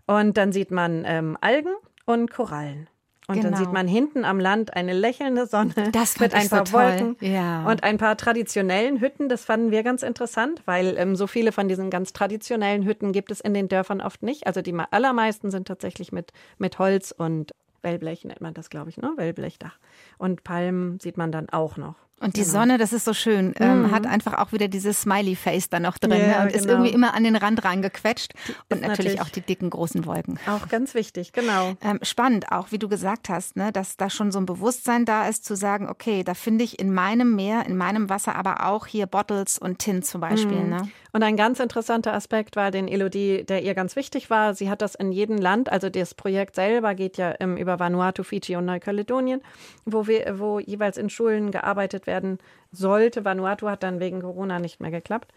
Und 0.07 0.37
dann 0.37 0.51
sieht 0.51 0.71
man 0.71 1.03
ähm, 1.05 1.37
Algen 1.39 1.73
und 2.05 2.31
Korallen. 2.31 2.89
Und 3.27 3.37
dann 3.37 3.53
Genau. 3.53 3.57
sieht 3.57 3.71
man 3.71 3.87
hinten 3.87 4.25
am 4.25 4.39
Land 4.39 4.75
eine 4.75 4.91
lächelnde 4.93 5.45
Sonne 5.47 5.73
mit 5.75 6.33
ein 6.33 6.47
so 6.47 6.55
paar 6.57 6.65
toll. 6.65 6.81
Wolken 6.83 7.15
Ja. 7.21 7.65
und 7.69 7.83
ein 7.83 7.97
paar 7.97 8.17
traditionellen 8.17 8.99
Hütten. 8.99 9.29
Das 9.29 9.45
fanden 9.45 9.71
wir 9.71 9.81
ganz 9.83 10.03
interessant, 10.03 10.61
weil 10.65 10.97
ähm, 10.97 11.15
so 11.15 11.25
viele 11.27 11.51
von 11.53 11.67
diesen 11.69 11.89
ganz 11.89 12.11
traditionellen 12.11 12.83
Hütten 12.83 13.13
gibt 13.13 13.31
es 13.31 13.39
in 13.39 13.53
den 13.53 13.69
Dörfern 13.69 14.01
oft 14.01 14.23
nicht. 14.23 14.45
Also 14.45 14.61
die 14.61 14.75
allermeisten 14.91 15.51
sind 15.51 15.67
tatsächlich 15.67 16.11
mit, 16.11 16.31
mit 16.57 16.79
Holz 16.79 17.11
und 17.17 17.53
Wellblech 17.81 18.25
nennt 18.25 18.41
man 18.41 18.53
das, 18.53 18.69
glaube 18.69 18.89
ich, 18.89 18.97
ne? 18.97 19.11
Wellblechdach. 19.15 19.77
Und 20.17 20.43
Palmen 20.43 20.99
sieht 20.99 21.17
man 21.17 21.31
dann 21.31 21.49
auch 21.49 21.77
noch. 21.77 21.95
Und 22.19 22.37
die 22.37 22.41
genau. 22.41 22.53
Sonne, 22.53 22.77
das 22.77 22.93
ist 22.93 23.03
so 23.03 23.13
schön, 23.13 23.53
ähm, 23.59 23.81
mhm. 23.81 23.91
hat 23.91 24.07
einfach 24.07 24.37
auch 24.37 24.53
wieder 24.53 24.69
dieses 24.69 25.01
Smiley-Face 25.01 25.69
da 25.69 25.79
noch 25.81 25.97
drin 25.97 26.11
ja, 26.11 26.17
ne? 26.17 26.25
und 26.43 26.47
genau. 26.47 26.57
ist 26.57 26.65
irgendwie 26.67 26.91
immer 26.91 27.13
an 27.13 27.25
den 27.25 27.35
Rand 27.35 27.65
reingequetscht. 27.65 28.33
und 28.69 28.81
natürlich, 28.81 28.87
natürlich, 28.87 29.21
auch 29.21 29.29
die 29.29 29.41
dicken, 29.41 29.69
großen 29.69 30.05
Wolken. 30.05 30.39
Auch 30.47 30.69
ganz 30.69 30.93
wichtig, 30.93 31.33
genau. 31.33 31.73
Ähm, 31.81 31.99
spannend 32.01 32.51
auch, 32.51 32.71
wie 32.71 32.79
du 32.79 32.87
gesagt 32.87 33.27
hast, 33.27 33.57
ne? 33.57 33.73
dass 33.73 33.97
da 33.97 34.09
schon 34.09 34.31
so 34.31 34.39
ein 34.39 34.45
Bewusstsein 34.45 35.03
da 35.03 35.27
ist, 35.27 35.43
zu 35.43 35.55
sagen, 35.55 35.89
okay, 35.89 36.23
da 36.23 36.33
finde 36.33 36.63
ich 36.63 36.79
in 36.79 36.93
meinem 36.93 37.35
Meer, 37.35 37.65
in 37.65 37.75
meinem 37.75 38.09
Wasser 38.09 38.35
aber 38.35 38.67
auch 38.67 38.87
hier 38.87 39.05
Bottles 39.05 39.57
und 39.57 39.79
Tint 39.79 40.05
zum 40.05 40.21
Beispiel. 40.21 40.61
Mhm. 40.61 40.69
Ne? 40.69 40.89
Und 41.15 41.21
ein 41.21 41.37
ganz 41.37 41.59
interessanter 41.59 42.13
Aspekt 42.13 42.55
war 42.55 42.71
den 42.71 42.87
Elodie, 42.87 43.43
der 43.43 43.61
ihr 43.61 43.75
ganz 43.75 43.95
wichtig 43.95 44.31
war. 44.31 44.55
Sie 44.55 44.67
hat 44.67 44.81
das 44.81 44.95
in 44.95 45.11
jedem 45.11 45.37
Land, 45.37 45.71
also 45.71 45.89
das 45.89 46.15
Projekt 46.15 46.55
selber 46.55 46.95
geht 46.95 47.17
ja 47.17 47.35
ähm, 47.39 47.55
über 47.55 47.79
Vanuatu, 47.79 48.23
Fiji 48.23 48.55
und 48.55 48.65
Neukaledonien, 48.65 49.41
wo 49.85 50.07
wir, 50.07 50.39
wo 50.39 50.59
jeweils 50.59 50.97
in 50.97 51.11
Schulen 51.11 51.51
gearbeitet 51.51 52.02
werden 52.07 52.39
sollte. 52.71 53.25
Vanuatu 53.25 53.67
hat 53.69 53.83
dann 53.83 53.99
wegen 53.99 54.21
Corona 54.21 54.59
nicht 54.59 54.79
mehr 54.79 54.91
geklappt. 54.91 55.31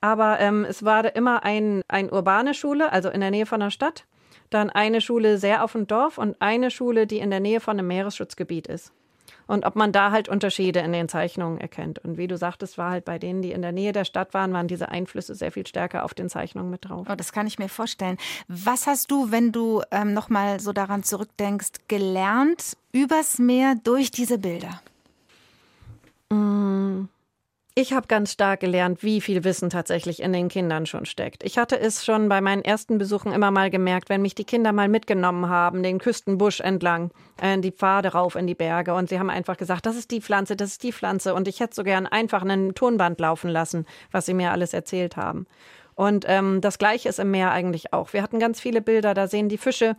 Aber 0.00 0.38
ähm, 0.40 0.64
es 0.68 0.84
war 0.84 1.14
immer 1.16 1.44
ein, 1.44 1.82
ein 1.88 2.12
urbane 2.12 2.54
Schule, 2.54 2.92
also 2.92 3.08
in 3.10 3.20
der 3.20 3.30
Nähe 3.30 3.46
von 3.46 3.60
der 3.60 3.70
Stadt. 3.70 4.04
Dann 4.50 4.70
eine 4.70 5.00
Schule 5.00 5.38
sehr 5.38 5.64
auf 5.64 5.72
dem 5.72 5.86
Dorf 5.86 6.18
und 6.18 6.36
eine 6.40 6.70
Schule, 6.70 7.06
die 7.06 7.18
in 7.18 7.30
der 7.30 7.40
Nähe 7.40 7.60
von 7.60 7.78
einem 7.78 7.88
Meeresschutzgebiet 7.88 8.66
ist 8.66 8.92
und 9.48 9.64
ob 9.64 9.74
man 9.74 9.90
da 9.90 10.12
halt 10.12 10.28
Unterschiede 10.28 10.80
in 10.80 10.92
den 10.92 11.08
Zeichnungen 11.08 11.58
erkennt. 11.58 11.98
Und 11.98 12.18
wie 12.18 12.28
du 12.28 12.36
sagtest, 12.36 12.78
war 12.78 12.90
halt 12.90 13.04
bei 13.04 13.18
denen, 13.18 13.42
die 13.42 13.50
in 13.50 13.62
der 13.62 13.72
Nähe 13.72 13.92
der 13.92 14.04
Stadt 14.04 14.34
waren, 14.34 14.52
waren 14.52 14.68
diese 14.68 14.90
Einflüsse 14.90 15.34
sehr 15.34 15.50
viel 15.50 15.66
stärker 15.66 16.04
auf 16.04 16.14
den 16.14 16.28
Zeichnungen 16.28 16.70
mit 16.70 16.84
drauf. 16.84 17.08
Oh, 17.10 17.14
das 17.16 17.32
kann 17.32 17.46
ich 17.46 17.58
mir 17.58 17.68
vorstellen. 17.68 18.18
Was 18.46 18.86
hast 18.86 19.10
du, 19.10 19.32
wenn 19.32 19.50
du 19.50 19.82
ähm, 19.90 20.12
nochmal 20.12 20.60
so 20.60 20.72
daran 20.72 21.02
zurückdenkst, 21.02 21.88
gelernt 21.88 22.76
übers 22.92 23.38
Meer 23.38 23.74
durch 23.82 24.10
diese 24.10 24.38
Bilder? 24.38 24.82
Mmh. 26.30 27.08
Ich 27.80 27.92
habe 27.92 28.08
ganz 28.08 28.32
stark 28.32 28.58
gelernt, 28.58 29.04
wie 29.04 29.20
viel 29.20 29.44
Wissen 29.44 29.70
tatsächlich 29.70 30.20
in 30.20 30.32
den 30.32 30.48
Kindern 30.48 30.84
schon 30.84 31.06
steckt. 31.06 31.44
Ich 31.44 31.58
hatte 31.58 31.78
es 31.78 32.04
schon 32.04 32.28
bei 32.28 32.40
meinen 32.40 32.64
ersten 32.64 32.98
Besuchen 32.98 33.30
immer 33.30 33.52
mal 33.52 33.70
gemerkt, 33.70 34.08
wenn 34.08 34.20
mich 34.20 34.34
die 34.34 34.42
Kinder 34.42 34.72
mal 34.72 34.88
mitgenommen 34.88 35.48
haben, 35.48 35.84
den 35.84 36.00
Küstenbusch 36.00 36.58
entlang, 36.58 37.12
äh, 37.40 37.56
die 37.60 37.70
Pfade 37.70 38.08
rauf 38.08 38.34
in 38.34 38.48
die 38.48 38.56
Berge 38.56 38.94
und 38.94 39.08
sie 39.08 39.20
haben 39.20 39.30
einfach 39.30 39.56
gesagt, 39.56 39.86
das 39.86 39.94
ist 39.94 40.10
die 40.10 40.20
Pflanze, 40.20 40.56
das 40.56 40.70
ist 40.70 40.82
die 40.82 40.92
Pflanze 40.92 41.34
und 41.34 41.46
ich 41.46 41.60
hätte 41.60 41.76
so 41.76 41.84
gern 41.84 42.08
einfach 42.08 42.42
einen 42.42 42.74
Tonband 42.74 43.20
laufen 43.20 43.48
lassen, 43.48 43.86
was 44.10 44.26
sie 44.26 44.34
mir 44.34 44.50
alles 44.50 44.74
erzählt 44.74 45.16
haben. 45.16 45.46
Und 45.94 46.24
ähm, 46.26 46.60
das 46.60 46.78
Gleiche 46.78 47.08
ist 47.08 47.20
im 47.20 47.30
Meer 47.30 47.52
eigentlich 47.52 47.92
auch. 47.92 48.12
Wir 48.12 48.24
hatten 48.24 48.40
ganz 48.40 48.60
viele 48.60 48.80
Bilder, 48.80 49.14
da 49.14 49.28
sehen 49.28 49.48
die 49.48 49.56
Fische 49.56 49.96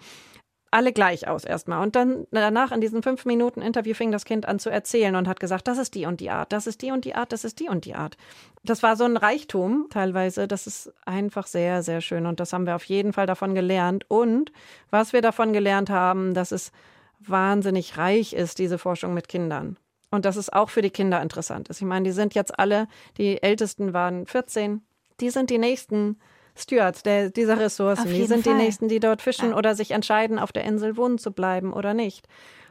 alle 0.72 0.94
gleich 0.94 1.28
aus 1.28 1.44
erstmal. 1.44 1.82
Und 1.82 1.96
dann 1.96 2.28
danach 2.32 2.72
in 2.72 2.82
diesem 2.82 3.04
fünf 3.04 3.26
Minuten 3.26 3.62
Interview 3.62 3.94
fing 3.94 4.12
das 4.12 4.26
Kind 4.26 4.48
an 4.48 4.60
zu 4.60 4.70
erzählen 4.70 5.16
und 5.16 5.28
hat 5.28 5.40
gesagt, 5.40 5.68
das 5.68 5.78
ist 5.78 5.96
die 5.96 6.06
und 6.06 6.20
die 6.20 6.30
Art, 6.30 6.52
das 6.52 6.68
ist 6.68 6.82
die 6.82 6.92
und 6.92 7.06
die 7.06 7.16
Art, 7.16 7.32
das 7.32 7.44
ist 7.44 7.60
die 7.60 7.70
und 7.70 7.86
die 7.86 7.96
Art. 7.96 8.18
Das 8.64 8.84
war 8.84 8.96
so 8.96 9.06
ein 9.06 9.18
Reichtum 9.18 9.88
teilweise. 9.90 10.48
Das 10.48 10.68
ist 10.68 10.94
einfach 11.06 11.48
sehr, 11.48 11.84
sehr 11.84 12.02
schön. 12.02 12.26
Und 12.26 12.40
das 12.40 12.54
haben 12.54 12.66
wir 12.66 12.76
auf 12.76 12.84
jeden 12.86 13.14
Fall 13.14 13.26
davon 13.26 13.56
gelernt. 13.56 14.06
Und 14.10 14.52
was 14.90 15.14
wir 15.14 15.22
davon 15.22 15.54
gelernt 15.54 15.90
haben, 15.90 16.34
dass 16.34 16.52
es 16.52 16.72
wahnsinnig 17.20 17.98
reich 17.98 18.34
ist, 18.34 18.60
diese 18.60 18.78
Forschung 18.78 19.14
mit 19.14 19.28
Kindern. 19.28 19.78
Und 20.12 20.26
dass 20.26 20.36
es 20.36 20.52
auch 20.52 20.70
für 20.70 20.82
die 20.82 20.90
Kinder 20.90 21.22
interessant 21.22 21.70
ist. 21.70 21.82
Ich 21.82 21.88
meine, 21.88 22.06
die 22.06 22.12
sind 22.12 22.34
jetzt 22.34 22.58
alle, 22.58 22.88
die 23.18 23.42
Ältesten 23.44 23.94
waren 23.94 24.26
14, 24.26 24.82
die 25.20 25.30
sind 25.30 25.50
die 25.50 25.60
nächsten 25.60 26.18
Stewards 26.60 27.04
der, 27.04 27.30
dieser 27.30 27.60
Ressourcen. 27.60 28.10
Die 28.10 28.26
sind 28.26 28.44
Fall. 28.44 28.54
die 28.54 28.64
Nächsten, 28.64 28.88
die 28.88 29.00
dort 29.00 29.22
fischen 29.22 29.52
ja. 29.52 29.58
oder 29.58 29.76
sich 29.76 29.92
entscheiden, 29.92 30.40
auf 30.40 30.52
der 30.52 30.64
Insel 30.64 30.98
wohnen 30.98 31.18
zu 31.18 31.32
bleiben 31.32 31.74
oder 31.74 31.94
nicht. 31.94 32.28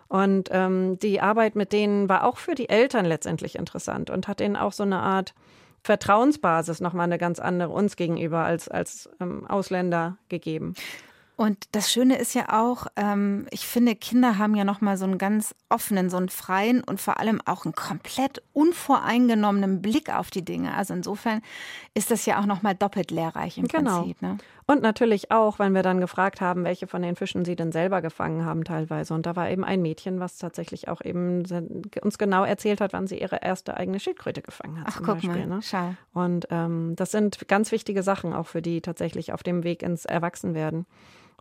Und 0.08 0.48
ähm, 0.52 0.98
die 1.00 1.20
Arbeit 1.20 1.54
mit 1.54 1.72
denen 1.72 2.08
war 2.08 2.24
auch 2.24 2.38
für 2.38 2.54
die 2.54 2.68
Eltern 2.68 3.04
letztendlich 3.04 3.56
interessant 3.56 4.08
und 4.08 4.26
hat 4.26 4.40
ihnen 4.40 4.56
auch 4.56 4.72
so 4.72 4.82
eine 4.82 5.00
Art 5.00 5.34
Vertrauensbasis 5.82 6.80
nochmal 6.80 7.04
eine 7.04 7.18
ganz 7.18 7.38
andere 7.38 7.70
uns 7.70 7.96
gegenüber 7.96 8.40
als, 8.40 8.68
als 8.68 9.08
ähm, 9.20 9.46
Ausländer 9.46 10.16
gegeben. 10.28 10.74
Und 11.38 11.68
das 11.70 11.92
Schöne 11.92 12.18
ist 12.18 12.34
ja 12.34 12.46
auch, 12.60 12.88
ähm, 12.96 13.46
ich 13.52 13.64
finde, 13.64 13.94
Kinder 13.94 14.38
haben 14.38 14.56
ja 14.56 14.64
nochmal 14.64 14.96
so 14.96 15.04
einen 15.04 15.18
ganz 15.18 15.54
offenen, 15.68 16.10
so 16.10 16.16
einen 16.16 16.30
freien 16.30 16.82
und 16.82 17.00
vor 17.00 17.20
allem 17.20 17.40
auch 17.46 17.64
einen 17.64 17.76
komplett 17.76 18.42
unvoreingenommenen 18.54 19.80
Blick 19.80 20.12
auf 20.12 20.32
die 20.32 20.44
Dinge. 20.44 20.74
Also 20.74 20.94
insofern 20.94 21.42
ist 21.94 22.10
das 22.10 22.26
ja 22.26 22.40
auch 22.40 22.46
nochmal 22.46 22.74
doppelt 22.74 23.12
lehrreich 23.12 23.56
im 23.56 23.68
genau. 23.68 24.00
Prinzip. 24.00 24.20
Ne? 24.20 24.38
Und 24.66 24.82
natürlich 24.82 25.30
auch, 25.30 25.60
wenn 25.60 25.76
wir 25.76 25.84
dann 25.84 26.00
gefragt 26.00 26.40
haben, 26.40 26.64
welche 26.64 26.88
von 26.88 27.02
den 27.02 27.14
Fischen 27.14 27.44
sie 27.44 27.54
denn 27.54 27.70
selber 27.70 28.02
gefangen 28.02 28.44
haben 28.44 28.64
teilweise. 28.64 29.14
Und 29.14 29.24
da 29.24 29.36
war 29.36 29.48
eben 29.48 29.62
ein 29.62 29.80
Mädchen, 29.80 30.18
was 30.18 30.38
tatsächlich 30.38 30.88
auch 30.88 31.00
eben 31.00 31.44
uns 32.02 32.18
genau 32.18 32.42
erzählt 32.42 32.80
hat, 32.80 32.92
wann 32.92 33.06
sie 33.06 33.20
ihre 33.20 33.42
erste 33.42 33.76
eigene 33.76 34.00
Schildkröte 34.00 34.42
gefangen 34.42 34.80
hat. 34.80 34.88
Ach, 34.88 34.96
guck 35.04 35.20
Beispiel, 35.20 35.46
mal, 35.46 35.46
ne? 35.46 35.60
schau. 35.62 35.94
Und 36.14 36.48
ähm, 36.50 36.96
das 36.96 37.12
sind 37.12 37.46
ganz 37.46 37.70
wichtige 37.70 38.02
Sachen 38.02 38.32
auch 38.32 38.48
für 38.48 38.60
die 38.60 38.80
tatsächlich 38.80 39.32
auf 39.32 39.44
dem 39.44 39.62
Weg 39.62 39.84
ins 39.84 40.04
Erwachsenwerden 40.04 40.84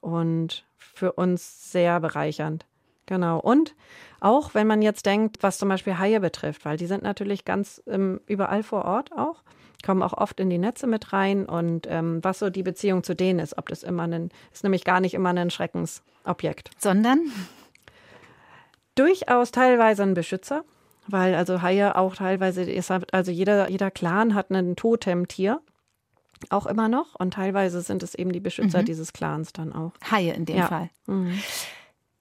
und 0.01 0.65
für 0.77 1.13
uns 1.13 1.71
sehr 1.71 1.99
bereichernd. 1.99 2.65
Genau. 3.05 3.39
Und 3.39 3.73
auch 4.19 4.53
wenn 4.53 4.67
man 4.67 4.81
jetzt 4.81 5.05
denkt, 5.05 5.37
was 5.41 5.57
zum 5.57 5.69
Beispiel 5.69 5.97
Haie 5.97 6.19
betrifft, 6.19 6.65
weil 6.65 6.77
die 6.77 6.87
sind 6.87 7.03
natürlich 7.03 7.45
ganz 7.45 7.81
ähm, 7.87 8.19
überall 8.27 8.63
vor 8.63 8.85
Ort 8.85 9.11
auch, 9.13 9.43
kommen 9.85 10.03
auch 10.03 10.13
oft 10.13 10.39
in 10.39 10.49
die 10.49 10.57
Netze 10.57 10.87
mit 10.87 11.13
rein 11.13 11.45
und 11.45 11.87
ähm, 11.89 12.19
was 12.23 12.39
so 12.39 12.49
die 12.49 12.63
Beziehung 12.63 13.03
zu 13.03 13.15
denen 13.15 13.39
ist, 13.39 13.57
ob 13.57 13.69
das 13.69 13.83
immer 13.83 14.03
ein, 14.03 14.29
ist 14.51 14.63
nämlich 14.63 14.83
gar 14.83 14.99
nicht 14.99 15.13
immer 15.13 15.29
ein 15.29 15.49
Schreckensobjekt. 15.49 16.71
Sondern? 16.77 17.31
Durchaus 18.95 19.51
teilweise 19.51 20.03
ein 20.03 20.15
Beschützer, 20.15 20.63
weil 21.07 21.35
also 21.35 21.61
Haie 21.61 21.95
auch 21.95 22.15
teilweise, 22.15 22.67
also 23.11 23.31
jeder, 23.31 23.69
jeder 23.69 23.91
Clan 23.91 24.33
hat 24.33 24.49
ein 24.49 24.75
Totemtier 24.75 25.61
auch 26.49 26.65
immer 26.65 26.89
noch. 26.89 27.15
Und 27.15 27.33
teilweise 27.33 27.81
sind 27.81 28.03
es 28.03 28.15
eben 28.15 28.31
die 28.31 28.39
Beschützer 28.39 28.81
mhm. 28.81 28.85
dieses 28.85 29.13
Clans 29.13 29.53
dann 29.53 29.73
auch. 29.73 29.93
Haie 30.09 30.33
in 30.33 30.45
dem 30.45 30.57
ja. 30.57 30.67
Fall. 30.67 30.89
Mhm. 31.05 31.39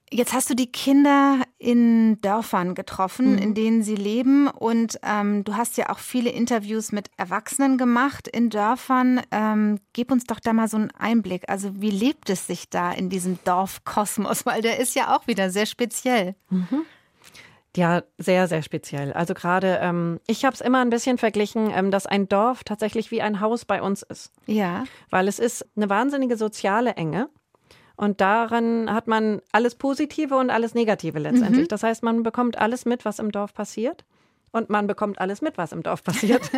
Jetzt 0.09 0.31
hast 0.31 0.49
du 0.49 0.55
die 0.55 0.71
Kinder 0.71 1.41
in 1.57 2.21
Dörfern 2.21 2.75
getroffen, 2.75 3.33
mhm. 3.33 3.37
in 3.39 3.53
denen 3.53 3.83
sie 3.83 3.95
leben. 3.95 4.47
Und 4.47 4.97
ähm, 5.03 5.43
du 5.43 5.57
hast 5.57 5.75
ja 5.75 5.89
auch 5.89 5.99
viele 5.99 6.29
Interviews 6.29 6.93
mit 6.93 7.09
Erwachsenen 7.17 7.77
gemacht 7.77 8.29
in 8.29 8.49
Dörfern. 8.49 9.21
Ähm, 9.31 9.79
gib 9.91 10.09
uns 10.11 10.23
doch 10.23 10.39
da 10.39 10.53
mal 10.53 10.69
so 10.69 10.77
einen 10.77 10.91
Einblick. 10.91 11.49
Also 11.49 11.81
wie 11.81 11.89
lebt 11.89 12.29
es 12.29 12.47
sich 12.47 12.69
da 12.69 12.93
in 12.93 13.09
diesem 13.09 13.37
Dorfkosmos? 13.43 14.45
Weil 14.45 14.61
der 14.61 14.79
ist 14.79 14.95
ja 14.95 15.13
auch 15.15 15.27
wieder 15.27 15.49
sehr 15.49 15.65
speziell. 15.65 16.35
Mhm. 16.49 16.85
Ja, 17.77 18.01
sehr, 18.17 18.47
sehr 18.47 18.63
speziell. 18.63 19.13
Also 19.13 19.35
gerade, 19.35 19.77
ähm, 19.81 20.19
ich 20.25 20.45
habe 20.45 20.55
es 20.55 20.61
immer 20.61 20.81
ein 20.81 20.89
bisschen 20.89 21.19
verglichen, 21.19 21.69
ähm, 21.71 21.91
dass 21.91 22.07
ein 22.07 22.27
Dorf 22.27 22.63
tatsächlich 22.63 23.11
wie 23.11 23.21
ein 23.21 23.39
Haus 23.39 23.65
bei 23.65 23.83
uns 23.83 24.01
ist. 24.01 24.33
Ja. 24.47 24.85
Weil 25.11 25.27
es 25.27 25.37
ist 25.37 25.63
eine 25.75 25.87
wahnsinnige 25.87 26.37
soziale 26.37 26.93
Enge. 26.95 27.29
Und 27.95 28.19
darin 28.19 28.91
hat 28.91 29.07
man 29.07 29.41
alles 29.51 29.75
Positive 29.75 30.35
und 30.37 30.49
alles 30.49 30.73
Negative 30.73 31.19
letztendlich. 31.19 31.65
Mhm. 31.65 31.69
Das 31.69 31.83
heißt, 31.83 32.01
man 32.01 32.23
bekommt 32.23 32.57
alles 32.57 32.85
mit, 32.85 33.05
was 33.05 33.19
im 33.19 33.31
Dorf 33.31 33.53
passiert 33.53 34.05
und 34.51 34.69
man 34.69 34.87
bekommt 34.87 35.19
alles 35.19 35.41
mit, 35.41 35.57
was 35.57 35.71
im 35.71 35.83
Dorf 35.83 36.03
passiert. 36.03 36.49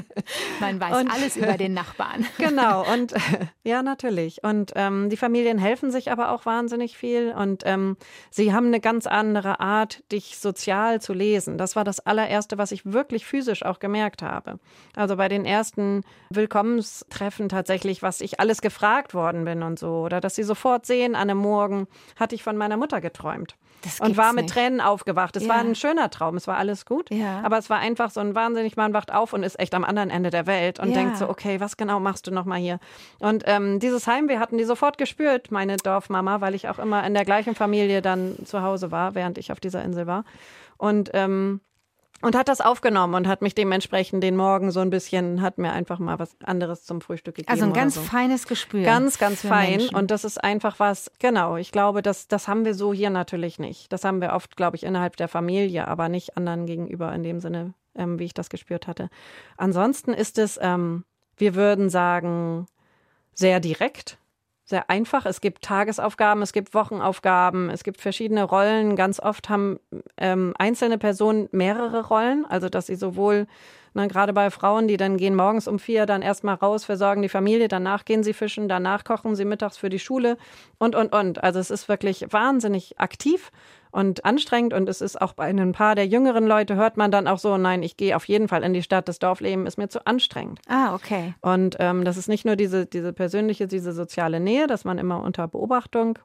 man 0.60 0.80
weiß 0.80 1.00
und, 1.00 1.10
alles 1.10 1.36
über 1.36 1.54
den 1.54 1.74
Nachbarn. 1.74 2.26
genau, 2.38 2.90
und 2.90 3.12
ja, 3.64 3.82
natürlich. 3.82 4.42
Und 4.44 4.72
ähm, 4.76 5.10
die 5.10 5.16
Familien 5.16 5.58
helfen 5.58 5.90
sich 5.90 6.10
aber 6.10 6.30
auch 6.30 6.46
wahnsinnig 6.46 6.96
viel 6.96 7.32
und 7.32 7.62
ähm, 7.66 7.96
sie 8.30 8.52
haben 8.52 8.66
eine 8.66 8.80
ganz 8.80 9.06
andere 9.06 9.60
Art, 9.60 10.02
dich 10.12 10.38
sozial 10.38 11.00
zu 11.00 11.12
lesen. 11.12 11.58
Das 11.58 11.76
war 11.76 11.84
das 11.84 12.00
allererste, 12.00 12.58
was 12.58 12.72
ich 12.72 12.86
wirklich 12.86 13.26
physisch 13.26 13.64
auch 13.64 13.78
gemerkt 13.78 14.22
habe. 14.22 14.58
Also 14.94 15.16
bei 15.16 15.28
den 15.28 15.44
ersten 15.44 16.02
Willkommenstreffen 16.30 17.48
tatsächlich, 17.48 18.02
was 18.02 18.20
ich 18.20 18.40
alles 18.40 18.60
gefragt 18.60 19.14
worden 19.14 19.44
bin 19.44 19.62
und 19.62 19.78
so, 19.78 20.04
oder 20.04 20.20
dass 20.20 20.36
sie 20.36 20.44
sofort 20.44 20.86
sehen, 20.86 21.14
an 21.14 21.30
einem 21.30 21.38
Morgen 21.38 21.88
hatte 22.16 22.34
ich 22.34 22.42
von 22.42 22.56
meiner 22.56 22.76
Mutter 22.76 23.00
geträumt 23.00 23.56
und 24.00 24.16
war 24.16 24.32
mit 24.32 24.44
nicht. 24.44 24.54
Tränen 24.54 24.80
aufgewacht. 24.80 25.36
Es 25.36 25.44
ja. 25.44 25.48
war 25.50 25.56
ein 25.58 25.74
schöner 25.74 26.10
Traum, 26.10 26.36
es 26.36 26.46
war 26.46 26.56
alles 26.56 26.86
gut. 26.86 27.10
Ja. 27.10 27.40
Aber 27.42 27.58
es 27.58 27.70
war 27.70 27.78
einfach 27.78 28.10
so 28.10 28.20
ein 28.20 28.34
wahnsinnig, 28.34 28.76
man 28.76 28.92
wacht 28.92 29.12
auf 29.12 29.32
und 29.32 29.42
ist 29.42 29.58
echt 29.58 29.74
am 29.74 29.84
anderen 29.84 30.10
Ende 30.10 30.30
der 30.30 30.46
Welt 30.46 30.78
und 30.80 30.90
ja. 30.90 30.94
denkt 30.94 31.16
so, 31.16 31.28
okay, 31.28 31.60
was 31.60 31.76
genau 31.76 32.00
machst 32.00 32.26
du 32.26 32.30
nochmal 32.30 32.58
hier? 32.58 32.78
Und 33.18 33.44
ähm, 33.46 33.80
dieses 33.80 34.06
Heimweh 34.06 34.38
hatten 34.38 34.58
die 34.58 34.64
sofort 34.64 34.98
gespürt, 34.98 35.50
meine 35.50 35.76
Dorfmama, 35.76 36.40
weil 36.40 36.54
ich 36.54 36.68
auch 36.68 36.78
immer 36.78 37.04
in 37.06 37.14
der 37.14 37.24
gleichen 37.24 37.54
Familie 37.54 38.02
dann 38.02 38.36
zu 38.44 38.62
Hause 38.62 38.90
war, 38.90 39.14
während 39.14 39.38
ich 39.38 39.52
auf 39.52 39.60
dieser 39.60 39.82
Insel 39.82 40.06
war. 40.06 40.24
Und 40.76 41.10
ähm, 41.14 41.60
und 42.24 42.34
hat 42.34 42.48
das 42.48 42.62
aufgenommen 42.62 43.14
und 43.14 43.28
hat 43.28 43.42
mich 43.42 43.54
dementsprechend 43.54 44.22
den 44.22 44.34
Morgen 44.34 44.70
so 44.70 44.80
ein 44.80 44.88
bisschen, 44.88 45.42
hat 45.42 45.58
mir 45.58 45.72
einfach 45.72 45.98
mal 45.98 46.18
was 46.18 46.36
anderes 46.42 46.84
zum 46.84 47.02
Frühstück 47.02 47.34
gegeben. 47.34 47.52
Also 47.52 47.66
ein 47.66 47.74
ganz 47.74 47.96
so. 47.96 48.00
feines 48.00 48.46
Gespür. 48.46 48.82
Ganz, 48.82 49.18
ganz 49.18 49.42
fein. 49.42 49.72
Menschen. 49.72 49.94
Und 49.94 50.10
das 50.10 50.24
ist 50.24 50.42
einfach 50.42 50.78
was, 50.78 51.10
genau, 51.18 51.56
ich 51.56 51.70
glaube, 51.70 52.00
das, 52.00 52.26
das 52.26 52.48
haben 52.48 52.64
wir 52.64 52.74
so 52.74 52.94
hier 52.94 53.10
natürlich 53.10 53.58
nicht. 53.58 53.92
Das 53.92 54.04
haben 54.04 54.22
wir 54.22 54.32
oft, 54.32 54.56
glaube 54.56 54.76
ich, 54.76 54.84
innerhalb 54.84 55.16
der 55.18 55.28
Familie, 55.28 55.86
aber 55.86 56.08
nicht 56.08 56.36
anderen 56.38 56.64
gegenüber 56.64 57.12
in 57.14 57.22
dem 57.22 57.40
Sinne, 57.40 57.74
ähm, 57.94 58.18
wie 58.18 58.24
ich 58.24 58.34
das 58.34 58.48
gespürt 58.48 58.86
hatte. 58.86 59.10
Ansonsten 59.58 60.14
ist 60.14 60.38
es, 60.38 60.58
ähm, 60.62 61.04
wir 61.36 61.54
würden 61.54 61.90
sagen, 61.90 62.66
sehr 63.34 63.60
direkt 63.60 64.16
sehr 64.64 64.88
einfach. 64.88 65.26
Es 65.26 65.40
gibt 65.40 65.62
Tagesaufgaben, 65.62 66.42
es 66.42 66.52
gibt 66.52 66.74
Wochenaufgaben, 66.74 67.70
es 67.70 67.84
gibt 67.84 68.00
verschiedene 68.00 68.44
Rollen. 68.44 68.96
Ganz 68.96 69.20
oft 69.20 69.48
haben 69.48 69.78
ähm, 70.16 70.54
einzelne 70.58 70.98
Personen 70.98 71.48
mehrere 71.52 72.06
Rollen, 72.06 72.46
also 72.46 72.68
dass 72.68 72.86
sie 72.86 72.96
sowohl 72.96 73.46
Ne, 73.96 74.08
gerade 74.08 74.32
bei 74.32 74.50
Frauen, 74.50 74.88
die 74.88 74.96
dann 74.96 75.16
gehen 75.16 75.36
morgens 75.36 75.68
um 75.68 75.78
vier 75.78 76.04
dann 76.04 76.20
erstmal 76.20 76.56
raus, 76.56 76.84
versorgen 76.84 77.22
die 77.22 77.28
Familie, 77.28 77.68
danach 77.68 78.04
gehen 78.04 78.24
sie 78.24 78.32
fischen, 78.32 78.68
danach 78.68 79.04
kochen 79.04 79.36
sie 79.36 79.44
mittags 79.44 79.76
für 79.76 79.88
die 79.88 80.00
Schule 80.00 80.36
und, 80.78 80.96
und, 80.96 81.14
und. 81.14 81.44
Also 81.44 81.60
es 81.60 81.70
ist 81.70 81.88
wirklich 81.88 82.26
wahnsinnig 82.30 82.98
aktiv 82.98 83.52
und 83.94 84.24
anstrengend 84.24 84.74
und 84.74 84.88
es 84.88 85.00
ist 85.00 85.20
auch 85.22 85.34
bei 85.34 85.44
ein 85.44 85.70
paar 85.70 85.94
der 85.94 86.08
jüngeren 86.08 86.48
Leute 86.48 86.74
hört 86.74 86.96
man 86.96 87.12
dann 87.12 87.28
auch 87.28 87.38
so, 87.38 87.56
nein, 87.56 87.84
ich 87.84 87.96
gehe 87.96 88.16
auf 88.16 88.24
jeden 88.24 88.48
Fall 88.48 88.64
in 88.64 88.72
die 88.72 88.82
Stadt, 88.82 89.06
das 89.06 89.20
Dorfleben 89.20 89.68
ist 89.68 89.78
mir 89.78 89.88
zu 89.88 90.04
anstrengend. 90.04 90.60
Ah, 90.66 90.96
okay. 90.96 91.34
Und 91.40 91.76
ähm, 91.78 92.04
das 92.04 92.16
ist 92.16 92.26
nicht 92.26 92.44
nur 92.44 92.56
diese, 92.56 92.86
diese 92.86 93.12
persönliche, 93.12 93.68
diese 93.68 93.92
soziale 93.92 94.40
Nähe, 94.40 94.66
dass 94.66 94.84
man 94.84 94.98
immer 94.98 95.22
unter 95.22 95.46
Beobachtung 95.46 96.18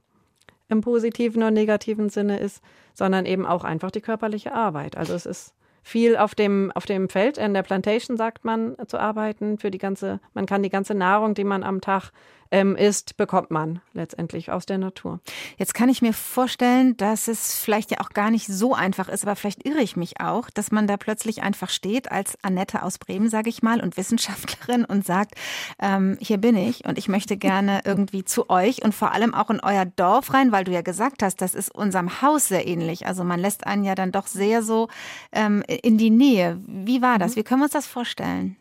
im 0.67 0.81
positiven 0.81 1.43
und 1.43 1.53
negativen 1.53 2.09
Sinne 2.09 2.39
ist, 2.39 2.63
sondern 2.95 3.27
eben 3.27 3.45
auch 3.45 3.63
einfach 3.63 3.91
die 3.91 4.01
körperliche 4.01 4.51
Arbeit. 4.51 4.97
Also 4.97 5.13
es 5.13 5.27
ist 5.27 5.53
viel 5.83 6.17
auf 6.17 6.33
dem, 6.33 6.71
auf 6.73 6.87
dem 6.87 7.07
Feld, 7.07 7.37
in 7.37 7.53
der 7.53 7.63
Plantation, 7.63 8.17
sagt 8.17 8.45
man, 8.45 8.77
zu 8.87 8.99
arbeiten. 8.99 9.59
Für 9.59 9.69
die 9.69 9.77
ganze, 9.77 10.19
man 10.33 10.47
kann 10.47 10.63
die 10.63 10.69
ganze 10.69 10.95
Nahrung, 10.95 11.35
die 11.35 11.43
man 11.43 11.63
am 11.63 11.81
Tag 11.81 12.11
ähm, 12.51 12.75
isst, 12.75 13.17
bekommt 13.17 13.51
man 13.51 13.81
letztendlich 13.93 14.51
aus 14.51 14.65
der 14.65 14.77
Natur. 14.77 15.19
Jetzt 15.57 15.73
kann 15.73 15.89
ich 15.89 16.01
mir 16.01 16.13
vorstellen, 16.13 16.97
dass 16.97 17.27
es 17.27 17.55
vielleicht 17.59 17.91
ja 17.91 17.99
auch 18.01 18.09
gar 18.09 18.31
nicht 18.31 18.47
so 18.47 18.73
einfach 18.73 19.09
ist, 19.09 19.23
aber 19.23 19.35
vielleicht 19.35 19.65
irre 19.65 19.81
ich 19.81 19.95
mich 19.95 20.19
auch, 20.19 20.49
dass 20.49 20.71
man 20.71 20.87
da 20.87 20.97
plötzlich 20.97 21.43
einfach 21.43 21.69
steht 21.69 22.11
als 22.11 22.37
Annette 22.41 22.83
aus 22.83 22.97
Bremen, 22.97 23.29
sage 23.29 23.49
ich 23.49 23.61
mal, 23.61 23.81
und 23.81 23.97
Wissenschaftlerin 23.97 24.85
und 24.85 25.05
sagt, 25.05 25.35
ähm, 25.79 26.17
hier 26.19 26.37
bin 26.37 26.55
ich 26.55 26.85
und 26.85 26.97
ich 26.97 27.07
möchte 27.07 27.37
gerne 27.37 27.81
irgendwie 27.85 28.25
zu 28.25 28.49
euch 28.49 28.83
und 28.83 28.93
vor 28.93 29.11
allem 29.11 29.33
auch 29.33 29.49
in 29.49 29.59
euer 29.59 29.85
Dorf 29.85 30.33
rein, 30.33 30.51
weil 30.51 30.63
du 30.63 30.71
ja 30.71 30.81
gesagt 30.81 31.23
hast, 31.23 31.41
das 31.41 31.55
ist 31.55 31.73
unserem 31.73 32.21
Haus 32.21 32.47
sehr 32.47 32.67
ähnlich. 32.67 33.05
Also 33.05 33.23
man 33.23 33.39
lässt 33.39 33.67
einen 33.67 33.83
ja 33.83 33.95
dann 33.95 34.11
doch 34.11 34.27
sehr 34.27 34.63
so 34.63 34.87
ähm, 35.31 35.63
in 35.67 35.97
die 35.97 36.09
Nähe. 36.09 36.59
Wie 36.65 37.01
war 37.01 37.19
das? 37.19 37.31
Mhm. 37.31 37.35
Wie 37.35 37.43
können 37.43 37.61
wir 37.61 37.65
uns 37.65 37.73
das 37.73 37.87
vorstellen? 37.87 38.55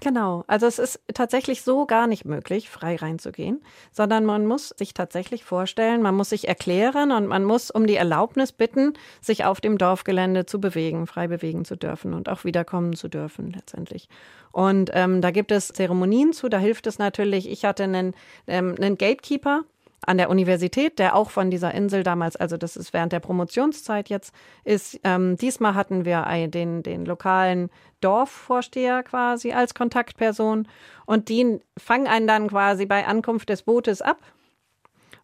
Genau, 0.00 0.44
also 0.46 0.66
es 0.66 0.78
ist 0.78 1.00
tatsächlich 1.12 1.60
so 1.60 1.84
gar 1.84 2.06
nicht 2.06 2.24
möglich, 2.24 2.70
frei 2.70 2.96
reinzugehen, 2.96 3.62
sondern 3.92 4.24
man 4.24 4.46
muss 4.46 4.70
sich 4.70 4.94
tatsächlich 4.94 5.44
vorstellen, 5.44 6.00
man 6.00 6.14
muss 6.14 6.30
sich 6.30 6.48
erklären 6.48 7.12
und 7.12 7.26
man 7.26 7.44
muss 7.44 7.70
um 7.70 7.86
die 7.86 7.96
Erlaubnis 7.96 8.52
bitten, 8.52 8.94
sich 9.20 9.44
auf 9.44 9.60
dem 9.60 9.76
Dorfgelände 9.76 10.46
zu 10.46 10.58
bewegen, 10.58 11.06
frei 11.06 11.28
bewegen 11.28 11.66
zu 11.66 11.76
dürfen 11.76 12.14
und 12.14 12.30
auch 12.30 12.44
wiederkommen 12.44 12.96
zu 12.96 13.08
dürfen 13.08 13.52
letztendlich. 13.52 14.08
Und 14.52 14.90
ähm, 14.94 15.20
da 15.20 15.30
gibt 15.30 15.52
es 15.52 15.68
Zeremonien 15.68 16.32
zu, 16.32 16.48
da 16.48 16.58
hilft 16.58 16.86
es 16.86 16.98
natürlich, 16.98 17.50
ich 17.50 17.66
hatte 17.66 17.84
einen, 17.84 18.14
ähm, 18.46 18.74
einen 18.78 18.96
Gatekeeper, 18.96 19.64
an 20.06 20.18
der 20.18 20.30
Universität, 20.30 20.98
der 20.98 21.14
auch 21.14 21.30
von 21.30 21.50
dieser 21.50 21.74
Insel 21.74 22.02
damals, 22.02 22.36
also 22.36 22.56
das 22.56 22.76
ist 22.76 22.92
während 22.92 23.12
der 23.12 23.20
Promotionszeit 23.20 24.08
jetzt, 24.08 24.34
ist. 24.64 24.98
Ähm, 25.04 25.36
diesmal 25.36 25.74
hatten 25.74 26.04
wir 26.04 26.26
den, 26.48 26.82
den 26.82 27.04
lokalen 27.04 27.70
Dorfvorsteher 28.00 29.02
quasi 29.02 29.52
als 29.52 29.74
Kontaktperson 29.74 30.66
und 31.06 31.28
die 31.28 31.60
fangen 31.76 32.06
einen 32.06 32.26
dann 32.26 32.48
quasi 32.48 32.86
bei 32.86 33.06
Ankunft 33.06 33.48
des 33.50 33.62
Bootes 33.62 34.00
ab 34.00 34.18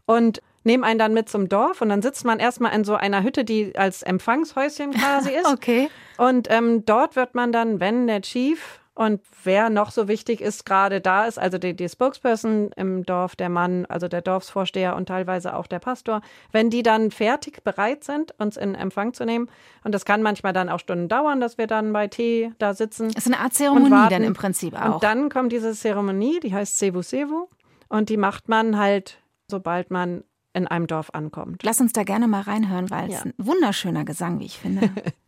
und 0.05 0.43
nehmen 0.65 0.85
einen 0.85 0.99
dann 0.99 1.15
mit 1.15 1.29
zum 1.29 1.49
Dorf 1.49 1.81
und 1.81 1.89
dann 1.89 2.03
sitzt 2.03 2.25
man 2.25 2.39
erstmal 2.39 2.75
in 2.75 2.85
so 2.85 2.97
einer 2.97 3.23
Hütte, 3.23 3.45
die 3.45 3.77
als 3.77 4.03
Empfangshäuschen 4.03 4.93
quasi 4.93 5.31
ist. 5.41 5.47
okay. 5.47 5.89
Und 6.19 6.49
ähm, 6.51 6.85
dort 6.85 7.17
wird 7.17 7.35
man 7.35 7.53
dann, 7.53 7.81
wenn 7.81 8.07
der 8.07 8.21
Chief 8.21 8.81
und 8.97 9.21
wer 9.45 9.69
noch 9.69 9.91
so 9.91 10.09
wichtig 10.09 10.41
ist, 10.41 10.65
gerade 10.65 11.03
da 11.03 11.27
ist, 11.27 11.39
also 11.39 11.59
die, 11.59 11.77
die 11.77 11.87
Spokesperson 11.87 12.71
im 12.77 13.05
Dorf, 13.05 13.37
der 13.37 13.51
Mann, 13.51 13.85
also 13.85 14.09
der 14.09 14.23
Dorfsvorsteher 14.23 14.97
und 14.97 15.07
teilweise 15.07 15.55
auch 15.55 15.67
der 15.67 15.81
Pastor, 15.81 16.23
wenn 16.51 16.71
die 16.71 16.83
dann 16.83 17.11
fertig 17.11 17.63
bereit 17.63 18.05
sind, 18.05 18.35
uns 18.39 18.57
in 18.57 18.75
Empfang 18.75 19.13
zu 19.13 19.27
nehmen, 19.27 19.51
und 19.85 19.95
das 19.95 20.07
kann 20.07 20.23
manchmal 20.23 20.55
dann 20.55 20.71
auch 20.71 20.81
Stunden 20.81 21.09
dauern, 21.09 21.41
dass 21.41 21.59
wir 21.59 21.67
dann 21.67 21.93
bei 21.93 22.09
Tee 22.09 22.53
da 22.59 22.73
sitzen. 22.73 23.13
Das 23.13 23.27
ist 23.27 23.33
eine 23.33 23.43
Art 23.43 23.53
Zeremonie 23.53 24.09
dann 24.09 24.25
im 24.25 24.33
Prinzip 24.33 24.75
auch. 24.75 24.95
Und 24.95 25.03
dann 25.03 25.29
kommt 25.29 25.53
diese 25.53 25.75
Zeremonie, 25.75 26.41
die 26.41 26.55
heißt 26.55 26.79
Sevu 26.79 27.03
Sevu, 27.03 27.49
und 27.89 28.09
die 28.09 28.17
macht 28.17 28.49
man 28.49 28.79
halt, 28.79 29.19
sobald 29.51 29.91
man 29.91 30.25
in 30.55 30.67
einem 30.67 30.87
Dorf 30.87 31.11
ankommt. 31.13 31.63
Lass 31.65 31.83
uns 31.83 31.93
da 31.93 32.03
gerne 32.03 32.29
mal 32.29 32.41
reinhören, 32.41 32.89
weil 32.89 33.11
ja. 33.11 33.19
es 33.19 33.27
ein 33.27 33.35
wunderschöner 33.37 34.07
Gesang, 34.07 34.41
wie 34.41 34.47
ich 34.47 34.59
finde. 34.59 34.89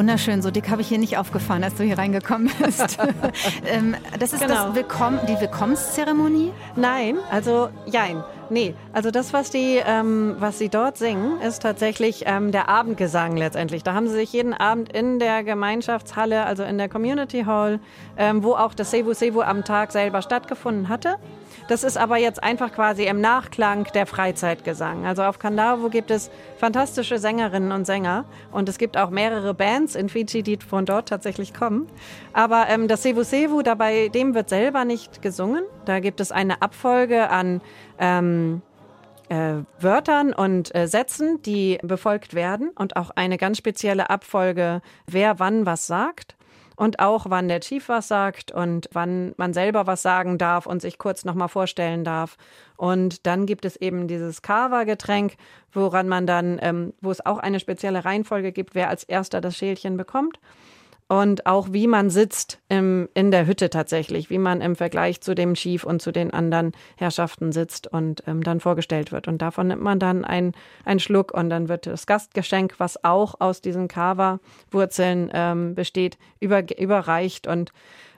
Wunderschön, 0.00 0.40
so 0.40 0.50
dick 0.50 0.70
habe 0.70 0.80
ich 0.80 0.88
hier 0.88 0.96
nicht 0.96 1.18
aufgefahren, 1.18 1.62
als 1.62 1.74
du 1.74 1.84
hier 1.84 1.98
reingekommen 1.98 2.50
bist. 2.64 2.96
ähm, 3.66 3.94
das 4.18 4.32
ist 4.32 4.40
genau. 4.40 4.68
das 4.68 4.74
Willkomm 4.74 5.18
die 5.28 5.38
Willkommenszeremonie? 5.38 6.52
Nein, 6.74 7.18
also 7.30 7.68
jein. 7.84 8.24
Nee, 8.48 8.74
also 8.94 9.10
das, 9.10 9.34
was 9.34 9.50
die, 9.50 9.78
ähm, 9.84 10.36
was 10.38 10.58
sie 10.58 10.70
dort 10.70 10.96
singen, 10.96 11.38
ist 11.42 11.60
tatsächlich 11.60 12.22
ähm, 12.24 12.50
der 12.50 12.70
Abendgesang 12.70 13.36
letztendlich. 13.36 13.82
Da 13.82 13.92
haben 13.92 14.08
sie 14.08 14.14
sich 14.14 14.32
jeden 14.32 14.54
Abend 14.54 14.90
in 14.90 15.18
der 15.18 15.44
Gemeinschaftshalle, 15.44 16.46
also 16.46 16.62
in 16.62 16.78
der 16.78 16.88
Community 16.88 17.42
Hall, 17.42 17.78
ähm, 18.16 18.42
wo 18.42 18.54
auch 18.54 18.72
das 18.72 18.90
Sevu 18.90 19.12
Sevu 19.12 19.42
am 19.42 19.66
Tag 19.66 19.92
selber 19.92 20.22
stattgefunden 20.22 20.88
hatte, 20.88 21.16
das 21.68 21.84
ist 21.84 21.96
aber 21.96 22.16
jetzt 22.16 22.42
einfach 22.42 22.72
quasi 22.72 23.04
im 23.04 23.20
Nachklang 23.20 23.84
der 23.94 24.06
Freizeitgesang. 24.06 25.06
Also 25.06 25.22
auf 25.22 25.38
Kandavo 25.38 25.88
gibt 25.88 26.10
es 26.10 26.30
fantastische 26.58 27.18
Sängerinnen 27.18 27.72
und 27.72 27.86
Sänger 27.86 28.24
und 28.52 28.68
es 28.68 28.78
gibt 28.78 28.96
auch 28.96 29.10
mehrere 29.10 29.54
Bands 29.54 29.94
in 29.94 30.08
Fiji, 30.08 30.42
die 30.42 30.58
von 30.58 30.86
dort 30.86 31.08
tatsächlich 31.08 31.54
kommen. 31.54 31.86
Aber 32.32 32.66
ähm, 32.68 32.88
das 32.88 33.02
Sevu 33.02 33.22
Sevu, 33.22 33.62
dabei 33.62 34.08
dem 34.08 34.34
wird 34.34 34.48
selber 34.48 34.84
nicht 34.84 35.22
gesungen. 35.22 35.64
Da 35.84 36.00
gibt 36.00 36.20
es 36.20 36.32
eine 36.32 36.62
Abfolge 36.62 37.30
an 37.30 37.60
ähm, 37.98 38.62
äh, 39.28 39.62
Wörtern 39.78 40.32
und 40.32 40.74
äh, 40.74 40.86
Sätzen, 40.86 41.40
die 41.42 41.78
befolgt 41.82 42.34
werden 42.34 42.70
und 42.74 42.96
auch 42.96 43.10
eine 43.14 43.38
ganz 43.38 43.58
spezielle 43.58 44.10
Abfolge, 44.10 44.82
wer 45.06 45.38
wann 45.38 45.66
was 45.66 45.86
sagt 45.86 46.36
und 46.80 46.98
auch 46.98 47.26
wann 47.28 47.46
der 47.48 47.60
Chief 47.60 47.90
was 47.90 48.08
sagt 48.08 48.52
und 48.52 48.88
wann 48.94 49.34
man 49.36 49.52
selber 49.52 49.86
was 49.86 50.00
sagen 50.00 50.38
darf 50.38 50.64
und 50.64 50.80
sich 50.80 50.96
kurz 50.96 51.26
nochmal 51.26 51.48
vorstellen 51.48 52.04
darf. 52.04 52.38
Und 52.78 53.26
dann 53.26 53.44
gibt 53.44 53.66
es 53.66 53.76
eben 53.76 54.08
dieses 54.08 54.40
Kava-Getränk, 54.40 55.34
woran 55.74 56.08
man 56.08 56.26
dann, 56.26 56.58
ähm, 56.62 56.94
wo 57.02 57.10
es 57.10 57.24
auch 57.26 57.36
eine 57.36 57.60
spezielle 57.60 58.06
Reihenfolge 58.06 58.50
gibt, 58.50 58.74
wer 58.74 58.88
als 58.88 59.04
erster 59.04 59.42
das 59.42 59.58
Schälchen 59.58 59.98
bekommt 59.98 60.38
und 61.10 61.44
auch 61.44 61.72
wie 61.72 61.88
man 61.88 62.08
sitzt 62.08 62.60
im, 62.68 63.08
in 63.14 63.32
der 63.32 63.44
Hütte 63.44 63.68
tatsächlich, 63.68 64.30
wie 64.30 64.38
man 64.38 64.60
im 64.60 64.76
Vergleich 64.76 65.20
zu 65.20 65.34
dem 65.34 65.54
Chief 65.54 65.82
und 65.82 66.00
zu 66.00 66.12
den 66.12 66.32
anderen 66.32 66.70
Herrschaften 66.96 67.50
sitzt 67.50 67.88
und 67.88 68.22
ähm, 68.28 68.44
dann 68.44 68.60
vorgestellt 68.60 69.10
wird. 69.10 69.26
Und 69.26 69.42
davon 69.42 69.66
nimmt 69.66 69.82
man 69.82 69.98
dann 69.98 70.24
einen, 70.24 70.52
einen 70.84 71.00
Schluck 71.00 71.34
und 71.34 71.50
dann 71.50 71.68
wird 71.68 71.86
das 71.86 72.06
Gastgeschenk, 72.06 72.74
was 72.78 73.02
auch 73.02 73.34
aus 73.40 73.60
diesen 73.60 73.88
Kava-Wurzeln 73.88 75.32
ähm, 75.34 75.74
besteht, 75.74 76.16
über, 76.38 76.62
überreicht 76.78 77.48
und 77.48 77.72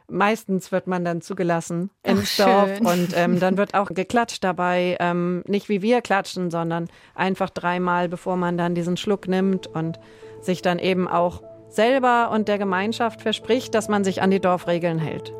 Meistens 0.08 0.72
wird 0.72 0.88
man 0.88 1.06
dann 1.06 1.22
zugelassen 1.22 1.88
ins 2.02 2.38
Ach, 2.38 2.44
Dorf 2.44 2.80
und 2.80 3.16
ähm, 3.16 3.40
dann 3.40 3.56
wird 3.56 3.72
auch 3.72 3.88
geklatscht 3.88 4.44
dabei. 4.44 4.98
Ähm, 5.00 5.42
nicht 5.46 5.70
wie 5.70 5.80
wir 5.80 6.02
klatschen, 6.02 6.50
sondern 6.50 6.88
einfach 7.14 7.48
dreimal, 7.48 8.10
bevor 8.10 8.36
man 8.36 8.58
dann 8.58 8.74
diesen 8.74 8.98
Schluck 8.98 9.26
nimmt 9.26 9.68
und 9.68 9.98
sich 10.42 10.60
dann 10.60 10.78
eben 10.78 11.08
auch 11.08 11.42
selber 11.74 12.30
und 12.30 12.48
der 12.48 12.58
Gemeinschaft 12.58 13.22
verspricht, 13.22 13.74
dass 13.74 13.88
man 13.88 14.04
sich 14.04 14.22
an 14.22 14.30
die 14.30 14.40
Dorfregeln 14.40 14.98
hält. 14.98 15.32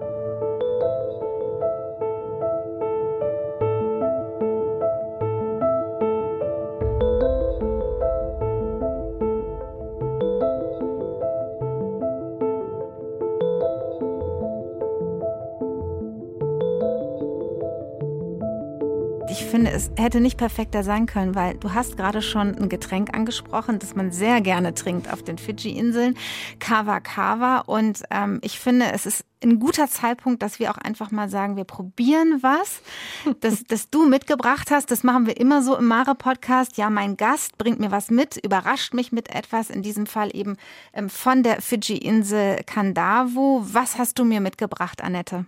Ich 19.33 19.47
finde, 19.47 19.71
es 19.71 19.91
hätte 19.97 20.21
nicht 20.21 20.37
perfekter 20.37 20.85
sein 20.85 21.07
können, 21.07 21.35
weil 21.35 21.55
du 21.55 21.73
hast 21.73 21.97
gerade 21.97 22.21
schon 22.21 22.55
ein 22.55 22.69
Getränk 22.69 23.15
angesprochen, 23.15 23.79
das 23.79 23.95
man 23.95 24.13
sehr 24.13 24.43
gerne 24.43 24.75
trinkt 24.75 25.11
auf 25.11 25.23
den 25.23 25.39
Fidschi-Inseln, 25.39 26.19
Kava 26.59 27.01
Kava. 27.01 27.61
Und 27.61 28.03
ähm, 28.11 28.41
ich 28.43 28.59
finde, 28.59 28.93
es 28.93 29.07
ist 29.07 29.25
ein 29.43 29.59
guter 29.59 29.89
Zeitpunkt, 29.89 30.43
dass 30.43 30.59
wir 30.59 30.71
auch 30.71 30.77
einfach 30.77 31.11
mal 31.11 31.31
sagen, 31.31 31.57
wir 31.57 31.65
probieren 31.65 32.43
was, 32.43 32.83
das, 33.41 33.65
das 33.65 33.89
du 33.89 34.07
mitgebracht 34.07 34.71
hast. 34.71 34.91
Das 34.91 35.03
machen 35.03 35.27
wir 35.27 35.39
immer 35.39 35.63
so 35.63 35.79
im 35.79 35.87
Mare-Podcast. 35.87 36.77
Ja, 36.77 36.91
mein 36.91 37.17
Gast 37.17 37.57
bringt 37.57 37.81
mir 37.81 37.91
was 37.91 38.11
mit, 38.11 38.37
überrascht 38.37 38.93
mich 38.93 39.13
mit 39.13 39.35
etwas, 39.35 39.71
in 39.71 39.81
diesem 39.81 40.05
Fall 40.05 40.29
eben 40.37 40.59
ähm, 40.93 41.09
von 41.09 41.43
der 41.43 41.63
Fidschi-Insel 41.63 42.65
Kandavo. 42.67 43.65
Was 43.65 43.97
hast 43.97 44.19
du 44.19 44.27
mir 44.27 44.43
mitgebracht, 44.43 45.03
Annette? 45.03 45.47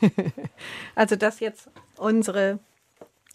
also 0.94 1.14
das 1.16 1.40
jetzt 1.40 1.68
unsere 1.98 2.58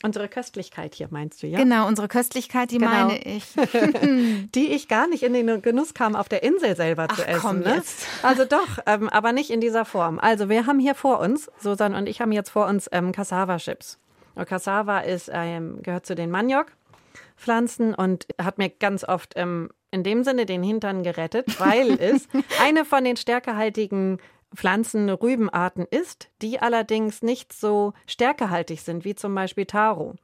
Unsere 0.03 0.27
Köstlichkeit 0.29 0.93
hier 0.93 1.07
meinst 1.09 1.41
du, 1.41 1.47
ja? 1.47 1.57
Genau, 1.57 1.87
unsere 1.87 2.07
Köstlichkeit, 2.07 2.69
die 2.69 2.77
genau. 2.77 2.91
meine 2.91 3.17
ich. 3.19 3.43
die 4.53 4.67
ich 4.67 4.87
gar 4.87 5.07
nicht 5.07 5.23
in 5.23 5.33
den 5.33 5.61
Genuss 5.63 5.95
kam, 5.95 6.15
auf 6.15 6.29
der 6.29 6.43
Insel 6.43 6.75
selber 6.75 7.07
Ach, 7.09 7.15
zu 7.15 7.25
essen. 7.25 7.41
Komm 7.41 7.59
ne? 7.59 7.75
jetzt. 7.75 8.05
Also 8.21 8.45
doch, 8.45 8.79
ähm, 8.85 9.09
aber 9.09 9.31
nicht 9.31 9.49
in 9.49 9.59
dieser 9.59 9.85
Form. 9.85 10.19
Also 10.19 10.49
wir 10.49 10.67
haben 10.67 10.79
hier 10.79 10.93
vor 10.93 11.19
uns, 11.19 11.49
Susan 11.59 11.95
und 11.95 12.07
ich 12.07 12.21
haben 12.21 12.31
jetzt 12.31 12.49
vor 12.51 12.67
uns 12.67 12.87
ähm, 12.91 13.11
Cassava-Chips. 13.11 13.97
Cassava 14.45 14.99
ist, 14.99 15.31
ähm, 15.33 15.81
gehört 15.81 16.05
zu 16.05 16.13
den 16.13 16.29
Maniok-Pflanzen 16.29 17.95
und 17.95 18.27
hat 18.39 18.59
mir 18.59 18.69
ganz 18.69 19.03
oft 19.03 19.33
ähm, 19.35 19.69
in 19.89 20.03
dem 20.03 20.23
Sinne 20.23 20.45
den 20.45 20.61
Hintern 20.61 21.03
gerettet, 21.03 21.59
weil 21.59 21.91
es 21.99 22.27
eine 22.61 22.85
von 22.85 23.03
den 23.03 23.17
stärkehaltigen 23.17 24.19
Pflanzen 24.55 25.09
Rübenarten 25.09 25.85
ist, 25.89 26.29
die 26.41 26.59
allerdings 26.59 27.21
nicht 27.21 27.53
so 27.53 27.93
stärkehaltig 28.05 28.81
sind 28.81 29.05
wie 29.05 29.15
zum 29.15 29.35
Beispiel 29.35 29.65
Taro. 29.65 30.15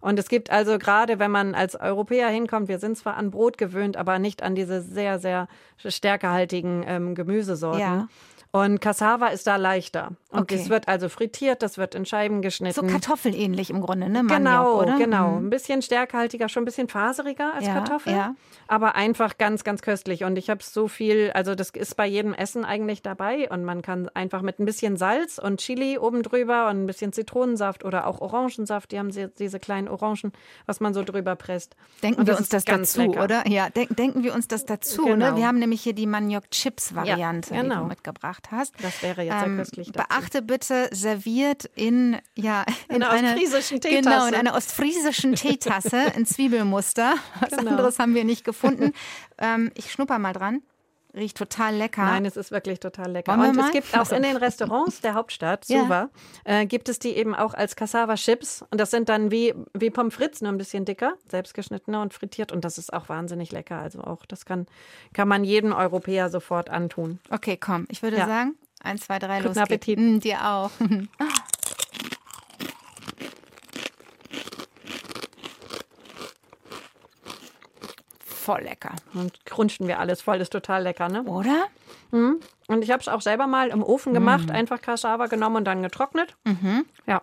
Und 0.00 0.18
es 0.18 0.28
gibt 0.28 0.50
also 0.50 0.78
gerade, 0.78 1.18
wenn 1.18 1.30
man 1.30 1.54
als 1.54 1.80
Europäer 1.80 2.28
hinkommt, 2.28 2.68
wir 2.68 2.78
sind 2.78 2.98
zwar 2.98 3.16
an 3.16 3.30
Brot 3.30 3.56
gewöhnt, 3.56 3.96
aber 3.96 4.18
nicht 4.18 4.42
an 4.42 4.54
diese 4.54 4.82
sehr, 4.82 5.18
sehr 5.18 5.48
stärkehaltigen 5.78 6.84
ähm, 6.86 7.14
Gemüsesorten. 7.14 7.80
Ja. 7.80 8.08
Und 8.54 8.80
Cassava 8.80 9.30
ist 9.30 9.48
da 9.48 9.56
leichter. 9.56 10.12
Und 10.30 10.42
okay. 10.42 10.56
das 10.56 10.68
wird 10.68 10.86
also 10.86 11.08
frittiert, 11.08 11.60
das 11.60 11.76
wird 11.76 11.96
in 11.96 12.06
Scheiben 12.06 12.40
geschnitten. 12.40 12.80
So 12.80 12.86
kartoffelähnlich 12.86 13.68
im 13.68 13.80
Grunde, 13.80 14.08
ne? 14.08 14.22
Maniok, 14.22 14.38
genau, 14.38 14.80
oder? 14.80 14.96
genau. 14.96 15.30
Mhm. 15.30 15.46
Ein 15.46 15.50
bisschen 15.50 15.82
stärkehaltiger, 15.82 16.48
schon 16.48 16.62
ein 16.62 16.64
bisschen 16.64 16.88
faseriger 16.88 17.52
als 17.52 17.66
ja, 17.66 17.74
Kartoffel. 17.74 18.12
Ja. 18.12 18.36
Aber 18.68 18.94
einfach 18.94 19.38
ganz, 19.38 19.64
ganz 19.64 19.82
köstlich. 19.82 20.22
Und 20.22 20.36
ich 20.36 20.50
habe 20.50 20.62
so 20.62 20.86
viel, 20.86 21.32
also 21.34 21.56
das 21.56 21.70
ist 21.70 21.96
bei 21.96 22.06
jedem 22.06 22.32
Essen 22.32 22.64
eigentlich 22.64 23.02
dabei. 23.02 23.50
Und 23.50 23.64
man 23.64 23.82
kann 23.82 24.08
einfach 24.14 24.40
mit 24.40 24.60
ein 24.60 24.66
bisschen 24.66 24.96
Salz 24.96 25.38
und 25.38 25.58
Chili 25.58 25.98
oben 25.98 26.22
drüber 26.22 26.68
und 26.68 26.84
ein 26.84 26.86
bisschen 26.86 27.12
Zitronensaft 27.12 27.84
oder 27.84 28.06
auch 28.06 28.20
Orangensaft, 28.20 28.92
die 28.92 29.00
haben 29.00 29.10
diese 29.10 29.58
kleinen 29.58 29.88
Orangen, 29.88 30.30
was 30.66 30.78
man 30.78 30.94
so 30.94 31.02
drüber 31.02 31.34
presst. 31.34 31.74
Denken 32.04 32.24
wir 32.24 32.38
uns 32.38 32.50
das 32.50 32.64
dazu, 32.64 33.00
lecker. 33.00 33.24
oder? 33.24 33.48
Ja, 33.48 33.68
denk, 33.70 33.96
denken 33.96 34.22
wir 34.22 34.32
uns 34.32 34.46
das 34.46 34.64
dazu. 34.64 35.06
Ne? 35.06 35.10
Genau. 35.14 35.30
Ne? 35.32 35.36
Wir 35.38 35.48
haben 35.48 35.58
nämlich 35.58 35.82
hier 35.82 35.92
die 35.92 36.06
Maniok-Chips-Variante 36.06 37.52
ja, 37.52 37.62
genau. 37.62 37.86
mitgebracht 37.86 38.43
hast. 38.50 38.74
Das 38.82 39.02
wäre 39.02 39.22
jetzt 39.22 39.44
ähm. 39.44 39.58
Dazu. 39.58 39.82
Beachte 39.92 40.42
bitte, 40.42 40.88
serviert 40.92 41.64
in, 41.74 42.18
ja, 42.34 42.64
in, 42.88 42.96
in 42.96 43.02
einer 43.02 43.34
ostfriesischen 43.34 43.80
Teetasse. 43.80 44.02
Genau, 44.02 44.26
in 44.26 44.34
einer 44.34 44.54
ostfriesischen 44.54 45.34
Teetasse 45.34 46.12
in 46.16 46.26
Zwiebelmuster. 46.26 47.14
Was 47.40 47.50
genau. 47.50 47.72
anderes 47.72 47.98
haben 47.98 48.14
wir 48.14 48.24
nicht 48.24 48.44
gefunden. 48.44 48.92
Ähm, 49.38 49.70
ich 49.74 49.92
schnupper 49.92 50.18
mal 50.18 50.32
dran. 50.32 50.62
Riecht 51.14 51.36
total 51.36 51.76
lecker. 51.76 52.02
Nein, 52.02 52.24
es 52.24 52.36
ist 52.36 52.50
wirklich 52.50 52.80
total 52.80 53.12
lecker. 53.12 53.34
Und 53.34 53.56
es 53.56 53.70
gibt 53.70 53.96
auch 53.96 54.10
in 54.10 54.22
den 54.22 54.36
Restaurants 54.36 55.00
der 55.00 55.14
Hauptstadt, 55.14 55.64
Suva, 55.64 56.10
ja. 56.46 56.60
äh, 56.60 56.66
gibt 56.66 56.88
es 56.88 56.98
die 56.98 57.10
eben 57.10 57.34
auch 57.34 57.54
als 57.54 57.76
Cassava 57.76 58.16
Chips. 58.16 58.64
Und 58.70 58.80
das 58.80 58.90
sind 58.90 59.08
dann 59.08 59.30
wie, 59.30 59.54
wie 59.74 59.90
Pommes 59.90 60.14
frites, 60.14 60.40
nur 60.40 60.50
ein 60.50 60.58
bisschen 60.58 60.84
dicker, 60.84 61.14
selbstgeschnittener 61.28 62.02
und 62.02 62.14
frittiert. 62.14 62.50
Und 62.50 62.64
das 62.64 62.78
ist 62.78 62.92
auch 62.92 63.08
wahnsinnig 63.08 63.52
lecker. 63.52 63.78
Also 63.78 64.02
auch, 64.02 64.26
das 64.26 64.44
kann, 64.44 64.66
kann 65.12 65.28
man 65.28 65.44
jedem 65.44 65.72
Europäer 65.72 66.30
sofort 66.30 66.68
antun. 66.68 67.20
Okay, 67.30 67.56
komm. 67.56 67.86
Ich 67.90 68.02
würde 68.02 68.16
ja. 68.16 68.26
sagen, 68.26 68.56
eins, 68.82 69.02
zwei, 69.02 69.20
drei, 69.20 69.36
Guten 69.36 69.48
los 69.48 69.58
Appetit. 69.58 69.98
Mm, 69.98 70.18
dir 70.18 70.44
auch. 70.44 70.70
voll 78.44 78.62
lecker. 78.62 78.92
Und 79.14 79.44
crunchen 79.46 79.88
wir 79.88 79.98
alles 79.98 80.20
voll, 80.20 80.40
ist 80.40 80.52
total 80.52 80.82
lecker, 80.82 81.08
ne? 81.08 81.22
Oder? 81.24 81.66
Mhm. 82.12 82.40
Und 82.68 82.84
ich 82.84 82.90
habe 82.90 83.00
es 83.00 83.08
auch 83.08 83.22
selber 83.22 83.46
mal 83.46 83.68
im 83.68 83.82
Ofen 83.82 84.12
gemacht, 84.12 84.46
mhm. 84.46 84.54
einfach 84.54 84.80
Cassava 84.80 85.26
genommen 85.26 85.56
und 85.56 85.64
dann 85.64 85.82
getrocknet. 85.82 86.36
Mhm. 86.44 86.84
Ja. 87.06 87.22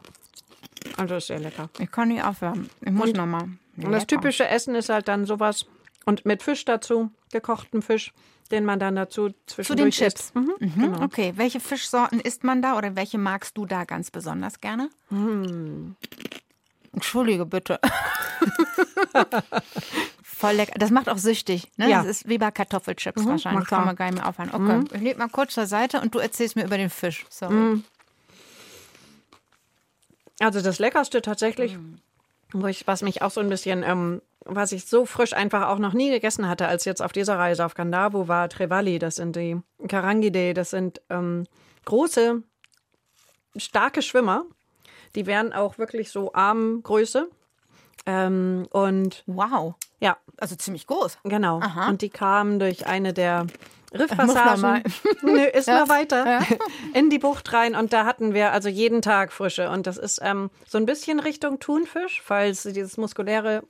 Also 0.98 1.16
ist 1.16 1.28
sehr 1.28 1.40
lecker. 1.40 1.70
Ich 1.80 1.92
kann 1.92 2.08
nicht 2.10 2.24
aufhören. 2.24 2.70
Ich 2.82 2.92
muss 2.92 3.14
nochmal. 3.14 3.50
Und 3.78 3.92
das 3.92 4.08
typische 4.08 4.48
Essen 4.48 4.76
ist 4.76 4.90
halt 4.90 5.08
dann 5.08 5.26
sowas. 5.26 5.66
Und 6.06 6.26
mit 6.26 6.42
Fisch 6.42 6.66
dazu, 6.66 7.12
gekochtem 7.32 7.84
Fisch, 7.84 8.12
den 8.50 8.66
man 8.66 8.80
dann 8.80 8.96
dazu 8.96 9.30
zwischendurch 9.46 9.96
Zu 9.96 10.04
den 10.04 10.12
Chips. 10.12 10.34
Mhm. 10.34 10.54
Mhm. 10.60 10.82
Genau. 10.82 11.04
Okay, 11.04 11.34
welche 11.36 11.60
Fischsorten 11.60 12.20
isst 12.20 12.44
man 12.44 12.62
da 12.62 12.78
oder 12.78 12.96
welche 12.96 13.20
magst 13.20 13.58
du 13.58 13.66
da 13.66 13.86
ganz 13.86 14.10
besonders 14.10 14.60
gerne? 14.60 14.90
Mhm. 15.10 15.96
Entschuldige 16.94 17.46
bitte. 17.46 17.80
Voll 20.42 20.54
lecker. 20.56 20.74
Das 20.78 20.90
macht 20.90 21.08
auch 21.08 21.20
süchtig. 21.20 21.68
Ne? 21.78 21.88
Ja. 21.90 22.00
Das 22.00 22.08
ist 22.08 22.28
wie 22.28 22.38
bei 22.40 22.50
Kartoffelchips 22.52 23.22
Mhm, 23.24 23.30
wahrscheinlich. 23.30 23.68
Kann 23.68 23.86
man 23.86 23.96
gar 23.96 24.06
nicht 24.06 24.16
mehr 24.16 24.28
aufhören. 24.28 24.50
Okay, 24.52 24.78
Mhm. 24.80 24.88
ich 24.96 25.02
leg 25.02 25.18
mal 25.20 25.30
kurz 25.30 25.54
zur 25.54 25.68
Seite 25.68 26.02
und 26.02 26.16
du 26.16 26.20
erzählst 26.20 26.56
mir 26.56 26.66
über 26.66 26.78
den 26.78 26.90
Fisch. 26.90 27.26
Sorry. 27.30 27.54
Mhm. 27.54 27.84
Also 30.40 30.62
das 30.62 30.80
Leckerste 30.80 31.22
tatsächlich, 31.22 31.78
wo 32.52 32.66
ich, 32.68 32.88
was 32.88 33.04
mich 33.04 33.22
auch 33.22 33.30
so 33.32 33.40
ein 33.42 33.50
bisschen, 33.50 33.84
ähm, 33.84 34.22
was 34.44 34.72
ich 34.72 34.86
so 34.86 35.06
frisch 35.06 35.34
einfach 35.34 35.68
auch 35.68 35.78
noch 35.78 35.94
nie 35.94 36.10
gegessen 36.10 36.48
hatte, 36.48 36.68
als 36.68 36.86
jetzt 36.86 37.02
auf 37.04 37.12
dieser 37.12 37.38
Reise 37.38 37.64
auf 37.64 37.76
Kandavo 37.76 38.28
war 38.28 38.50
Trevali. 38.50 38.98
Das 38.98 39.18
sind 39.18 39.36
die 39.36 39.58
Karangide. 39.88 40.56
Das 40.56 40.72
sind 40.72 41.02
ähm, 41.12 41.46
große, 41.86 42.42
starke 43.58 44.02
Schwimmer. 44.02 44.46
Die 45.14 45.28
wären 45.28 45.54
auch 45.54 45.78
wirklich 45.78 46.10
so 46.10 46.34
Armgröße. 46.34 47.30
Ähm, 48.06 48.68
und 48.72 49.24
Wow. 49.28 49.76
ja, 50.00 50.18
Also 50.38 50.56
ziemlich 50.56 50.88
groß. 50.88 51.20
Genau. 51.24 51.60
Aha. 51.60 51.90
Und 51.90 52.02
die 52.02 52.10
kamen 52.10 52.60
durch 52.60 52.88
eine 52.88 53.14
der. 53.14 53.48
Riffpassagen. 53.94 54.84
Nö, 55.22 55.44
ist 55.44 55.68
Ja. 55.68 55.82
mal 55.86 55.90
weiter. 55.90 56.26
Ja. 56.26 56.40
In 56.94 57.10
die 57.10 57.20
Bucht 57.20 57.52
rein. 57.52 57.76
Und 57.76 57.92
da 57.92 58.06
hatten 58.06 58.34
wir 58.34 58.54
also 58.54 58.70
jeden 58.70 59.02
Tag 59.02 59.34
Frische. 59.34 59.70
Und 59.70 59.86
das 59.86 59.98
ist 59.98 60.20
ähm, 60.24 60.50
so 60.66 60.78
ein 60.78 60.86
bisschen 60.86 61.20
Richtung 61.20 61.60
Thunfisch, 61.60 62.24
weil 62.28 62.52
es 62.52 62.64
dieses 62.64 62.96
muskuläre 62.98 63.64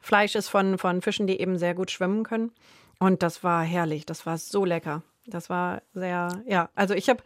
Fleisch 0.00 0.34
ist 0.34 0.48
von, 0.48 0.78
von 0.78 1.00
Fischen, 1.00 1.28
die 1.28 1.38
eben 1.40 1.58
sehr 1.58 1.74
gut 1.74 1.92
schwimmen 1.92 2.24
können. 2.24 2.50
Und 2.98 3.22
das 3.22 3.44
war 3.44 3.62
herrlich. 3.62 4.04
Das 4.04 4.26
war 4.26 4.36
so 4.36 4.64
lecker. 4.64 5.02
Das 5.26 5.48
war 5.50 5.82
sehr, 5.94 6.28
ja. 6.46 6.68
Also 6.74 6.94
ich 6.94 7.08
habe 7.08 7.22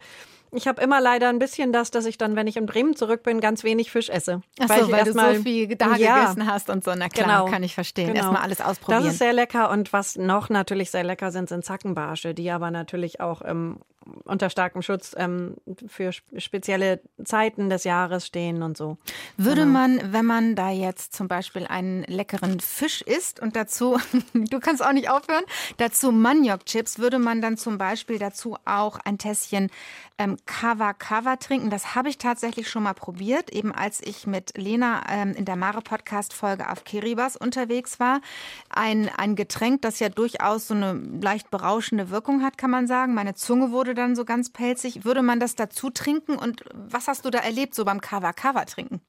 ich 0.51 0.65
hab 0.67 0.79
immer 0.81 1.01
leider 1.01 1.27
ein 1.27 1.39
bisschen 1.39 1.73
das, 1.73 1.91
dass 1.91 2.05
ich 2.05 2.17
dann, 2.17 2.35
wenn 2.37 2.47
ich 2.47 2.55
in 2.55 2.65
Bremen 2.67 2.95
zurück 2.95 3.21
bin, 3.23 3.41
ganz 3.41 3.63
wenig 3.65 3.91
Fisch 3.91 4.09
esse. 4.09 4.41
Ach 4.59 4.67
so, 4.69 4.75
ich 4.85 4.91
weil, 4.91 4.99
erst 4.99 5.11
du 5.11 5.15
mal- 5.15 5.35
so 5.35 5.43
viel 5.43 5.75
da 5.75 5.95
Ja. 5.97 6.19
gegessen 6.21 6.47
hast 6.49 6.69
und 6.69 6.83
so. 6.85 6.93
Na 6.95 7.09
klar, 7.09 7.41
Genau. 7.41 7.45
kann 7.51 7.63
ich 7.63 7.73
verstehen. 7.75 8.07
Genau. 8.07 8.19
Erstmal 8.19 8.41
alles 8.43 8.61
ausprobieren. 8.61 9.03
Das 9.03 9.13
ist 9.13 9.19
sehr 9.19 9.33
lecker 9.33 9.69
und 9.71 9.91
was 9.91 10.15
noch 10.15 10.49
natürlich 10.49 10.89
sehr 10.91 11.03
lecker 11.03 11.31
sind, 11.31 11.49
sind 11.49 11.65
Zackenbarsche, 11.65 12.33
die 12.33 12.49
aber 12.49 12.71
natürlich 12.71 13.19
auch 13.19 13.41
ähm, 13.43 13.79
unter 14.23 14.49
starkem 14.49 14.81
Schutz 14.81 15.13
ähm, 15.17 15.55
für 15.87 16.09
sp- 16.15 16.39
spezielle 16.39 17.01
Zeiten 17.23 17.69
des 17.69 17.83
Jahres 17.83 18.25
stehen 18.27 18.63
und 18.63 18.77
so. 18.77 18.97
Würde 19.35 19.65
man, 19.65 20.13
wenn 20.13 20.25
man 20.25 20.55
da 20.55 20.69
jetzt 20.69 21.13
zum 21.13 21.27
Beispiel 21.27 21.67
einen 21.67 22.03
leckeren 22.03 22.59
Fisch 22.59 23.01
isst 23.01 23.39
und 23.39 23.55
dazu, 23.55 23.97
du 24.33 24.59
kannst 24.59 24.83
auch 24.83 24.93
nicht 24.93 25.09
aufhören, 25.09 25.43
dazu 25.77 26.11
Maniok-Chips, 26.11 26.99
würde 26.99 27.19
man 27.19 27.41
dann 27.41 27.57
zum 27.57 27.77
Beispiel 27.77 28.19
dazu 28.19 28.57
auch 28.65 28.99
ein 29.03 29.17
Tässchen 29.17 29.69
ähm, 30.17 30.37
Kava 30.45 30.93
Kava 30.93 31.35
trinken? 31.35 31.69
Das 31.69 31.93
habe 31.95 32.09
ich 32.09 32.17
tatsächlich 32.17 32.69
schon 32.69 32.83
mal 32.83 32.93
probiert, 32.93 33.51
eben 33.51 33.71
als 33.71 34.01
ich 34.01 34.25
mit 34.27 34.57
Lena 34.57 35.03
ähm, 35.09 35.33
in 35.33 35.45
der 35.45 35.55
Mare-Podcast-Folge 35.55 36.69
auf 36.69 36.83
Kiribati 36.83 37.17
unterwegs 37.39 37.99
war. 37.99 38.21
Ein, 38.69 39.09
ein 39.17 39.35
Getränk, 39.35 39.81
das 39.81 39.99
ja 39.99 40.09
durchaus 40.09 40.67
so 40.67 40.75
eine 40.75 40.93
leicht 41.21 41.49
berauschende 41.49 42.11
Wirkung 42.11 42.43
hat, 42.43 42.57
kann 42.57 42.69
man 42.69 42.85
sagen. 42.87 43.13
Meine 43.13 43.33
Zunge 43.33 43.71
wurde 43.71 43.95
dann 43.97 44.15
so 44.15 44.23
ganz 44.25 44.49
pelzig. 44.49 45.03
Würde 45.03 45.21
man 45.21 45.39
das 45.39 45.55
dazu 45.55 45.89
trinken? 45.89 46.37
Und 46.37 46.63
was 46.73 47.07
hast 47.07 47.25
du 47.25 47.29
da 47.29 47.39
erlebt, 47.39 47.75
so 47.75 47.83
beim 47.85 48.01
Kava 48.01 48.33
Kava 48.33 48.65
trinken? 48.65 49.01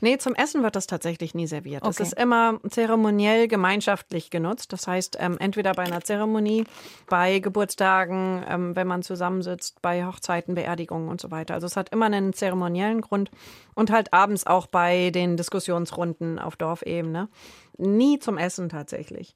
Nee, 0.00 0.16
zum 0.18 0.34
Essen 0.34 0.62
wird 0.62 0.76
das 0.76 0.86
tatsächlich 0.86 1.34
nie 1.34 1.46
serviert. 1.46 1.82
Okay. 1.82 1.90
ist 2.02 2.14
immer 2.14 2.58
zeremoniell 2.68 3.48
gemeinschaftlich 3.48 4.30
genutzt. 4.30 4.72
Das 4.72 4.86
heißt, 4.86 5.18
ähm, 5.20 5.36
entweder 5.38 5.72
bei 5.72 5.82
einer 5.82 6.00
Zeremonie, 6.00 6.64
bei 7.08 7.38
Geburtstagen, 7.38 8.42
ähm, 8.48 8.76
wenn 8.76 8.86
man 8.86 9.02
zusammensitzt, 9.02 9.82
bei 9.82 10.06
Hochzeiten, 10.06 10.54
Beerdigungen 10.54 11.08
und 11.08 11.20
so 11.20 11.30
weiter. 11.30 11.54
Also 11.54 11.66
es 11.66 11.76
hat 11.76 11.90
immer 11.90 12.06
einen 12.06 12.32
zeremoniellen 12.32 13.02
Grund 13.02 13.30
und 13.74 13.90
halt 13.90 14.12
abends 14.12 14.46
auch 14.46 14.66
bei 14.66 15.10
den 15.10 15.36
Diskussionsrunden 15.36 16.38
auf 16.38 16.56
Dorfebene. 16.56 17.28
Nie 17.76 18.18
zum 18.18 18.38
Essen 18.38 18.68
tatsächlich. 18.70 19.34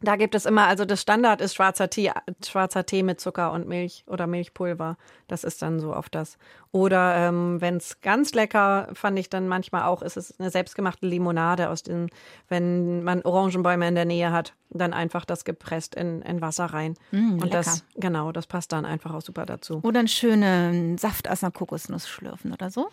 Da 0.00 0.14
gibt 0.14 0.36
es 0.36 0.46
immer, 0.46 0.66
also 0.66 0.84
das 0.84 1.02
Standard 1.02 1.40
ist 1.40 1.56
schwarzer 1.56 1.90
Tee, 1.90 2.12
schwarzer 2.46 2.86
Tee 2.86 3.02
mit 3.02 3.20
Zucker 3.20 3.52
und 3.52 3.66
Milch 3.66 4.04
oder 4.06 4.28
Milchpulver. 4.28 4.96
Das 5.26 5.42
ist 5.42 5.60
dann 5.60 5.80
so 5.80 5.92
auf 5.92 6.08
das. 6.08 6.38
Oder 6.70 7.16
ähm, 7.16 7.60
wenn 7.60 7.78
es 7.78 8.00
ganz 8.00 8.32
lecker, 8.32 8.88
fand 8.92 9.18
ich 9.18 9.28
dann 9.28 9.48
manchmal 9.48 9.82
auch, 9.82 10.02
ist 10.02 10.16
es 10.16 10.38
eine 10.38 10.50
selbstgemachte 10.50 11.06
Limonade 11.06 11.68
aus 11.68 11.82
dem, 11.82 12.08
wenn 12.48 13.02
man 13.02 13.22
Orangenbäume 13.22 13.88
in 13.88 13.96
der 13.96 14.04
Nähe 14.04 14.30
hat, 14.30 14.54
dann 14.70 14.92
einfach 14.92 15.24
das 15.24 15.44
gepresst 15.44 15.96
in, 15.96 16.22
in 16.22 16.40
Wasser 16.40 16.66
rein. 16.66 16.94
Mm, 17.10 17.32
und 17.32 17.44
lecker. 17.44 17.56
das, 17.56 17.84
genau, 17.96 18.30
das 18.30 18.46
passt 18.46 18.70
dann 18.72 18.84
einfach 18.84 19.12
auch 19.12 19.22
super 19.22 19.46
dazu. 19.46 19.80
Oder 19.82 20.00
einen 20.00 20.08
schönen 20.08 20.96
Saft 20.98 21.28
aus 21.28 21.42
einer 21.42 21.50
Kokosnuss 21.50 22.08
schlürfen 22.08 22.52
oder 22.52 22.70
so? 22.70 22.88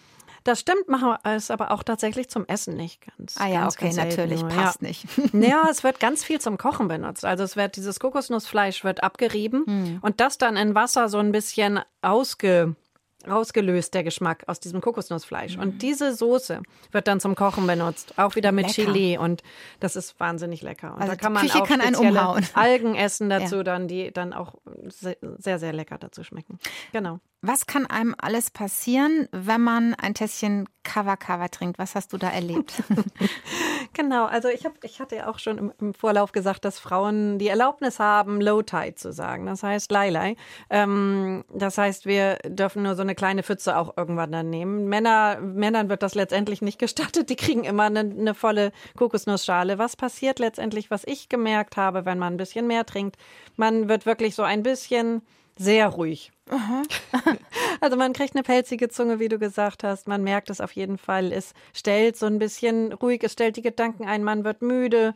Das 0.46 0.62
stimmt, 0.62 0.88
machen 0.88 1.10
wir 1.10 1.20
es 1.36 1.52
aber 1.52 1.72
auch 1.72 1.84
tatsächlich 1.84 2.30
zum 2.30 2.46
Essen 2.48 2.76
nicht 2.78 3.02
ganz. 3.18 3.36
Ah 3.38 3.48
ja, 3.48 3.62
ganz, 3.62 3.76
okay, 3.76 3.86
ganz 3.86 3.96
natürlich, 3.98 4.42
nur, 4.42 4.50
passt 4.52 4.82
ja. 4.82 4.88
nicht. 4.88 5.06
Ja, 5.34 5.68
es 5.70 5.84
wird 5.84 6.00
ganz 6.00 6.24
viel 6.24 6.40
zum 6.40 6.58
Kochen 6.58 6.88
benutzt. 6.88 7.26
Also 7.26 7.44
es 7.44 7.56
wird 7.58 7.76
dieses 7.76 8.00
Kokosnussfleisch 8.00 8.84
wird 8.86 9.04
abgerieben 9.04 9.66
Hm. 9.66 10.00
und 10.02 10.22
das 10.22 10.38
dann 10.38 10.56
in 10.56 10.74
Wasser 10.74 11.10
so 11.10 11.18
ein 11.18 11.32
bisschen 11.34 11.82
ausge 12.02 12.76
ausgelöst 13.28 13.96
der 13.96 14.04
Geschmack 14.04 14.44
aus 14.46 14.60
diesem 14.60 14.82
Kokosnussfleisch. 14.82 15.58
Und 15.58 15.82
diese 15.82 16.14
Soße 16.14 16.62
wird 16.92 17.08
dann 17.08 17.20
zum 17.20 17.34
Kochen 17.34 17.66
benutzt, 17.66 18.14
auch 18.20 18.36
wieder 18.36 18.52
mit 18.52 18.68
Lecker. 18.68 18.92
Chili 18.94 19.18
und 19.18 19.42
das 19.80 19.96
ist 19.96 20.20
wahnsinnig 20.20 20.62
lecker. 20.62 20.94
Und 20.94 21.02
Also 21.02 21.14
da 21.14 21.16
kann 21.16 21.34
man 21.34 21.42
Küche 21.42 21.60
auch 21.64 21.68
kann 21.68 21.82
einen 21.82 21.96
spezielle 21.96 22.20
umhauen. 22.22 22.46
Algen 22.54 22.94
essen 22.94 23.30
dazu, 23.32 23.64
dann 23.64 23.88
die 23.88 24.12
dann 24.12 24.32
auch 24.32 24.54
se- 24.90 25.18
sehr 25.40 25.58
sehr 25.58 25.74
lecker 25.74 25.98
dazu 25.98 26.24
schmecken. 26.24 26.60
Genau. 26.92 27.20
Was 27.48 27.68
kann 27.68 27.86
einem 27.86 28.16
alles 28.18 28.50
passieren, 28.50 29.28
wenn 29.32 29.62
man 29.62 29.94
ein 29.94 30.14
Tässchen 30.16 30.68
Kava 30.84 31.16
Kava 31.16 31.48
trinkt? 31.50 31.78
Was 31.78 31.96
hast 31.96 32.12
du 32.14 32.18
da 32.18 32.30
erlebt? 32.30 32.82
Genau, 33.96 34.26
also 34.26 34.50
ich, 34.50 34.66
hab, 34.66 34.84
ich 34.84 35.00
hatte 35.00 35.16
ja 35.16 35.28
auch 35.28 35.40
schon 35.40 35.58
im, 35.58 35.74
im 35.80 35.94
Vorlauf 35.94 36.34
gesagt, 36.34 36.66
dass 36.66 36.80
Frauen 36.80 37.40
die 37.40 37.48
Erlaubnis 37.48 37.98
haben, 37.98 38.42
Low 38.42 38.62
Tide 38.62 38.96
zu 38.96 39.14
sagen. 39.14 39.46
Das 39.46 39.64
heißt 39.64 39.90
Lailai. 39.90 40.36
Ähm, 40.70 41.46
das 41.54 41.78
heißt, 41.78 42.06
wir 42.06 42.40
dürfen 42.46 42.84
nur 42.84 42.96
so 42.96 43.04
eine 43.04 43.16
kleine 43.16 43.42
Pfütze 43.42 43.78
auch 43.78 43.96
irgendwann 43.96 44.34
dann 44.34 44.50
nehmen. 44.50 44.90
Männer, 44.90 45.40
Männern 45.40 45.88
wird 45.88 46.04
das 46.04 46.14
letztendlich 46.14 46.62
nicht 46.62 46.78
gestattet. 46.78 47.30
Die 47.30 47.38
kriegen 47.38 47.64
immer 47.64 47.84
eine, 47.84 48.02
eine 48.02 48.34
volle 48.34 48.74
Kokosnussschale. 48.98 49.78
Was 49.78 49.96
passiert 49.96 50.40
letztendlich, 50.40 50.92
was 50.92 51.04
ich 51.06 51.30
gemerkt 51.30 51.78
habe, 51.78 52.06
wenn 52.06 52.20
man 52.20 52.34
ein 52.34 52.38
bisschen 52.38 52.68
mehr 52.68 52.86
trinkt? 52.86 53.16
Man 53.56 53.88
wird 53.88 54.06
wirklich 54.06 54.36
so 54.36 54.44
ein 54.44 54.62
bisschen 54.62 55.22
sehr 55.58 55.88
ruhig. 55.88 56.34
Also 57.82 57.98
man 57.98 58.14
kriegt 58.14 58.36
eine 58.36 58.44
pelzige 58.44 58.90
Zunge, 58.90 59.20
wie 59.20 59.28
du 59.28 59.38
gesagt 59.38 59.84
hast. 59.84 60.08
Man 60.08 60.24
merkt 60.24 60.50
es 60.50 60.62
auf 60.62 60.72
jeden 60.72 60.98
Fall. 60.98 61.32
Es 61.32 61.54
stellt 61.74 62.18
so 62.18 62.26
ein 62.26 62.40
bisschen 62.40 62.94
ruhig, 62.94 63.22
es 63.24 63.34
stellt 63.34 63.58
die 63.58 63.62
Gedanken 63.62 64.06
ein. 64.06 64.24
Man 64.24 64.44
wird 64.44 64.62
müde, 64.62 65.14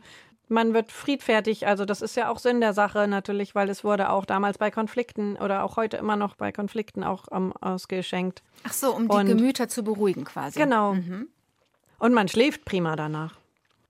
man 0.48 0.74
wird 0.74 0.92
friedfertig. 0.92 1.66
Also 1.66 1.84
das 1.84 2.02
ist 2.02 2.16
ja 2.16 2.28
auch 2.28 2.38
Sinn 2.38 2.60
der 2.60 2.74
Sache 2.74 3.08
natürlich, 3.08 3.54
weil 3.54 3.68
es 3.70 3.82
wurde 3.82 4.10
auch 4.10 4.24
damals 4.24 4.58
bei 4.58 4.70
Konflikten 4.70 5.36
oder 5.36 5.64
auch 5.64 5.76
heute 5.76 5.96
immer 5.96 6.16
noch 6.16 6.34
bei 6.36 6.52
Konflikten 6.52 7.02
auch 7.02 7.26
ähm, 7.32 7.52
ausgeschenkt. 7.60 8.42
Ach 8.64 8.72
so, 8.72 8.94
um 8.94 9.08
die 9.08 9.16
Und- 9.16 9.26
Gemüter 9.26 9.68
zu 9.68 9.82
beruhigen 9.82 10.24
quasi. 10.24 10.58
Genau. 10.60 10.96
Und 11.98 12.12
man 12.14 12.28
schläft 12.28 12.64
prima 12.64 12.94
danach. 12.96 13.34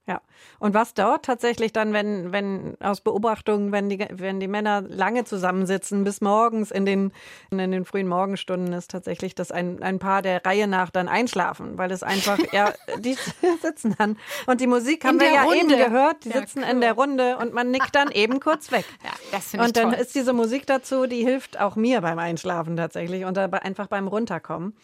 Ja. 0.07 0.21
Und 0.59 0.75
was 0.75 0.95
dort 0.95 1.25
tatsächlich 1.27 1.73
dann, 1.73 1.93
wenn, 1.93 2.33
wenn 2.33 2.77
aus 2.81 3.01
Beobachtungen, 3.01 3.71
wenn 3.71 3.89
die, 3.89 4.05
wenn 4.11 4.41
die 4.41 4.49
Männer 4.49 4.81
lange 4.83 5.25
zusammensitzen, 5.25 6.03
bis 6.03 6.21
morgens 6.21 6.71
in 6.73 6.85
den, 6.85 7.13
in 7.51 7.59
den 7.59 7.85
frühen 7.85 8.09
Morgenstunden 8.09 8.73
ist 8.73 8.91
tatsächlich, 8.91 9.35
dass 9.37 9.53
ein, 9.53 9.83
ein 9.83 9.99
Paar 10.01 10.23
der 10.23 10.45
Reihe 10.45 10.67
nach 10.67 10.91
dann 10.91 11.07
einschlafen, 11.07 11.79
weil 11.79 11.93
es 11.93 12.03
einfach, 12.03 12.39
ja, 12.53 12.73
die 12.99 13.17
sitzen 13.63 13.95
dann. 13.99 14.17
Und 14.47 14.61
die 14.61 14.67
Musik 14.67 15.05
haben 15.05 15.21
wir 15.21 15.31
ja 15.33 15.43
Runde. 15.45 15.75
eben 15.77 15.91
gehört, 15.91 16.25
die 16.25 16.31
Ja, 16.31 16.41
sitzen 16.41 16.63
cool. 16.65 16.71
in 16.71 16.81
der 16.81 16.95
Runde 16.95 17.37
und 17.39 17.53
man 17.53 17.71
nickt 17.71 17.95
dann 17.95 18.11
eben 18.11 18.41
kurz 18.41 18.73
weg. 18.73 18.87
Ja, 19.05 19.11
das 19.33 19.55
ich 19.55 19.61
Und 19.61 19.77
dann 19.77 19.93
toll. 19.93 20.01
ist 20.01 20.15
diese 20.15 20.33
Musik 20.33 20.67
dazu, 20.67 21.07
die 21.07 21.25
hilft 21.25 21.61
auch 21.61 21.77
mir 21.77 22.01
beim 22.01 22.19
Einschlafen 22.19 22.77
tatsächlich 22.77 23.25
und 23.25 23.39
einfach 23.39 23.87
beim 23.87 24.09
Runterkommen. 24.09 24.75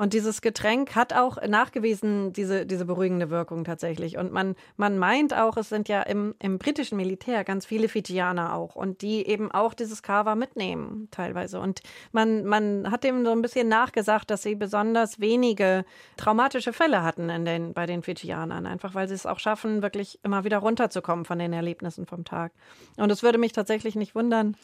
Und 0.00 0.14
dieses 0.14 0.40
Getränk 0.40 0.96
hat 0.96 1.12
auch 1.12 1.36
nachgewiesen 1.46 2.32
diese, 2.32 2.64
diese 2.64 2.86
beruhigende 2.86 3.28
Wirkung 3.28 3.64
tatsächlich. 3.64 4.16
Und 4.16 4.32
man, 4.32 4.56
man 4.78 4.96
meint 4.96 5.34
auch, 5.36 5.58
es 5.58 5.68
sind 5.68 5.90
ja 5.90 6.00
im, 6.00 6.34
im 6.38 6.56
britischen 6.58 6.96
Militär 6.96 7.44
ganz 7.44 7.66
viele 7.66 7.86
Fijianer 7.86 8.54
auch 8.54 8.76
und 8.76 9.02
die 9.02 9.26
eben 9.26 9.52
auch 9.52 9.74
dieses 9.74 10.02
Kava 10.02 10.36
mitnehmen 10.36 11.08
teilweise. 11.10 11.60
Und 11.60 11.82
man, 12.12 12.46
man 12.46 12.90
hat 12.90 13.04
dem 13.04 13.26
so 13.26 13.30
ein 13.30 13.42
bisschen 13.42 13.68
nachgesagt, 13.68 14.30
dass 14.30 14.42
sie 14.42 14.54
besonders 14.54 15.20
wenige 15.20 15.84
traumatische 16.16 16.72
Fälle 16.72 17.02
hatten 17.02 17.28
in 17.28 17.44
den, 17.44 17.74
bei 17.74 17.84
den 17.84 18.02
Fijianern, 18.02 18.64
einfach 18.64 18.94
weil 18.94 19.06
sie 19.06 19.14
es 19.14 19.26
auch 19.26 19.38
schaffen, 19.38 19.82
wirklich 19.82 20.18
immer 20.22 20.44
wieder 20.44 20.60
runterzukommen 20.60 21.26
von 21.26 21.38
den 21.38 21.52
Erlebnissen 21.52 22.06
vom 22.06 22.24
Tag. 22.24 22.52
Und 22.96 23.12
es 23.12 23.22
würde 23.22 23.36
mich 23.36 23.52
tatsächlich 23.52 23.96
nicht 23.96 24.14
wundern, 24.14 24.56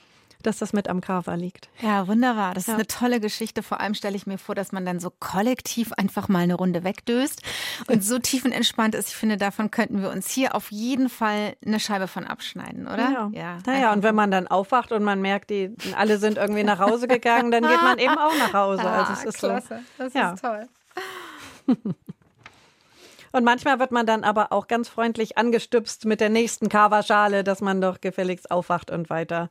dass 0.47 0.59
das 0.59 0.73
mit 0.73 0.89
am 0.89 1.01
Kava 1.01 1.35
liegt. 1.35 1.69
Ja, 1.81 2.07
wunderbar. 2.09 2.55
Das 2.55 2.65
ist 2.65 2.69
Ja. 2.69 2.75
eine 2.75 2.87
tolle 2.87 3.21
Geschichte. 3.21 3.63
Vor 3.63 3.81
allem 3.81 3.95
stelle 3.95 4.17
ich 4.17 4.27
mir 4.27 4.39
vor, 4.39 4.55
dass 4.55 4.73
man 4.73 4.85
dann 4.87 5.01
so 5.01 5.11
kollektiv 5.11 5.93
einfach 5.93 6.29
mal 6.29 6.39
eine 6.41 6.55
Runde 6.55 6.85
wegdöst 6.85 7.43
und 7.89 8.03
so 8.03 8.19
tiefenentspannt 8.19 8.95
ist. 8.95 9.09
Ich 9.09 9.17
finde, 9.17 9.37
davon 9.37 9.71
könnten 9.71 10.01
wir 10.03 10.11
uns 10.11 10.31
hier 10.31 10.55
auf 10.55 10.71
jeden 10.71 11.09
Fall 11.09 11.57
eine 11.65 11.81
Scheibe 11.81 12.09
von 12.09 12.25
abschneiden, 12.25 12.87
oder? 12.87 12.97
Ja. 13.11 13.31
ja 13.33 13.59
Naja, 13.67 13.93
und 13.93 14.03
wenn 14.03 14.15
man 14.15 14.31
dann 14.31 14.47
aufwacht 14.47 14.93
und 14.93 15.03
man 15.03 15.21
merkt, 15.21 15.51
die 15.51 15.75
alle 15.97 16.19
sind 16.19 16.39
irgendwie 16.39 16.65
nach 16.65 16.79
Hause 16.79 17.09
gegangen, 17.09 17.51
dann 17.51 17.63
geht 17.67 17.83
man 17.83 17.99
eben 17.99 18.17
auch 18.17 18.37
nach 18.39 18.53
Hause. 18.53 18.89
Also 18.89 19.13
es 19.13 19.25
ist 19.25 19.41
so. 19.41 19.49
Ah, 19.49 19.61
Das 19.99 20.15
Ja. 20.15 20.33
ist 20.33 20.41
toll. 20.41 20.69
Und 23.33 23.45
manchmal 23.45 23.79
wird 23.79 23.93
man 23.93 24.07
dann 24.07 24.25
aber 24.25 24.51
auch 24.51 24.67
ganz 24.67 24.89
freundlich 24.89 25.37
angestüpst 25.37 26.07
mit 26.07 26.21
der 26.21 26.31
nächsten 26.31 26.71
Kava-Schale, 26.71 27.45
dass 27.45 27.61
man 27.61 27.83
doch 27.83 28.01
gefälligst 28.01 28.51
aufwacht 28.51 28.91
und 28.91 29.11
weiter 29.11 29.51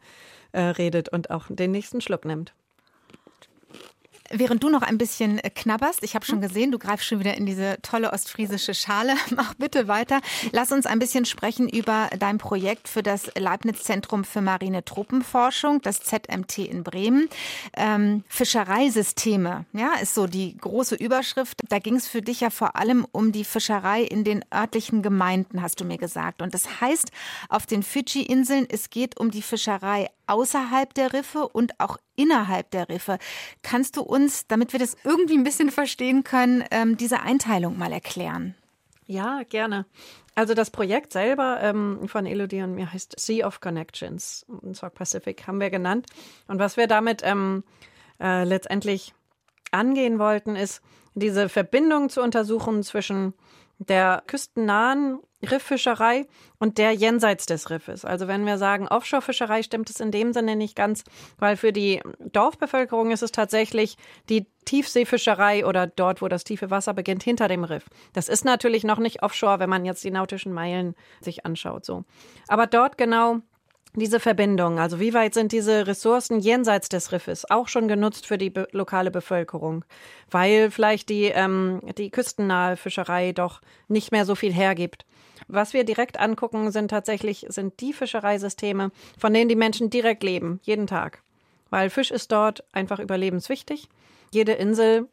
äh, 0.56 0.62
redet 0.62 1.10
und 1.10 1.30
auch 1.30 1.46
den 1.50 1.72
nächsten 1.72 2.02
Schluck 2.02 2.26
nimmt. 2.26 2.54
Während 4.32 4.64
du 4.64 4.70
noch 4.70 4.82
ein 4.82 4.98
bisschen 4.98 5.38
äh, 5.38 5.52
knabberst, 5.52 6.04
ich 6.04 6.16
habe 6.16 6.26
schon 6.26 6.42
gesehen, 6.42 6.72
du 6.72 6.80
greifst 6.80 7.06
schon 7.06 7.20
wieder 7.20 7.36
in 7.36 7.46
diese 7.46 7.78
tolle 7.84 8.12
ostfriesische 8.12 8.74
Schale. 8.74 9.14
Mach 9.36 9.54
bitte 9.54 9.88
weiter. 9.88 10.20
Lass 10.52 10.72
uns 10.72 10.88
ein 10.88 10.98
bisschen 10.98 11.26
sprechen 11.26 11.70
über 11.70 12.10
dein 12.18 12.40
Projekt 12.40 12.88
für 12.88 13.04
das 13.04 13.30
Leibniz-Zentrum 13.38 14.24
für 14.24 14.42
marine 14.42 14.84
Tropenforschung, 14.84 15.82
das 15.82 16.00
ZMT 16.00 16.58
in 16.58 16.84
Bremen. 16.84 17.30
Ähm, 17.78 18.24
Fischereisysteme, 18.28 19.66
ja, 19.74 19.94
ist 20.02 20.16
so 20.16 20.26
die 20.26 20.58
große 20.58 20.96
Überschrift. 20.96 21.62
Da 21.70 21.78
ging 21.78 21.96
es 21.96 22.08
für 22.08 22.22
dich 22.22 22.42
ja 22.42 22.50
vor 22.50 22.76
allem 22.76 23.06
um 23.12 23.32
die 23.32 23.44
Fischerei 23.44 24.02
in 24.02 24.24
den 24.24 24.44
örtlichen 24.52 25.04
Gemeinden, 25.04 25.62
hast 25.62 25.80
du 25.80 25.86
mir 25.86 26.00
gesagt. 26.00 26.42
Und 26.42 26.56
das 26.56 26.82
heißt, 26.82 27.12
auf 27.50 27.68
den 27.68 27.84
Fidschi-Inseln, 27.84 28.66
es 28.70 28.90
geht 28.90 29.20
um 29.20 29.30
die 29.30 29.44
Fischerei 29.44 30.10
außerhalb 30.28 30.94
der 30.94 31.14
Riffe 31.14 31.48
und 31.48 31.80
auch 31.80 31.98
innerhalb 32.16 32.72
der 32.72 32.90
Riffe. 32.90 33.18
Kannst 33.62 33.98
du 33.98 34.02
uns, 34.02 34.48
damit 34.48 34.74
wir 34.74 34.80
das 34.80 34.98
irgendwie 35.04 35.38
ein 35.38 35.44
bisschen 35.44 35.72
verstehen 35.72 36.24
können, 36.24 36.64
ähm, 36.72 36.98
diese 36.98 37.22
Einteilung 37.22 37.78
mal 37.78 37.92
erklären? 37.92 38.56
Ja, 39.08 39.44
gerne. 39.50 39.86
Also 40.34 40.54
das 40.54 40.72
Projekt 40.72 41.14
selber 41.14 41.60
ähm, 41.62 42.08
von 42.08 42.26
Elodie 42.26 42.62
und 42.62 42.76
mir 42.76 42.92
heißt 42.92 43.20
Sea 43.20 43.48
of 43.48 43.62
Connections, 43.62 44.46
South 44.74 44.94
Pacific 44.94 45.48
haben 45.48 45.62
wir 45.62 45.70
genannt. 45.70 46.08
Und 46.48 46.60
was 46.60 46.76
wir 46.76 46.88
damit 46.88 47.22
ähm, 47.24 47.64
äh, 48.20 48.44
letztendlich 48.44 49.14
angehen 49.72 50.20
wollten, 50.20 50.56
ist 50.56 50.82
diese 51.14 51.48
Verbindung 51.48 52.10
zu 52.10 52.22
untersuchen 52.22 52.84
zwischen 52.84 53.34
der 53.78 54.24
küstennahen 54.28 55.20
Rifffischerei 55.46 56.28
und 56.60 56.78
der 56.78 56.92
jenseits 56.92 57.46
des 57.46 57.70
Riffes. 57.70 58.06
Also 58.06 58.28
wenn 58.28 58.46
wir 58.46 58.58
sagen 58.58 58.88
Offshore-Fischerei, 58.88 59.64
stimmt 59.64 59.90
es 59.90 60.00
in 60.00 60.12
dem 60.12 60.34
Sinne 60.34 60.56
nicht 60.56 60.76
ganz, 60.76 61.04
weil 61.38 61.56
für 61.58 61.72
die 61.72 62.02
Dorfbevölkerung 62.20 63.12
ist 63.12 63.24
es 63.24 63.32
tatsächlich 63.32 63.98
die 64.30 64.48
Tiefseefischerei 64.66 65.66
oder 65.66 65.88
dort, 65.88 66.22
wo 66.22 66.28
das 66.28 66.44
tiefe 66.44 66.70
Wasser 66.70 66.94
beginnt, 66.94 67.24
hinter 67.24 67.48
dem 67.48 67.64
Riff. 67.64 67.86
Das 68.14 68.30
ist 68.30 68.46
natürlich 68.46 68.84
noch 68.84 69.00
nicht 69.00 69.24
Offshore, 69.24 69.60
wenn 69.60 69.70
man 69.70 69.86
jetzt 69.86 70.04
die 70.04 70.12
nautischen 70.12 70.54
Meilen 70.54 70.96
sich 71.22 71.46
anschaut. 71.46 71.86
So, 71.86 72.04
aber 72.48 72.68
dort 72.68 72.98
genau 72.98 73.42
diese 73.96 74.20
Verbindung, 74.20 74.80
also 74.80 75.00
wie 75.00 75.14
weit 75.14 75.34
sind 75.34 75.52
diese 75.52 75.88
Ressourcen 75.88 76.40
jenseits 76.40 76.90
des 76.90 77.12
Riffes 77.12 77.50
auch 77.50 77.68
schon 77.68 77.88
genutzt 77.88 78.26
für 78.28 78.38
die 78.38 78.50
be 78.50 78.68
lokale 78.72 79.12
Bevölkerung, 79.12 79.86
weil 80.30 80.72
vielleicht 80.72 81.10
die, 81.10 81.26
ähm, 81.26 81.82
die 81.98 82.10
küstennahe 82.10 82.78
Fischerei 82.78 83.32
doch 83.32 83.62
nicht 83.88 84.12
mehr 84.12 84.26
so 84.26 84.36
viel 84.36 84.54
hergibt. 84.54 85.06
Was 85.48 85.74
wir 85.74 85.84
direkt 85.84 86.20
angucken, 86.20 86.72
sind 86.72 86.90
tatsächlich 86.90 87.46
sind 87.50 87.80
die 87.80 87.94
Fischereisysteme, 87.94 88.92
von 89.18 89.34
denen 89.34 89.50
die 89.50 89.56
Menschen 89.56 89.90
direkt 89.90 90.24
leben, 90.24 90.60
jeden 90.64 90.88
Tag. 90.88 91.22
Weil 91.70 91.90
Fisch 91.90 92.12
ist 92.12 92.32
dort 92.32 92.64
einfach 92.72 93.00
überlebenswichtig. 93.00 93.90
Jede 94.32 94.54
Insel 94.54 95.08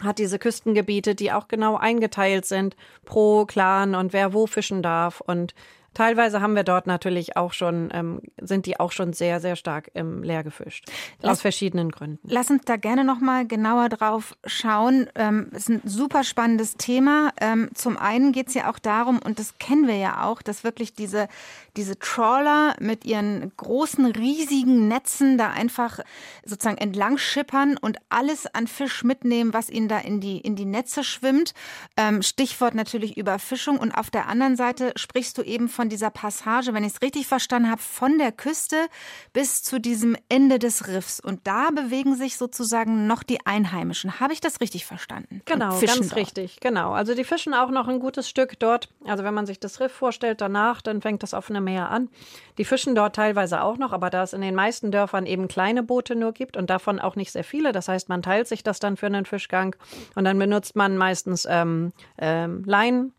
hat 0.00 0.18
diese 0.18 0.38
Küstengebiete, 0.38 1.14
die 1.14 1.32
auch 1.32 1.48
genau 1.48 1.76
eingeteilt 1.76 2.46
sind 2.46 2.76
pro 3.04 3.46
Clan 3.46 3.94
und 3.94 4.12
wer 4.12 4.32
wo 4.32 4.46
fischen 4.46 4.82
darf. 4.82 5.20
Und 5.20 5.54
Teilweise 5.94 6.40
haben 6.40 6.54
wir 6.54 6.62
dort 6.62 6.86
natürlich 6.86 7.36
auch 7.36 7.52
schon, 7.52 7.88
ähm, 7.92 8.20
sind 8.40 8.66
die 8.66 8.78
auch 8.78 8.92
schon 8.92 9.12
sehr, 9.12 9.40
sehr 9.40 9.56
stark 9.56 9.90
ähm, 9.94 10.22
leer 10.22 10.44
gefischt. 10.44 10.84
Lass, 11.20 11.32
aus 11.32 11.40
verschiedenen 11.40 11.90
Gründen. 11.90 12.20
Lass 12.28 12.50
uns 12.50 12.62
da 12.64 12.76
gerne 12.76 13.04
nochmal 13.04 13.46
genauer 13.46 13.88
drauf 13.88 14.36
schauen. 14.44 15.08
Ähm, 15.14 15.50
ist 15.52 15.68
ein 15.68 15.80
super 15.84 16.24
spannendes 16.24 16.76
Thema. 16.76 17.32
Ähm, 17.40 17.70
zum 17.74 17.96
einen 17.96 18.32
geht 18.32 18.48
es 18.48 18.54
ja 18.54 18.70
auch 18.70 18.78
darum, 18.78 19.18
und 19.18 19.38
das 19.38 19.58
kennen 19.58 19.88
wir 19.88 19.96
ja 19.96 20.24
auch, 20.24 20.42
dass 20.42 20.62
wirklich 20.62 20.94
diese, 20.94 21.28
diese 21.76 21.98
Trawler 21.98 22.76
mit 22.78 23.04
ihren 23.04 23.50
großen, 23.56 24.06
riesigen 24.06 24.88
Netzen 24.88 25.38
da 25.38 25.50
einfach 25.50 26.00
sozusagen 26.44 26.78
entlang 26.78 27.18
schippern 27.18 27.76
und 27.76 27.98
alles 28.08 28.46
an 28.54 28.66
Fisch 28.66 29.02
mitnehmen, 29.04 29.52
was 29.52 29.70
ihnen 29.70 29.88
da 29.88 29.98
in 29.98 30.20
die, 30.20 30.38
in 30.38 30.54
die 30.54 30.64
Netze 30.64 31.02
schwimmt. 31.02 31.54
Ähm, 31.96 32.22
Stichwort 32.22 32.74
natürlich 32.74 33.16
Überfischung. 33.16 33.78
Und 33.78 33.92
auf 33.92 34.10
der 34.10 34.28
anderen 34.28 34.56
Seite 34.56 34.92
sprichst 34.96 35.38
du 35.38 35.42
eben 35.42 35.68
von 35.68 35.77
dieser 35.88 36.10
Passage, 36.10 36.74
wenn 36.74 36.84
ich 36.84 36.94
es 36.94 37.02
richtig 37.02 37.26
verstanden 37.26 37.70
habe, 37.70 37.80
von 37.80 38.18
der 38.18 38.32
Küste 38.32 38.76
bis 39.32 39.62
zu 39.62 39.80
diesem 39.80 40.16
Ende 40.28 40.58
des 40.58 40.88
Riffs. 40.88 41.20
Und 41.20 41.46
da 41.46 41.70
bewegen 41.70 42.16
sich 42.16 42.36
sozusagen 42.36 43.06
noch 43.06 43.22
die 43.22 43.44
Einheimischen. 43.46 44.20
Habe 44.20 44.32
ich 44.32 44.40
das 44.40 44.60
richtig 44.60 44.84
verstanden? 44.84 45.42
Genau, 45.44 45.78
ganz 45.80 45.96
dort. 45.96 46.16
richtig. 46.16 46.60
Genau. 46.60 46.92
Also 46.92 47.14
die 47.14 47.24
fischen 47.24 47.54
auch 47.54 47.70
noch 47.70 47.86
ein 47.88 48.00
gutes 48.00 48.28
Stück 48.28 48.58
dort. 48.58 48.88
Also 49.04 49.22
wenn 49.24 49.34
man 49.34 49.46
sich 49.46 49.60
das 49.60 49.80
Riff 49.80 49.92
vorstellt, 49.92 50.40
danach, 50.40 50.82
dann 50.82 51.00
fängt 51.00 51.22
das 51.22 51.34
offene 51.34 51.60
Meer 51.60 51.90
an. 51.90 52.08
Die 52.58 52.64
fischen 52.64 52.94
dort 52.94 53.14
teilweise 53.14 53.62
auch 53.62 53.78
noch, 53.78 53.92
aber 53.92 54.10
da 54.10 54.24
es 54.24 54.32
in 54.32 54.40
den 54.40 54.54
meisten 54.54 54.90
Dörfern 54.90 55.26
eben 55.26 55.46
kleine 55.46 55.82
Boote 55.82 56.16
nur 56.16 56.32
gibt 56.32 56.56
und 56.56 56.70
davon 56.70 56.98
auch 56.98 57.14
nicht 57.14 57.30
sehr 57.30 57.44
viele, 57.44 57.72
das 57.72 57.88
heißt, 57.88 58.08
man 58.08 58.22
teilt 58.22 58.48
sich 58.48 58.62
das 58.64 58.80
dann 58.80 58.96
für 58.96 59.06
einen 59.06 59.26
Fischgang 59.26 59.76
und 60.16 60.24
dann 60.24 60.38
benutzt 60.38 60.74
man 60.74 60.96
meistens 60.96 61.46
ähm, 61.48 61.92
ähm, 62.18 62.64
Leinen 62.64 63.12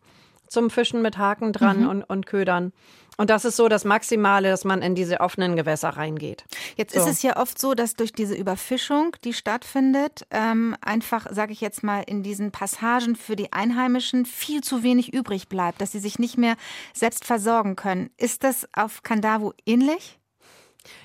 zum 0.50 0.70
Fischen 0.70 1.02
mit 1.02 1.18
Haken 1.18 1.54
dran 1.54 1.82
mhm. 1.82 1.89
und, 1.89 2.04
und 2.04 2.26
Ködern. 2.26 2.74
Und 3.20 3.30
das 3.30 3.43
ist 3.43 3.58
so 3.58 3.68
das 3.68 3.84
Maximale, 3.84 4.50
dass 4.50 4.64
man 4.64 4.82
in 4.82 4.95
diese 4.95 5.20
offenen 5.20 5.58
Gewässer 5.58 5.89
reingeht. 5.89 6.45
Jetzt 6.78 6.93
so. 6.93 7.02
ist 7.02 7.08
es 7.08 7.22
ja 7.22 7.36
oft 7.36 7.60
so, 7.60 7.74
dass 7.74 7.95
durch 7.95 8.14
diese 8.14 8.34
Überfischung, 8.34 9.14
die 9.26 9.34
stattfindet, 9.34 10.26
ähm, 10.32 10.74
einfach, 10.80 11.28
sage 11.30 11.52
ich 11.52 11.60
jetzt 11.60 11.84
mal, 11.84 12.02
in 12.08 12.24
diesen 12.24 12.52
Passagen 12.52 13.18
für 13.18 13.36
die 13.36 13.52
Einheimischen 13.52 14.26
viel 14.26 14.62
zu 14.62 14.84
wenig 14.84 15.14
übrig 15.14 15.50
bleibt, 15.50 15.82
dass 15.82 15.91
sie 15.91 16.00
sich 16.00 16.18
nicht 16.18 16.38
mehr 16.38 16.56
selbst 16.93 17.26
versorgen 17.26 17.76
können. 17.76 18.10
Ist 18.16 18.45
das 18.45 18.70
auf 18.72 19.04
Kandavu 19.04 19.52
ähnlich? 19.66 20.18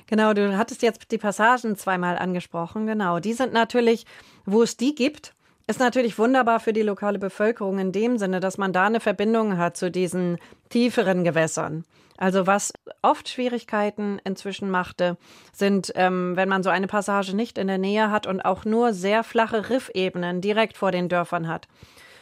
Genau, 0.07 0.35
du 0.35 0.57
hattest 0.57 0.83
jetzt 0.83 1.11
die 1.11 1.19
Passagen 1.19 1.77
zweimal 1.77 2.17
angesprochen. 2.17 2.87
Genau, 2.87 3.19
die 3.19 3.33
sind 3.33 3.53
natürlich, 3.53 4.07
wo 4.45 4.63
es 4.63 4.77
die 4.77 4.95
gibt, 4.95 5.35
ist 5.67 5.81
natürlich 5.81 6.19
wunderbar 6.19 6.61
für 6.61 6.73
die 6.73 6.83
lokale 6.83 7.19
Bevölkerung 7.19 7.79
in 7.79 7.93
dem 7.93 8.19
Sinne, 8.19 8.41
dass 8.41 8.59
man 8.59 8.73
da 8.73 8.87
eine 8.87 9.01
Verbindung 9.01 9.57
hat 9.57 9.77
zu 9.77 9.91
diesen 9.91 10.39
tieferen 10.69 11.25
Gewässern. 11.25 11.85
Also 12.17 12.47
was 12.47 12.73
oft 13.03 13.29
Schwierigkeiten 13.29 14.21
inzwischen 14.25 14.71
machte, 14.71 15.17
sind, 15.53 15.93
ähm, 15.97 16.37
wenn 16.37 16.49
man 16.49 16.63
so 16.63 16.71
eine 16.71 16.87
Passage 16.87 17.35
nicht 17.35 17.59
in 17.59 17.67
der 17.67 17.79
Nähe 17.79 18.11
hat 18.11 18.27
und 18.27 18.43
auch 18.43 18.65
nur 18.65 18.93
sehr 18.93 19.25
flache 19.25 19.71
Riffebenen 19.71 20.41
direkt 20.41 20.77
vor 20.77 20.93
den 20.93 21.09
Dörfern 21.09 21.49
hat 21.49 21.67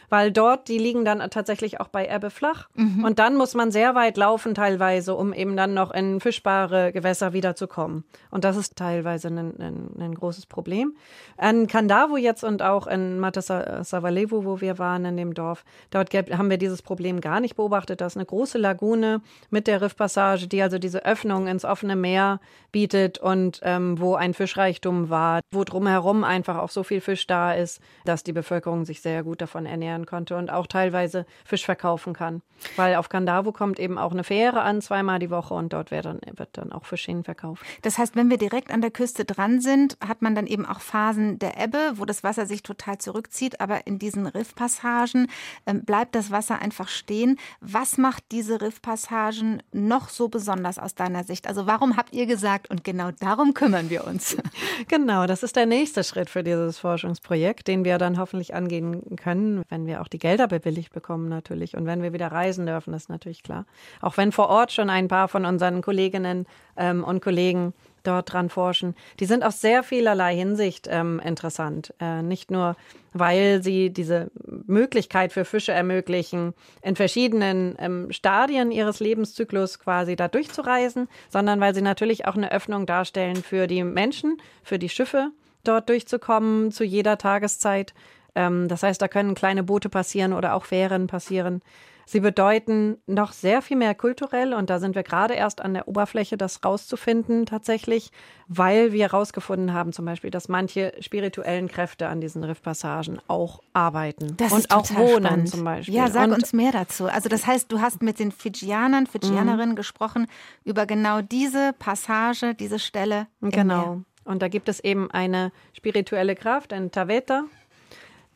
weil 0.09 0.31
dort, 0.31 0.67
die 0.67 0.77
liegen 0.77 1.05
dann 1.05 1.19
tatsächlich 1.29 1.79
auch 1.79 1.87
bei 1.87 2.07
Ebbe 2.07 2.29
flach. 2.29 2.69
Mhm. 2.75 3.03
Und 3.03 3.19
dann 3.19 3.35
muss 3.35 3.53
man 3.53 3.71
sehr 3.71 3.95
weit 3.95 4.17
laufen 4.17 4.55
teilweise, 4.55 5.15
um 5.15 5.33
eben 5.33 5.55
dann 5.55 5.73
noch 5.73 5.91
in 5.91 6.19
fischbare 6.19 6.91
Gewässer 6.91 7.33
wiederzukommen. 7.33 8.03
Und 8.31 8.43
das 8.43 8.57
ist 8.57 8.75
teilweise 8.75 9.27
ein, 9.29 9.37
ein, 9.59 9.89
ein 9.99 10.15
großes 10.15 10.45
Problem. 10.45 10.95
In 11.41 11.67
Kandavo 11.67 12.17
jetzt 12.17 12.43
und 12.43 12.61
auch 12.61 12.87
in 12.87 13.19
Matasavalevo, 13.19 14.45
wo 14.45 14.61
wir 14.61 14.77
waren, 14.79 15.05
in 15.05 15.17
dem 15.17 15.33
Dorf, 15.33 15.63
dort 15.91 16.13
haben 16.13 16.49
wir 16.49 16.57
dieses 16.57 16.81
Problem 16.81 17.21
gar 17.21 17.39
nicht 17.39 17.55
beobachtet. 17.55 18.01
Da 18.01 18.07
ist 18.07 18.17
eine 18.17 18.25
große 18.25 18.57
Lagune 18.57 19.21
mit 19.49 19.67
der 19.67 19.81
Riffpassage, 19.81 20.47
die 20.47 20.61
also 20.61 20.79
diese 20.79 21.05
Öffnung 21.05 21.47
ins 21.47 21.65
offene 21.65 21.95
Meer 21.95 22.39
bietet 22.71 23.19
und 23.19 23.59
ähm, 23.63 23.99
wo 23.99 24.15
ein 24.15 24.33
Fischreichtum 24.33 25.09
war, 25.09 25.41
wo 25.51 25.63
drumherum 25.63 26.23
einfach 26.23 26.57
auch 26.57 26.69
so 26.69 26.83
viel 26.83 27.01
Fisch 27.01 27.27
da 27.27 27.53
ist, 27.53 27.81
dass 28.05 28.23
die 28.23 28.33
Bevölkerung 28.33 28.85
sich 28.85 29.01
sehr 29.01 29.23
gut 29.23 29.41
davon 29.41 29.65
ernähren 29.65 29.92
ernähren 29.93 30.05
konnte 30.05 30.35
und 30.35 30.51
auch 30.51 30.67
teilweise 30.67 31.25
Fisch 31.45 31.65
verkaufen 31.65 32.13
kann. 32.13 32.41
Weil 32.75 32.95
auf 32.95 33.09
Kandavo 33.09 33.51
kommt 33.51 33.79
eben 33.79 33.97
auch 33.97 34.11
eine 34.11 34.23
Fähre 34.23 34.61
an, 34.61 34.81
zweimal 34.81 35.19
die 35.19 35.29
Woche 35.29 35.53
und 35.53 35.73
dort 35.73 35.91
wird 35.91 36.05
dann, 36.05 36.21
wird 36.35 36.49
dann 36.53 36.71
auch 36.71 36.85
Fisch 36.85 37.03
verkauft. 37.23 37.61
Das 37.81 37.97
heißt, 37.97 38.15
wenn 38.15 38.29
wir 38.29 38.37
direkt 38.37 38.71
an 38.71 38.79
der 38.79 38.91
Küste 38.91 39.25
dran 39.25 39.59
sind, 39.59 39.97
hat 40.05 40.21
man 40.21 40.35
dann 40.35 40.47
eben 40.47 40.65
auch 40.65 40.79
Phasen 40.79 41.37
der 41.37 41.61
Ebbe, 41.61 41.93
wo 41.95 42.05
das 42.05 42.23
Wasser 42.23 42.45
sich 42.45 42.63
total 42.63 42.97
zurückzieht, 42.97 43.59
aber 43.59 43.85
in 43.85 43.99
diesen 43.99 44.25
Riffpassagen 44.25 45.27
äh, 45.65 45.73
bleibt 45.73 46.15
das 46.15 46.31
Wasser 46.31 46.61
einfach 46.61 46.87
stehen. 46.87 47.37
Was 47.59 47.97
macht 47.97 48.23
diese 48.31 48.61
Riffpassagen 48.61 49.61
noch 49.73 50.07
so 50.07 50.29
besonders 50.29 50.79
aus 50.79 50.95
deiner 50.95 51.25
Sicht? 51.25 51.45
Also 51.45 51.67
warum 51.67 51.97
habt 51.97 52.13
ihr 52.13 52.25
gesagt, 52.25 52.69
und 52.69 52.85
genau 52.85 53.11
darum 53.19 53.53
kümmern 53.53 53.89
wir 53.89 54.07
uns? 54.07 54.37
Genau, 54.87 55.27
das 55.27 55.43
ist 55.43 55.55
der 55.55 55.65
nächste 55.65 56.03
Schritt 56.03 56.29
für 56.29 56.43
dieses 56.43 56.77
Forschungsprojekt, 56.77 57.67
den 57.67 57.85
wir 57.85 57.97
dann 57.97 58.17
hoffentlich 58.17 58.53
angehen 58.53 59.15
können, 59.15 59.63
wenn 59.69 59.82
wir 59.87 59.93
wir 59.93 60.01
auch 60.01 60.07
die 60.07 60.19
Gelder 60.19 60.47
bewilligt 60.47 60.91
bekommen 60.91 61.29
natürlich 61.29 61.77
und 61.77 61.85
wenn 61.85 62.01
wir 62.01 62.13
wieder 62.13 62.31
reisen 62.31 62.65
dürfen, 62.65 62.91
das 62.91 63.03
ist 63.03 63.09
natürlich 63.09 63.43
klar. 63.43 63.65
Auch 64.01 64.17
wenn 64.17 64.31
vor 64.31 64.49
Ort 64.49 64.71
schon 64.71 64.89
ein 64.89 65.07
paar 65.07 65.27
von 65.27 65.45
unseren 65.45 65.81
Kolleginnen 65.81 66.47
ähm, 66.75 67.03
und 67.03 67.21
Kollegen 67.21 67.73
dort 68.01 68.33
dran 68.33 68.49
forschen. 68.49 68.95
Die 69.19 69.25
sind 69.25 69.43
aus 69.45 69.61
sehr 69.61 69.81
vielerlei 69.81 70.35
Hinsicht 70.35 70.89
ähm, 70.91 71.21
interessant. 71.23 71.93
Äh, 72.01 72.21
nicht 72.21 72.51
nur, 72.51 72.75
weil 73.13 73.63
sie 73.63 73.91
diese 73.91 74.29
Möglichkeit 74.43 75.31
für 75.31 75.45
Fische 75.45 75.71
ermöglichen, 75.71 76.53
in 76.81 76.97
verschiedenen 76.97 77.75
ähm, 77.79 78.11
Stadien 78.11 78.71
ihres 78.71 78.99
Lebenszyklus 78.99 79.79
quasi 79.79 80.17
da 80.17 80.27
durchzureisen, 80.27 81.07
sondern 81.29 81.61
weil 81.61 81.73
sie 81.73 81.81
natürlich 81.81 82.25
auch 82.27 82.35
eine 82.35 82.51
Öffnung 82.51 82.85
darstellen 82.85 83.37
für 83.37 83.67
die 83.67 83.83
Menschen, 83.85 84.37
für 84.63 84.79
die 84.79 84.89
Schiffe, 84.89 85.29
dort 85.63 85.87
durchzukommen 85.87 86.73
zu 86.73 86.83
jeder 86.83 87.17
Tageszeit 87.17 87.93
ähm, 88.35 88.67
das 88.67 88.83
heißt, 88.83 89.01
da 89.01 89.07
können 89.07 89.35
kleine 89.35 89.63
Boote 89.63 89.89
passieren 89.89 90.33
oder 90.33 90.55
auch 90.55 90.65
Fähren 90.65 91.07
passieren. 91.07 91.61
Sie 92.05 92.19
bedeuten 92.19 92.97
noch 93.07 93.31
sehr 93.31 93.61
viel 93.61 93.77
mehr 93.77 93.95
kulturell 93.95 94.53
und 94.53 94.69
da 94.69 94.79
sind 94.79 94.95
wir 94.95 95.03
gerade 95.03 95.35
erst 95.35 95.61
an 95.61 95.73
der 95.73 95.87
Oberfläche, 95.87 96.35
das 96.35 96.63
rauszufinden 96.63 97.45
tatsächlich, 97.45 98.11
weil 98.47 98.91
wir 98.91 99.03
herausgefunden 99.03 99.73
haben 99.73 99.93
zum 99.93 100.05
Beispiel, 100.05 100.29
dass 100.29 100.49
manche 100.49 100.93
spirituellen 100.99 101.69
Kräfte 101.69 102.07
an 102.07 102.19
diesen 102.19 102.43
Riffpassagen 102.43 103.21
auch 103.27 103.61
arbeiten 103.71 104.35
das 104.37 104.51
und 104.51 104.69
auch 104.71 104.89
wohnen 104.95 105.25
spannend. 105.25 105.49
zum 105.49 105.63
Beispiel. 105.63 105.95
Ja, 105.95 106.09
sag 106.09 106.27
und 106.27 106.33
uns 106.33 106.51
mehr 106.51 106.71
dazu. 106.71 107.05
Also 107.05 107.29
das 107.29 107.47
heißt, 107.47 107.71
du 107.71 107.79
hast 107.79 108.01
mit 108.01 108.19
den 108.19 108.31
Fidschianern, 108.31 109.07
Fidschianerinnen 109.07 109.71
mhm. 109.71 109.75
gesprochen 109.77 110.27
über 110.65 110.85
genau 110.85 111.21
diese 111.21 111.73
Passage, 111.79 112.53
diese 112.53 112.79
Stelle. 112.79 113.27
Genau. 113.39 114.01
Und 114.25 114.41
da 114.41 114.47
gibt 114.47 114.69
es 114.69 114.79
eben 114.79 115.11
eine 115.11 115.51
spirituelle 115.73 116.35
Kraft, 116.35 116.73
ein 116.73 116.91
Taveta, 116.91 117.43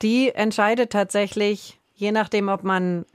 die 0.02 0.34
entscheidet 0.34 0.92
tatsächlich, 0.92 1.80
je 1.94 2.12
nachdem, 2.12 2.50
ob 2.50 2.64
man 2.64 3.06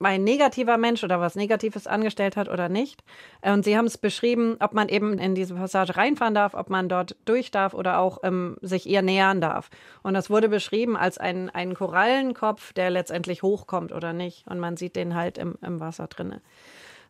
ein 0.00 0.24
negativer 0.24 0.76
Mensch 0.76 1.02
oder 1.04 1.20
was 1.20 1.34
Negatives 1.34 1.86
angestellt 1.86 2.36
hat 2.36 2.48
oder 2.48 2.68
nicht. 2.68 3.02
Und 3.42 3.64
Sie 3.64 3.76
haben 3.76 3.86
es 3.86 3.98
beschrieben, 3.98 4.56
ob 4.60 4.74
man 4.74 4.88
eben 4.88 5.18
in 5.18 5.34
diese 5.34 5.54
Passage 5.54 5.96
reinfahren 5.96 6.34
darf, 6.34 6.54
ob 6.54 6.68
man 6.68 6.88
dort 6.88 7.16
durch 7.24 7.50
darf 7.50 7.74
oder 7.74 7.98
auch 7.98 8.18
ähm, 8.22 8.56
sich 8.60 8.86
ihr 8.86 9.02
nähern 9.02 9.40
darf. 9.40 9.70
Und 10.02 10.14
das 10.14 10.30
wurde 10.30 10.48
beschrieben 10.48 10.96
als 10.96 11.18
ein, 11.18 11.48
ein 11.50 11.74
Korallenkopf, 11.74 12.72
der 12.72 12.90
letztendlich 12.90 13.42
hochkommt 13.42 13.92
oder 13.92 14.12
nicht. 14.12 14.46
Und 14.46 14.60
man 14.60 14.76
sieht 14.76 14.96
den 14.96 15.14
halt 15.14 15.38
im, 15.38 15.54
im 15.62 15.80
Wasser 15.80 16.06
drinne. 16.06 16.42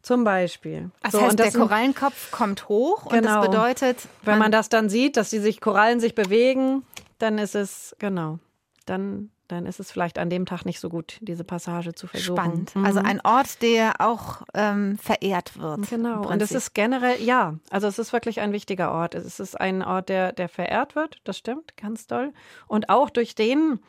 Zum 0.03 0.23
Beispiel. 0.23 0.91
Das 1.03 1.13
so, 1.13 1.23
heißt, 1.23 1.39
der 1.39 1.51
Korallenkopf 1.51 2.31
kommt 2.31 2.69
hoch 2.69 3.09
genau. 3.09 3.17
und 3.17 3.25
das 3.25 3.47
bedeutet. 3.47 4.09
Wenn 4.23 4.39
man 4.39 4.53
das 4.53 4.69
dann 4.69 4.91
sieht, 4.91 5.17
dass 5.17 5.31
die 5.31 5.39
sich 5.39 5.61
Korallen 5.61 5.99
sich 5.99 6.15
bewegen, 6.15 6.85
dann 7.19 7.39
ist 7.39 7.55
es, 7.55 7.97
genau 7.99 8.39
dann, 8.85 9.31
dann 9.49 9.67
ist 9.67 9.81
es 9.81 9.91
vielleicht 9.91 10.19
an 10.19 10.31
dem 10.31 10.47
Tag 10.47 10.65
nicht 10.65 10.81
so 10.81 10.89
gut, 10.89 11.19
diese 11.21 11.45
Passage 11.45 11.95
zu 11.95 12.07
versuchen. 12.07 12.37
Spannend. 12.37 12.77
Mhm. 12.77 12.85
Also 12.85 13.01
ein 13.01 13.21
Ort, 13.23 13.63
der 13.63 14.01
auch 14.01 14.43
ähm, 14.55 14.99
verehrt 14.99 15.59
wird. 15.59 15.89
Genau. 15.89 16.27
Und 16.27 16.43
es 16.43 16.53
ist 16.53 16.75
generell, 16.75 17.21
ja, 17.23 17.55
also 17.71 17.87
es 17.87 17.99
ist 17.99 18.13
wirklich 18.13 18.41
ein 18.41 18.53
wichtiger 18.53 18.93
Ort. 18.93 19.15
Es 19.15 19.41
ist 19.41 19.61
ein 19.61 19.83
Ort, 19.83 20.09
der, 20.09 20.33
der 20.33 20.49
verehrt 20.49 20.97
wird, 20.97 21.21
das 21.25 21.39
stimmt, 21.39 21.77
ganz 21.77 22.07
toll. 22.07 22.33
Und 22.67 22.89
auch 22.89 23.11
durch 23.11 23.35
den 23.35 23.81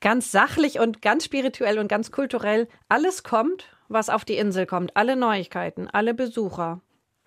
ganz 0.00 0.30
sachlich 0.30 0.78
und 0.78 1.02
ganz 1.02 1.24
spirituell 1.24 1.78
und 1.78 1.88
ganz 1.88 2.10
kulturell 2.10 2.68
alles 2.88 3.22
kommt, 3.22 3.74
was 3.88 4.08
auf 4.08 4.24
die 4.24 4.36
Insel 4.36 4.66
kommt. 4.66 4.96
Alle 4.96 5.16
Neuigkeiten, 5.16 5.88
alle 5.88 6.14
Besucher, 6.14 6.80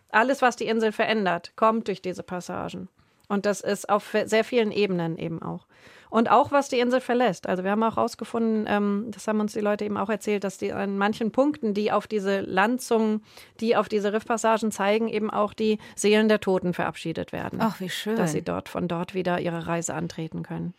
alles, 0.09 0.41
was 0.41 0.55
die 0.55 0.65
Insel 0.65 0.91
verändert, 0.91 1.53
kommt 1.55 1.87
durch 1.87 2.01
diese 2.01 2.23
Passagen. 2.23 2.89
Und 3.27 3.45
das 3.45 3.61
ist 3.61 3.89
auf 3.89 4.15
sehr 4.25 4.43
vielen 4.43 4.71
Ebenen 4.71 5.17
eben 5.17 5.41
auch. 5.41 5.67
Und 6.10 6.30
auch 6.30 6.51
was 6.51 6.70
die 6.70 6.80
Insel 6.80 7.01
verlässt. 7.01 7.47
Also 7.47 7.64
wir 7.64 7.72
haben 7.72 7.84
auch 7.84 7.95
herausgefunden, 7.95 8.66
ähm, 8.68 9.08
das 9.12 9.28
haben 9.28 9.39
uns 9.39 9.53
die 9.53 9.60
Leute 9.60 9.86
eben 9.86 9.97
auch 9.97 10.10
erzählt, 10.10 10.43
dass 10.43 10.58
die 10.58 10.72
an 10.74 10.97
manchen 10.97 11.32
Punkten, 11.32 11.74
die 11.74 11.91
auf 11.91 12.08
diese 12.08 12.41
Landzungen, 12.41 13.24
die 13.60 13.76
auf 13.76 13.89
diese 13.89 14.14
Riffpassagen 14.14 14.72
zeigen, 14.72 15.08
eben 15.08 15.30
auch 15.30 15.53
die 15.53 15.80
Seelen 15.95 16.28
der 16.30 16.39
Toten 16.39 16.74
verabschiedet 16.74 17.32
werden. 17.32 17.60
Ach, 17.62 17.80
wie 17.80 17.89
schön. 17.89 18.16
Dass 18.16 18.32
sie 18.32 18.41
dort 18.41 18.70
von 18.70 18.88
dort 18.88 19.14
wieder 19.14 19.39
ihre 19.39 19.68
Reise 19.68 19.93
antreten 19.93 20.43
können. 20.43 20.74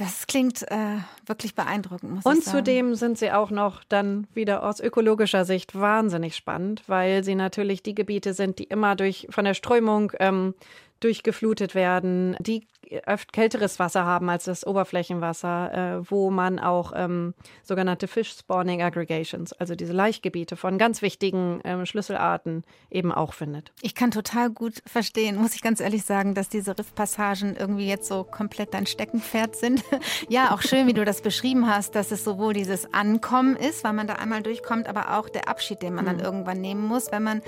Das 0.00 0.26
klingt 0.26 0.62
äh, 0.70 0.96
wirklich 1.26 1.54
beeindruckend, 1.54 2.10
muss 2.10 2.24
Und 2.24 2.38
ich 2.38 2.44
sagen. 2.44 2.58
zudem 2.58 2.94
sind 2.94 3.18
sie 3.18 3.32
auch 3.32 3.50
noch 3.50 3.84
dann 3.84 4.26
wieder 4.32 4.62
aus 4.62 4.80
ökologischer 4.80 5.44
Sicht 5.44 5.78
wahnsinnig 5.78 6.36
spannend, 6.36 6.82
weil 6.86 7.22
sie 7.22 7.34
natürlich 7.34 7.82
die 7.82 7.94
Gebiete 7.94 8.32
sind, 8.32 8.58
die 8.58 8.64
immer 8.64 8.96
durch 8.96 9.26
von 9.28 9.44
der 9.44 9.52
Strömung 9.52 10.12
ähm, 10.18 10.54
durchgeflutet 11.00 11.74
werden, 11.74 12.34
die 12.40 12.66
oft 13.06 13.32
kälteres 13.32 13.78
Wasser 13.78 14.04
haben 14.04 14.28
als 14.28 14.44
das 14.44 14.66
Oberflächenwasser, 14.66 16.00
äh, 16.00 16.10
wo 16.10 16.30
man 16.30 16.58
auch 16.58 16.92
ähm, 16.94 17.34
sogenannte 17.62 18.08
Fish 18.08 18.32
Spawning 18.32 18.82
Aggregations, 18.82 19.52
also 19.54 19.74
diese 19.74 19.92
Laichgebiete 19.92 20.56
von 20.56 20.78
ganz 20.78 21.02
wichtigen 21.02 21.60
ähm, 21.64 21.86
Schlüsselarten 21.86 22.64
eben 22.90 23.12
auch 23.12 23.34
findet. 23.34 23.72
Ich 23.80 23.94
kann 23.94 24.10
total 24.10 24.50
gut 24.50 24.82
verstehen, 24.86 25.36
muss 25.36 25.54
ich 25.54 25.62
ganz 25.62 25.80
ehrlich 25.80 26.04
sagen, 26.04 26.34
dass 26.34 26.48
diese 26.48 26.78
Riffpassagen 26.78 27.56
irgendwie 27.56 27.88
jetzt 27.88 28.08
so 28.08 28.24
komplett 28.24 28.74
dein 28.74 28.86
Steckenpferd 28.86 29.56
sind. 29.56 29.84
ja, 30.28 30.52
auch 30.52 30.62
schön, 30.62 30.86
wie 30.86 30.92
du 30.92 31.04
das 31.04 31.22
beschrieben 31.22 31.66
hast, 31.66 31.94
dass 31.94 32.10
es 32.10 32.24
sowohl 32.24 32.54
dieses 32.54 32.92
Ankommen 32.92 33.56
ist, 33.56 33.84
weil 33.84 33.92
man 33.92 34.06
da 34.06 34.14
einmal 34.14 34.42
durchkommt, 34.42 34.88
aber 34.88 35.18
auch 35.18 35.28
der 35.28 35.48
Abschied, 35.48 35.82
den 35.82 35.94
man 35.94 36.04
mhm. 36.04 36.08
dann 36.08 36.20
irgendwann 36.20 36.60
nehmen 36.60 36.86
muss, 36.86 37.12
wenn 37.12 37.22
man 37.22 37.42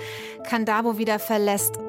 Kandabo 0.47 0.97
wieder 0.97 1.19
verlässt. 1.19 1.79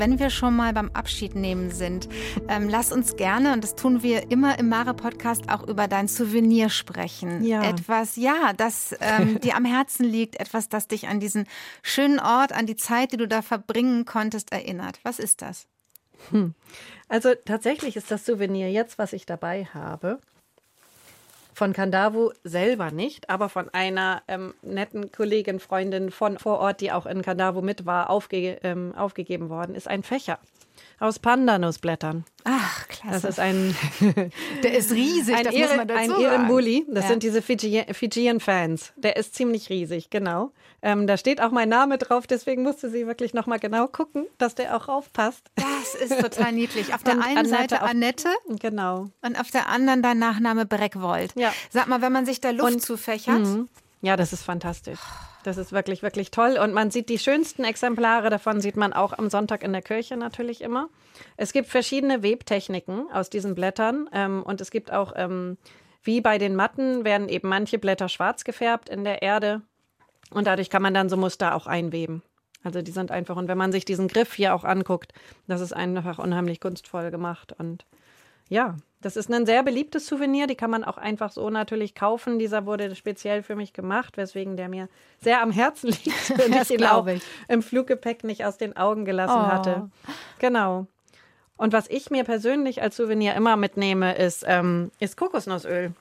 Wenn 0.00 0.18
wir 0.18 0.30
schon 0.30 0.56
mal 0.56 0.72
beim 0.72 0.90
Abschied 0.94 1.36
nehmen 1.36 1.70
sind, 1.70 2.08
ähm, 2.48 2.68
lass 2.68 2.90
uns 2.90 3.16
gerne, 3.16 3.52
und 3.52 3.62
das 3.62 3.76
tun 3.76 4.02
wir 4.02 4.30
immer 4.30 4.58
im 4.58 4.68
Mare-Podcast, 4.70 5.50
auch 5.50 5.68
über 5.68 5.86
dein 5.88 6.08
Souvenir 6.08 6.70
sprechen. 6.70 7.44
Ja. 7.44 7.62
Etwas, 7.62 8.16
ja, 8.16 8.54
das 8.56 8.96
ähm, 9.00 9.38
dir 9.42 9.56
am 9.56 9.66
Herzen 9.66 10.04
liegt, 10.04 10.40
etwas, 10.40 10.68
das 10.70 10.88
dich 10.88 11.06
an 11.06 11.20
diesen 11.20 11.46
schönen 11.82 12.18
Ort, 12.18 12.52
an 12.52 12.66
die 12.66 12.76
Zeit, 12.76 13.12
die 13.12 13.18
du 13.18 13.28
da 13.28 13.42
verbringen 13.42 14.06
konntest, 14.06 14.52
erinnert. 14.52 14.98
Was 15.02 15.18
ist 15.18 15.42
das? 15.42 15.68
Hm. 16.30 16.54
Also 17.08 17.34
tatsächlich 17.44 17.96
ist 17.96 18.10
das 18.10 18.24
Souvenir 18.24 18.70
jetzt, 18.70 18.98
was 18.98 19.12
ich 19.12 19.26
dabei 19.26 19.66
habe, 19.66 20.20
von 21.60 21.74
Kandavu 21.74 22.30
selber 22.42 22.90
nicht, 22.90 23.28
aber 23.28 23.50
von 23.50 23.68
einer 23.74 24.22
ähm, 24.28 24.54
netten 24.62 25.12
Kollegin, 25.12 25.60
Freundin 25.60 26.10
von 26.10 26.38
vor 26.38 26.58
Ort, 26.58 26.80
die 26.80 26.90
auch 26.90 27.04
in 27.04 27.20
Kandavu 27.20 27.60
mit 27.60 27.84
war, 27.84 28.08
aufge 28.08 28.56
ähm, 28.62 28.94
aufgegeben 28.96 29.50
worden, 29.50 29.74
ist 29.74 29.86
ein 29.86 30.02
Fächer 30.02 30.38
aus 30.98 31.18
Pandanusblättern. 31.18 32.24
Ach, 32.44 32.88
klasse. 32.88 33.22
Das 33.22 33.24
ist 33.24 33.40
ein. 33.40 33.74
Der 34.62 34.76
ist 34.76 34.92
riesig, 34.92 35.34
ein 35.34 35.44
das 35.44 35.54
Ehren, 35.54 35.68
muss 35.68 35.76
man 35.76 35.88
dazu 35.88 36.14
Ein 36.14 36.20
Ehrenbully. 36.20 36.86
Das 36.88 37.04
ja. 37.04 37.10
sind 37.10 37.22
diese 37.22 37.42
Fijian-Fans. 37.42 38.92
Der 38.96 39.16
ist 39.16 39.34
ziemlich 39.34 39.70
riesig, 39.70 40.10
genau. 40.10 40.52
Ähm, 40.82 41.06
da 41.06 41.16
steht 41.16 41.40
auch 41.40 41.50
mein 41.50 41.68
Name 41.68 41.98
drauf, 41.98 42.26
deswegen 42.26 42.62
musste 42.62 42.88
sie 42.90 43.06
wirklich 43.06 43.34
nochmal 43.34 43.58
genau 43.58 43.86
gucken, 43.86 44.26
dass 44.38 44.54
der 44.54 44.76
auch 44.76 44.88
raufpasst. 44.88 45.50
Das 45.56 45.94
ist 45.94 46.20
total 46.20 46.52
niedlich. 46.52 46.94
Auf 46.94 47.02
der 47.02 47.14
und 47.14 47.22
einen 47.22 47.38
Annette 47.38 47.50
Seite 47.50 47.82
Annette. 47.82 48.28
Genau. 48.60 49.10
Und 49.22 49.38
auf 49.38 49.50
der 49.50 49.68
anderen 49.68 50.02
dein 50.02 50.18
Nachname 50.18 50.66
Breckwold. 50.66 51.32
Ja. 51.36 51.52
Sag 51.70 51.88
mal, 51.88 52.00
wenn 52.00 52.12
man 52.12 52.26
sich 52.26 52.40
da 52.40 52.50
Luft 52.50 52.72
und, 52.72 52.80
zufächert. 52.80 53.40
Mh. 53.40 53.66
Ja, 54.02 54.16
das 54.16 54.32
ist 54.32 54.42
fantastisch. 54.42 55.00
Das 55.42 55.56
ist 55.56 55.72
wirklich, 55.72 56.02
wirklich 56.02 56.30
toll. 56.30 56.58
Und 56.62 56.74
man 56.74 56.90
sieht 56.90 57.08
die 57.08 57.18
schönsten 57.18 57.64
Exemplare 57.64 58.28
davon, 58.30 58.60
sieht 58.60 58.76
man 58.76 58.92
auch 58.92 59.16
am 59.16 59.30
Sonntag 59.30 59.62
in 59.62 59.72
der 59.72 59.82
Kirche 59.82 60.16
natürlich 60.16 60.60
immer. 60.60 60.88
Es 61.36 61.52
gibt 61.52 61.68
verschiedene 61.68 62.22
Webtechniken 62.22 63.10
aus 63.12 63.30
diesen 63.30 63.54
Blättern. 63.54 64.08
Ähm, 64.12 64.42
und 64.42 64.60
es 64.60 64.70
gibt 64.70 64.92
auch, 64.92 65.12
ähm, 65.16 65.56
wie 66.02 66.20
bei 66.20 66.38
den 66.38 66.56
Matten, 66.56 67.04
werden 67.04 67.28
eben 67.28 67.48
manche 67.48 67.78
Blätter 67.78 68.08
schwarz 68.08 68.44
gefärbt 68.44 68.88
in 68.88 69.04
der 69.04 69.22
Erde. 69.22 69.62
Und 70.30 70.46
dadurch 70.46 70.70
kann 70.70 70.82
man 70.82 70.94
dann 70.94 71.08
so 71.08 71.16
Muster 71.16 71.54
auch 71.54 71.66
einweben. 71.66 72.22
Also 72.62 72.82
die 72.82 72.90
sind 72.90 73.10
einfach, 73.10 73.36
und 73.36 73.48
wenn 73.48 73.58
man 73.58 73.72
sich 73.72 73.84
diesen 73.84 74.08
Griff 74.08 74.34
hier 74.34 74.54
auch 74.54 74.64
anguckt, 74.64 75.12
das 75.46 75.62
ist 75.62 75.72
einfach 75.72 76.18
unheimlich 76.18 76.60
kunstvoll 76.60 77.10
gemacht. 77.10 77.54
Und 77.58 77.86
ja, 78.50 78.76
das 79.00 79.16
ist 79.16 79.32
ein 79.32 79.46
sehr 79.46 79.62
beliebtes 79.62 80.06
Souvenir, 80.06 80.46
die 80.46 80.56
kann 80.56 80.70
man 80.70 80.84
auch 80.84 80.98
einfach 80.98 81.32
so 81.32 81.48
natürlich 81.48 81.94
kaufen. 81.94 82.38
Dieser 82.38 82.66
wurde 82.66 82.94
speziell 82.94 83.42
für 83.42 83.56
mich 83.56 83.72
gemacht, 83.72 84.18
weswegen 84.18 84.58
der 84.58 84.68
mir 84.68 84.88
sehr 85.22 85.40
am 85.40 85.52
Herzen 85.52 85.88
liegt 86.04 86.30
und 86.46 86.54
ich 86.54 86.70
ihn 86.70 86.84
auch 86.84 87.06
ich. 87.06 87.22
im 87.48 87.62
Fluggepäck 87.62 88.24
nicht 88.24 88.44
aus 88.44 88.58
den 88.58 88.76
Augen 88.76 89.06
gelassen 89.06 89.38
oh. 89.38 89.46
hatte. 89.46 89.90
Genau. 90.38 90.86
Und 91.56 91.72
was 91.72 91.88
ich 91.88 92.10
mir 92.10 92.24
persönlich 92.24 92.82
als 92.82 92.96
Souvenir 92.96 93.34
immer 93.34 93.56
mitnehme, 93.56 94.16
ist, 94.16 94.44
ähm, 94.46 94.90
ist 94.98 95.16
Kokosnussöl. 95.16 95.92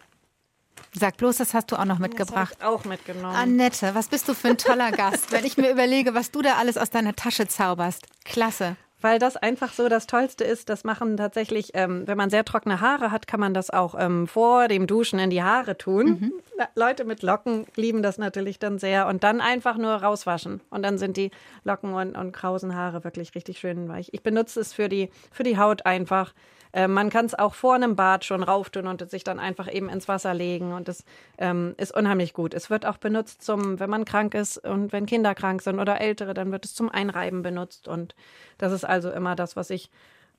Sag 0.94 1.18
bloß, 1.18 1.38
das 1.38 1.54
hast 1.54 1.72
du 1.72 1.76
auch 1.76 1.86
noch 1.86 2.00
mitgebracht. 2.00 2.56
Das 2.60 2.68
auch 2.68 2.84
mitgenommen. 2.86 3.36
Annette, 3.36 3.94
was 3.94 4.08
bist 4.08 4.28
du 4.28 4.34
für 4.34 4.50
ein 4.50 4.58
toller 4.58 4.92
Gast, 4.94 5.32
wenn 5.32 5.46
ich 5.46 5.58
mir 5.58 5.70
überlege, 5.70 6.16
was 6.16 6.32
du 6.32 6.42
da 6.42 6.56
alles 6.56 6.78
aus 6.78 6.90
deiner 6.90 7.16
Tasche 7.16 7.48
zauberst. 7.48 8.08
Klasse 8.26 8.76
weil 9.02 9.20
das 9.20 9.38
einfach 9.38 9.74
so 9.74 9.90
das 9.90 10.08
Tollste 10.08 10.44
ist. 10.44 10.70
Das 10.70 10.84
machen 10.84 11.18
tatsächlich, 11.18 11.72
ähm, 11.74 12.08
wenn 12.08 12.18
man 12.18 12.30
sehr 12.30 12.46
trockene 12.46 12.82
Haare 12.82 13.12
hat, 13.12 13.28
kann 13.28 13.40
man 13.40 13.54
das 13.54 13.70
auch 13.70 13.96
ähm, 13.98 14.28
vor 14.28 14.68
dem 14.68 14.88
Duschen 14.88 15.20
in 15.20 15.30
die 15.30 15.44
Haare 15.44 15.78
tun. 15.78 16.06
Mhm. 16.06 16.34
Leute 16.76 17.06
mit 17.06 17.22
Locken 17.22 17.66
lieben 17.76 18.04
das 18.04 18.18
natürlich 18.18 18.60
dann 18.60 18.80
sehr 18.80 19.08
und 19.08 19.24
dann 19.24 19.42
einfach 19.42 19.78
nur 19.78 19.92
rauswaschen 19.94 20.62
und 20.70 20.84
dann 20.84 20.98
sind 20.98 21.18
die 21.18 21.32
Locken 21.64 21.94
und, 21.94 22.18
und 22.18 22.32
krausen 22.32 22.76
Haare 22.76 23.04
wirklich 23.04 23.36
richtig 23.36 23.60
schön 23.60 23.88
weich. 23.88 24.10
Ich 24.12 24.24
benutze 24.24 24.60
es 24.60 24.74
für 24.74 24.90
die, 24.90 25.10
für 25.32 25.44
die 25.44 25.58
Haut 25.58 25.86
einfach. 25.86 26.34
Äh, 26.72 26.88
man 26.88 27.10
kann 27.10 27.26
es 27.26 27.38
auch 27.38 27.54
vor 27.54 27.76
einem 27.76 27.96
Bad 27.96 28.26
schon 28.26 28.44
rauftun 28.44 28.88
und 28.88 29.10
sich 29.10 29.24
dann 29.24 29.40
einfach 29.40 29.72
eben 29.72 29.90
ins 29.90 30.08
Wasser 30.08 30.34
legen. 30.34 30.74
Und 30.74 30.88
das 30.88 31.04
ähm, 31.38 31.74
ist 31.78 31.96
unheimlich 31.96 32.34
gut. 32.34 32.54
Es 32.54 32.70
wird 32.70 32.86
auch 32.86 32.98
benutzt 32.98 33.42
zum, 33.42 33.80
wenn 33.80 33.90
man 33.90 34.06
krank 34.06 34.34
ist 34.34 34.58
und 34.58 34.92
wenn 34.92 35.06
Kinder 35.06 35.36
krank 35.36 35.62
sind 35.62 35.80
oder 35.80 36.00
Ältere, 36.02 36.34
dann 36.34 36.52
wird 36.52 36.66
es 36.66 36.76
zum 36.76 36.90
Einreiben 36.90 37.42
benutzt. 37.42 37.88
Und 37.88 38.16
das 38.58 38.72
ist 38.72 38.84
also 38.84 39.10
immer 39.12 39.36
das, 39.36 39.56
was 39.56 39.70
ich 39.70 39.90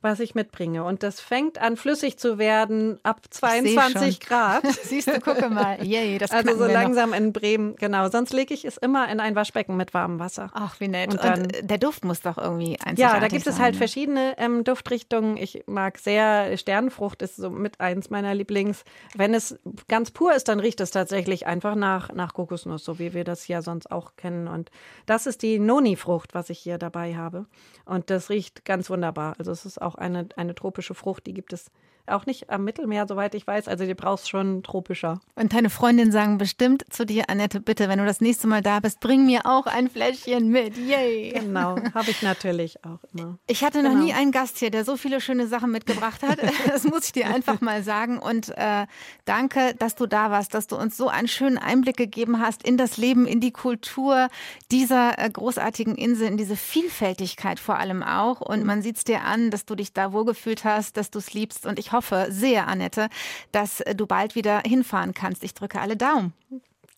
was 0.03 0.21
ich 0.21 0.35
mitbringe. 0.35 0.85
Und 0.85 1.03
das 1.03 1.21
fängt 1.21 1.61
an 1.61 1.77
flüssig 1.77 2.19
zu 2.19 2.39
werden 2.39 2.99
ab 3.03 3.21
22 3.29 4.21
Grad. 4.21 4.67
Siehst 4.83 5.09
du, 5.09 5.21
gucke 5.21 5.51
mal. 5.51 5.85
Yay, 5.85 6.19
das 6.19 6.31
also 6.31 6.57
so 6.57 6.67
langsam 6.67 7.11
noch. 7.11 7.17
in 7.17 7.33
Bremen, 7.33 7.77
genau. 7.77 8.09
Sonst 8.09 8.33
lege 8.33 8.55
ich 8.55 8.65
es 8.65 8.77
immer 8.77 9.11
in 9.11 9.21
ein 9.21 9.35
Waschbecken 9.35 9.77
mit 9.77 9.93
warmem 9.95 10.19
Wasser. 10.19 10.51
Ach, 10.55 10.81
wie 10.81 10.89
nett. 10.89 11.13
Und, 11.13 11.23
dann, 11.23 11.43
Und 11.43 11.71
der 11.71 11.79
Duft 11.79 12.05
muss 12.05 12.21
doch 12.21 12.39
irgendwie 12.39 12.79
einzigartig 12.81 12.99
Ja, 12.99 13.21
da 13.21 13.29
gibt 13.29 13.47
es 13.47 13.59
halt 13.59 13.75
ne? 13.75 13.79
verschiedene 13.79 14.35
ähm, 14.39 14.65
Duftrichtungen. 14.65 15.37
Ich 15.37 15.65
mag 15.67 15.99
sehr, 15.99 16.57
Sternenfrucht 16.57 17.23
ist 17.23 17.37
so 17.37 17.51
mit 17.51 17.81
eins 17.81 18.11
meiner 18.11 18.35
Lieblings. 18.35 18.85
Wenn 19.15 19.35
es 19.35 19.59
ganz 19.89 20.11
pur 20.11 20.35
ist, 20.35 20.49
dann 20.49 20.61
riecht 20.61 20.81
es 20.81 20.91
tatsächlich 20.91 21.47
einfach 21.47 21.75
nach, 21.75 22.13
nach 22.13 22.35
Kokosnuss, 22.35 22.85
so 22.85 22.99
wie 22.99 23.13
wir 23.13 23.25
das 23.25 23.49
ja 23.49 23.63
sonst 23.63 23.91
auch 23.91 24.17
kennen. 24.17 24.49
Und 24.49 24.71
das 25.07 25.27
ist 25.27 25.43
die 25.43 25.59
Noni-Frucht, 25.59 26.35
was 26.35 26.51
ich 26.51 26.59
hier 26.59 26.79
dabei 26.79 27.17
habe. 27.17 27.47
Und 27.85 28.11
das 28.11 28.31
riecht 28.31 28.65
ganz 28.65 28.89
wunderbar. 28.91 29.35
Also 29.39 29.51
es 29.51 29.65
ist 29.65 29.81
auch 29.81 29.90
eine, 29.95 30.29
eine 30.37 30.55
tropische 30.55 30.95
Frucht, 30.95 31.27
die 31.27 31.35
gibt 31.35 31.53
es 31.53 31.71
auch 32.11 32.27
nicht 32.27 32.51
am 32.51 32.65
Mittelmeer, 32.65 33.07
soweit 33.07 33.35
ich 33.35 33.47
weiß. 33.47 33.69
Also 33.69 33.85
die 33.85 33.95
brauchst 33.95 34.29
schon 34.29 34.63
tropischer. 34.63 35.21
Und 35.35 35.53
deine 35.53 35.71
Freundinnen 35.71 36.13
sagen 36.13 36.39
bestimmt 36.39 36.85
zu 36.91 37.07
dir, 37.07 37.25
Annette, 37.29 37.61
bitte, 37.61 37.89
wenn 37.89 37.99
du 37.99 38.07
das 38.07 38.21
nächste 38.21 38.47
Mal 38.47 38.63
da 38.63 38.81
bist, 38.81 39.01
bring 39.01 39.27
mir 39.27 39.47
auch 39.47 39.67
ein 39.67 39.89
Fläschchen 39.89 40.49
mit. 40.49 40.77
Yay. 40.77 41.33
Genau, 41.33 41.77
habe 41.95 42.11
ich 42.11 42.23
natürlich 42.23 42.85
auch 42.85 42.99
immer. 43.15 43.39
Ich 43.47 43.65
hatte 43.65 43.83
noch 43.83 43.91
genau. 43.91 44.05
nie 44.05 44.13
einen 44.13 44.33
Gast 44.33 44.59
hier, 44.59 44.71
der 44.71 44.85
so 44.85 44.97
viele 44.97 45.21
schöne 45.21 45.47
Sachen 45.47 45.71
mitgebracht 45.71 46.23
hat. 46.23 46.39
Das 46.67 46.85
muss 46.85 47.07
ich 47.07 47.13
dir 47.13 47.27
einfach 47.27 47.61
mal 47.61 47.83
sagen. 47.83 48.19
Und 48.19 48.51
äh, 48.57 48.87
danke, 49.25 49.75
dass 49.79 49.95
du 49.95 50.07
da 50.07 50.31
warst, 50.31 50.55
dass 50.55 50.67
du 50.67 50.77
uns 50.77 50.97
so 50.97 51.09
einen 51.09 51.27
schönen 51.27 51.59
Einblick 51.59 51.97
gegeben 51.97 52.41
hast 52.41 52.63
in 52.63 52.77
das 52.77 52.97
Leben, 52.97 53.27
in 53.27 53.41
die 53.41 53.51
Kultur 53.51 54.29
dieser 54.71 55.19
äh, 55.19 55.29
großartigen 55.29 55.97
Insel, 55.97 56.29
in 56.29 56.37
diese 56.37 56.57
Vielfältigkeit 56.57 57.59
vor 57.59 57.79
allem 57.79 58.03
auch. 58.03 58.41
Und 58.41 58.65
man 58.65 58.83
sieht 58.83 58.99
es 58.99 59.05
dir 59.05 59.23
an, 59.23 59.51
dass 59.51 59.65
du 59.65 59.75
dich 59.75 59.93
da 59.93 60.13
wohlgefühlt 60.13 60.65
hast, 60.65 60.97
dass 60.97 61.11
du 61.11 61.19
es 61.19 61.33
liebst. 61.33 61.67
Und 61.67 61.79
ich 61.79 61.93
hoffe, 61.93 62.00
hoffe 62.01 62.29
sehr, 62.31 62.67
Annette, 62.67 63.09
dass 63.53 63.85
du 63.95 64.07
bald 64.07 64.35
wieder 64.35 64.63
hinfahren 64.65 65.13
kannst. 65.13 65.45
Ich 65.45 65.53
drücke 65.53 65.81
alle 65.81 65.99
Daumen. 65.99 66.33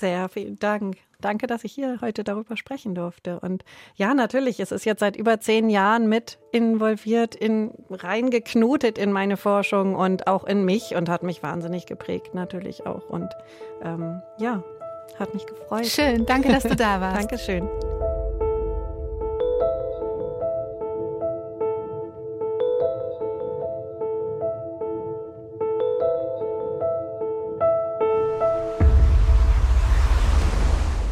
Sehr 0.01 0.29
vielen 0.29 0.61
Dank. 0.61 0.97
Danke, 1.21 1.47
dass 1.49 1.65
ich 1.65 1.73
hier 1.73 1.99
heute 2.01 2.23
darüber 2.23 2.57
sprechen 2.57 2.95
durfte. 2.95 3.41
Und 3.41 3.65
ja, 3.97 4.15
natürlich, 4.15 4.61
es 4.61 4.71
ist 4.71 4.85
jetzt 4.85 5.01
seit 5.01 5.17
über 5.17 5.41
zehn 5.41 5.71
Jahren 5.71 6.09
mit 6.09 6.39
involviert, 6.53 7.35
in, 7.35 7.73
reingeknotet 7.91 8.97
in 8.97 9.13
meine 9.13 9.37
Forschung 9.37 9.97
und 9.97 10.29
auch 10.29 10.45
in 10.45 10.65
mich 10.65 10.95
und 10.95 11.09
hat 11.09 11.25
mich 11.25 11.43
wahnsinnig 11.43 11.87
geprägt, 11.87 12.35
natürlich 12.35 12.87
auch. 12.87 13.09
Und 13.09 13.29
ähm, 13.83 14.23
ja, 14.39 14.63
hat 15.19 15.35
mich 15.35 15.47
gefreut. 15.47 15.87
Schön, 15.87 16.27
danke, 16.27 16.49
dass 16.49 16.63
du 16.63 16.77
da 16.77 17.01
warst. 17.01 17.19
Dankeschön. 17.19 17.69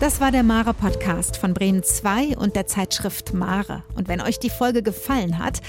Das 0.01 0.19
war 0.19 0.33
der 0.33 0.45
Mare 0.45 0.73
Podcast 0.73 1.37
von 1.37 1.53
Bremen 1.53 1.83
2 1.83 2.39
und 2.39 2.57
der 2.57 2.67
Zeitschrift 2.67 3.35
Mare. 3.35 3.83
Und 3.97 4.09
wenn 4.09 4.23
euch 4.23 4.39
die 4.39 4.49
Folge 4.49 4.83
gefallen 4.83 5.39
hat, 5.39 5.61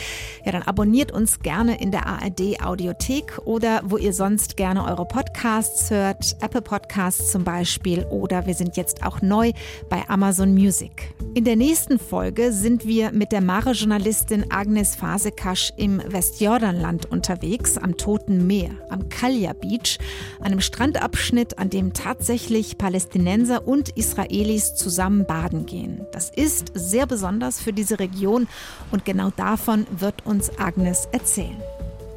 ja, 0.45 0.53
dann 0.53 0.61
abonniert 0.61 1.11
uns 1.11 1.41
gerne 1.41 1.81
in 1.81 1.91
der 1.91 2.07
ARD 2.07 2.63
Audiothek 2.63 3.39
oder 3.43 3.81
wo 3.83 3.97
ihr 3.97 4.13
sonst 4.13 4.55
gerne 4.55 4.85
eure 4.85 5.05
Podcasts 5.05 5.91
hört, 5.91 6.37
Apple 6.39 6.61
Podcasts 6.61 7.29
zum 7.29 7.43
Beispiel 7.43 8.05
oder 8.05 8.45
wir 8.45 8.53
sind 8.53 8.77
jetzt 8.77 9.05
auch 9.05 9.21
neu 9.21 9.51
bei 9.89 10.07
Amazon 10.07 10.53
Music. 10.53 11.13
In 11.33 11.43
der 11.43 11.57
nächsten 11.57 11.99
Folge 11.99 12.53
sind 12.53 12.85
wir 12.87 13.11
mit 13.11 13.33
der 13.33 13.41
Mare-Journalistin 13.41 14.49
Agnes 14.49 14.95
Fasekasch 14.95 15.73
im 15.75 16.01
Westjordanland 16.07 17.05
unterwegs, 17.11 17.77
am 17.77 17.97
Toten 17.97 18.47
Meer, 18.47 18.71
am 18.89 19.09
Kalja 19.09 19.51
Beach, 19.51 19.99
einem 20.39 20.61
Strandabschnitt, 20.61 21.59
an 21.59 21.69
dem 21.69 21.91
tatsächlich 21.91 22.77
Palästinenser 22.77 23.67
und 23.67 23.89
Israelis 23.89 24.20
Israelis 24.29 24.75
zusammen 24.75 25.25
baden 25.25 25.65
gehen. 25.65 26.05
Das 26.11 26.29
ist 26.29 26.71
sehr 26.73 27.05
besonders 27.05 27.61
für 27.61 27.73
diese 27.73 27.99
Region 27.99 28.47
und 28.91 29.05
genau 29.05 29.29
davon 29.35 29.85
wird 29.91 30.25
uns 30.25 30.51
Agnes 30.57 31.07
erzählen. 31.11 31.61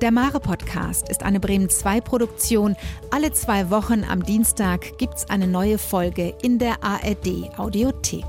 Der 0.01 0.11
Mare 0.11 0.41
Podcast 0.41 1.09
ist 1.09 1.23
eine 1.23 1.41
Bremen 1.41 1.71
2 1.71 2.01
Produktion. 2.01 2.77
Alle 3.11 3.33
zwei 3.33 3.71
Wochen 3.71 4.05
am 4.05 4.23
Dienstag 4.23 4.99
gibt 4.99 5.15
es 5.15 5.31
eine 5.31 5.47
neue 5.47 5.79
Folge 5.79 6.35
in 6.43 6.59
der 6.59 6.83
ARD 6.83 7.59
Audiothek. 7.59 8.27